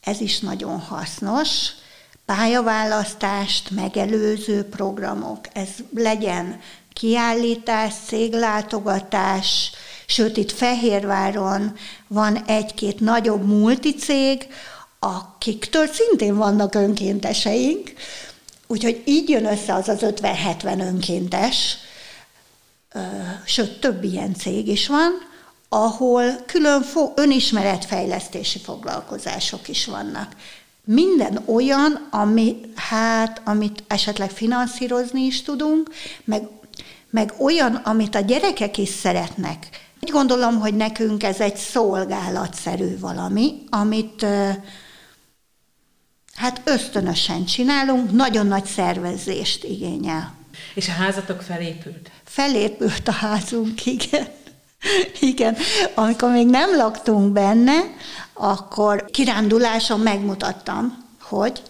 ez 0.00 0.20
is 0.20 0.38
nagyon 0.38 0.80
hasznos, 0.80 1.48
pályaválasztást 2.24 3.70
megelőző 3.70 4.64
programok, 4.64 5.38
ez 5.52 5.68
legyen 5.94 6.60
kiállítás, 6.92 7.94
céglátogatás, 8.06 9.70
sőt 10.06 10.36
itt 10.36 10.52
Fehérváron 10.52 11.76
van 12.06 12.44
egy-két 12.46 13.00
nagyobb 13.00 13.46
multicég, 13.46 14.46
akiktől 14.98 15.86
szintén 15.86 16.36
vannak 16.36 16.74
önkénteseink, 16.74 17.92
úgyhogy 18.66 19.02
így 19.04 19.28
jön 19.28 19.46
össze 19.46 19.74
az 19.74 19.88
az 19.88 19.98
50-70 20.00 20.80
önkéntes, 20.80 21.76
sőt 23.44 23.80
több 23.80 24.04
ilyen 24.04 24.34
cég 24.34 24.68
is 24.68 24.86
van, 24.86 25.29
ahol 25.72 26.36
külön 26.46 26.84
önismeretfejlesztési 27.14 28.58
foglalkozások 28.58 29.68
is 29.68 29.86
vannak. 29.86 30.32
Minden 30.84 31.42
olyan, 31.46 32.08
ami, 32.10 32.60
hát, 32.74 33.40
amit 33.44 33.84
esetleg 33.86 34.30
finanszírozni 34.30 35.20
is 35.20 35.42
tudunk, 35.42 35.90
meg, 36.24 36.48
meg 37.10 37.32
olyan, 37.38 37.74
amit 37.74 38.14
a 38.14 38.20
gyerekek 38.20 38.78
is 38.78 38.88
szeretnek. 38.88 39.68
Úgy 40.00 40.10
gondolom, 40.10 40.60
hogy 40.60 40.74
nekünk 40.74 41.22
ez 41.22 41.40
egy 41.40 41.56
szolgálatszerű 41.56 42.98
valami, 42.98 43.62
amit 43.68 44.26
hát 46.34 46.60
ösztönösen 46.64 47.44
csinálunk, 47.44 48.10
nagyon 48.12 48.46
nagy 48.46 48.64
szervezést 48.64 49.64
igényel. 49.64 50.34
És 50.74 50.88
a 50.88 50.92
házatok 50.92 51.42
felépült? 51.42 52.10
Felépült 52.24 53.08
a 53.08 53.12
házunk, 53.12 53.86
igen. 53.86 54.38
Igen, 55.20 55.56
amikor 55.94 56.30
még 56.30 56.46
nem 56.46 56.76
laktunk 56.76 57.32
benne, 57.32 57.78
akkor 58.32 59.04
kiránduláson 59.04 60.00
megmutattam, 60.00 61.04
hogy 61.20 61.62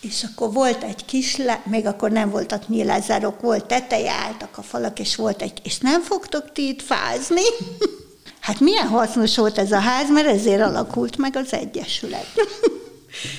és 0.00 0.26
akkor 0.30 0.52
volt 0.52 0.82
egy 0.82 1.04
kis, 1.04 1.36
le, 1.36 1.62
még 1.64 1.86
akkor 1.86 2.10
nem 2.10 2.30
voltak 2.30 2.68
nyílázárok, 2.68 3.40
volt 3.40 3.66
teteje, 3.66 4.12
álltak 4.12 4.58
a 4.58 4.62
falak, 4.62 4.98
és 4.98 5.16
volt 5.16 5.42
egy, 5.42 5.60
és 5.62 5.78
nem 5.78 6.02
fogtok 6.02 6.52
ti 6.52 6.68
itt 6.68 6.82
fázni? 6.82 7.42
Hát 8.40 8.60
milyen 8.60 8.88
hasznos 8.88 9.36
volt 9.36 9.58
ez 9.58 9.72
a 9.72 9.78
ház, 9.78 10.10
mert 10.10 10.26
ezért 10.26 10.62
alakult 10.62 11.16
meg 11.16 11.36
az 11.36 11.52
Egyesület. 11.52 12.26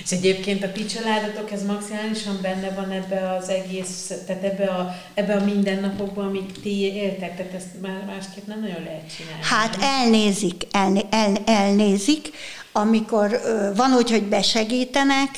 És 0.03 0.11
egyébként 0.11 0.63
a 0.63 0.71
ti 0.71 0.86
családotok, 0.86 1.51
ez 1.51 1.65
maximálisan 1.65 2.39
benne 2.41 2.69
van 2.69 2.91
ebbe 2.91 3.36
az 3.36 3.49
egész, 3.49 4.11
tehát 4.26 4.43
ebbe 4.43 4.65
a, 4.65 4.95
ebbe 5.13 5.34
a 5.36 5.43
mindennapokban, 5.43 6.26
amik 6.26 6.61
ti 6.61 6.80
éltek, 6.80 7.38
tehát 7.38 7.53
ezt 7.53 7.82
már 7.82 8.03
másképp 8.05 8.47
nem 8.47 8.59
nagyon 8.59 8.84
lehet 8.84 9.15
csinálni. 9.15 9.43
Hát 9.43 9.78
elnézik, 9.82 10.67
elné, 10.71 11.01
el, 11.09 11.36
elnézik, 11.45 12.32
amikor 12.71 13.41
van 13.76 13.93
úgy, 13.93 14.11
hogy 14.11 14.23
besegítenek, 14.23 15.30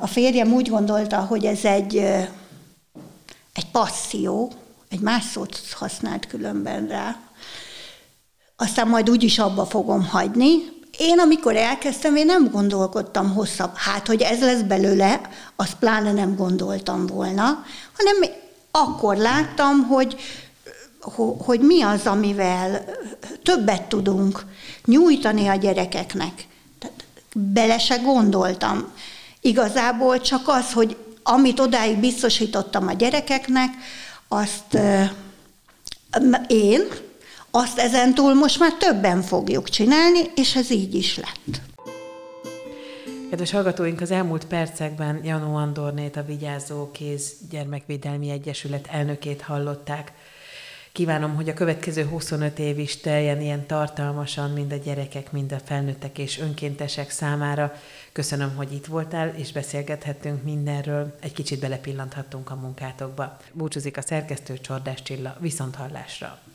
a 0.00 0.06
férjem 0.06 0.52
úgy 0.52 0.68
gondolta, 0.68 1.20
hogy 1.20 1.44
ez 1.44 1.64
egy, 1.64 1.96
egy 3.52 3.66
passzió, 3.72 4.52
egy 4.88 5.00
más 5.00 5.24
szót 5.24 5.60
használt 5.70 6.26
különben 6.26 6.86
rá, 6.86 7.16
aztán 8.56 8.88
majd 8.88 9.10
úgyis 9.10 9.38
abba 9.38 9.66
fogom 9.66 10.04
hagyni, 10.04 10.54
én, 10.98 11.18
amikor 11.18 11.56
elkezdtem, 11.56 12.16
én 12.16 12.26
nem 12.26 12.50
gondolkodtam 12.50 13.34
hosszabb. 13.34 13.70
Hát, 13.74 14.06
hogy 14.06 14.22
ez 14.22 14.40
lesz 14.40 14.60
belőle, 14.60 15.20
azt 15.56 15.74
pláne 15.74 16.12
nem 16.12 16.36
gondoltam 16.36 17.06
volna, 17.06 17.64
hanem 17.96 18.30
akkor 18.70 19.16
láttam, 19.16 19.86
hogy, 19.86 20.16
hogy 21.38 21.60
mi 21.60 21.82
az, 21.82 22.06
amivel 22.06 22.84
többet 23.42 23.82
tudunk 23.82 24.44
nyújtani 24.84 25.46
a 25.46 25.54
gyerekeknek. 25.54 26.46
Tehát 26.78 27.04
bele 27.34 27.78
se 27.78 27.96
gondoltam. 27.96 28.92
Igazából 29.40 30.20
csak 30.20 30.48
az, 30.48 30.72
hogy 30.72 30.96
amit 31.22 31.60
odáig 31.60 31.98
biztosítottam 31.98 32.88
a 32.88 32.92
gyerekeknek, 32.92 33.70
azt 34.28 34.78
én, 36.46 36.80
azt 37.54 37.78
ezentúl 37.78 38.34
most 38.34 38.58
már 38.58 38.72
többen 38.74 39.22
fogjuk 39.22 39.68
csinálni, 39.68 40.20
és 40.34 40.56
ez 40.56 40.70
így 40.70 40.94
is 40.94 41.16
lett. 41.16 41.60
Kedves 43.30 43.50
hallgatóink, 43.50 44.00
az 44.00 44.10
elmúlt 44.10 44.44
percekben 44.44 45.24
Janó 45.24 45.54
Andornét, 45.54 46.16
a 46.16 46.24
Vigyázó 46.24 46.90
Kéz 46.90 47.32
Gyermekvédelmi 47.50 48.30
Egyesület 48.30 48.86
elnökét 48.90 49.42
hallották. 49.42 50.12
Kívánom, 50.92 51.34
hogy 51.34 51.48
a 51.48 51.54
következő 51.54 52.04
25 52.04 52.58
év 52.58 52.78
is 52.78 52.96
teljen 52.96 53.40
ilyen 53.40 53.66
tartalmasan, 53.66 54.50
mind 54.50 54.72
a 54.72 54.76
gyerekek, 54.76 55.32
mind 55.32 55.52
a 55.52 55.58
felnőttek 55.64 56.18
és 56.18 56.38
önkéntesek 56.38 57.10
számára. 57.10 57.72
Köszönöm, 58.12 58.56
hogy 58.56 58.72
itt 58.72 58.86
voltál, 58.86 59.34
és 59.36 59.52
beszélgethettünk 59.52 60.42
mindenről, 60.42 61.14
egy 61.20 61.32
kicsit 61.32 61.60
belepillanthattunk 61.60 62.50
a 62.50 62.54
munkátokba. 62.54 63.36
Búcsúzik 63.52 63.96
a 63.96 64.02
szerkesztő 64.02 64.58
Csordás 64.58 65.02
Csilla, 65.02 65.36
viszont 65.40 65.74
hallásra! 65.74 66.51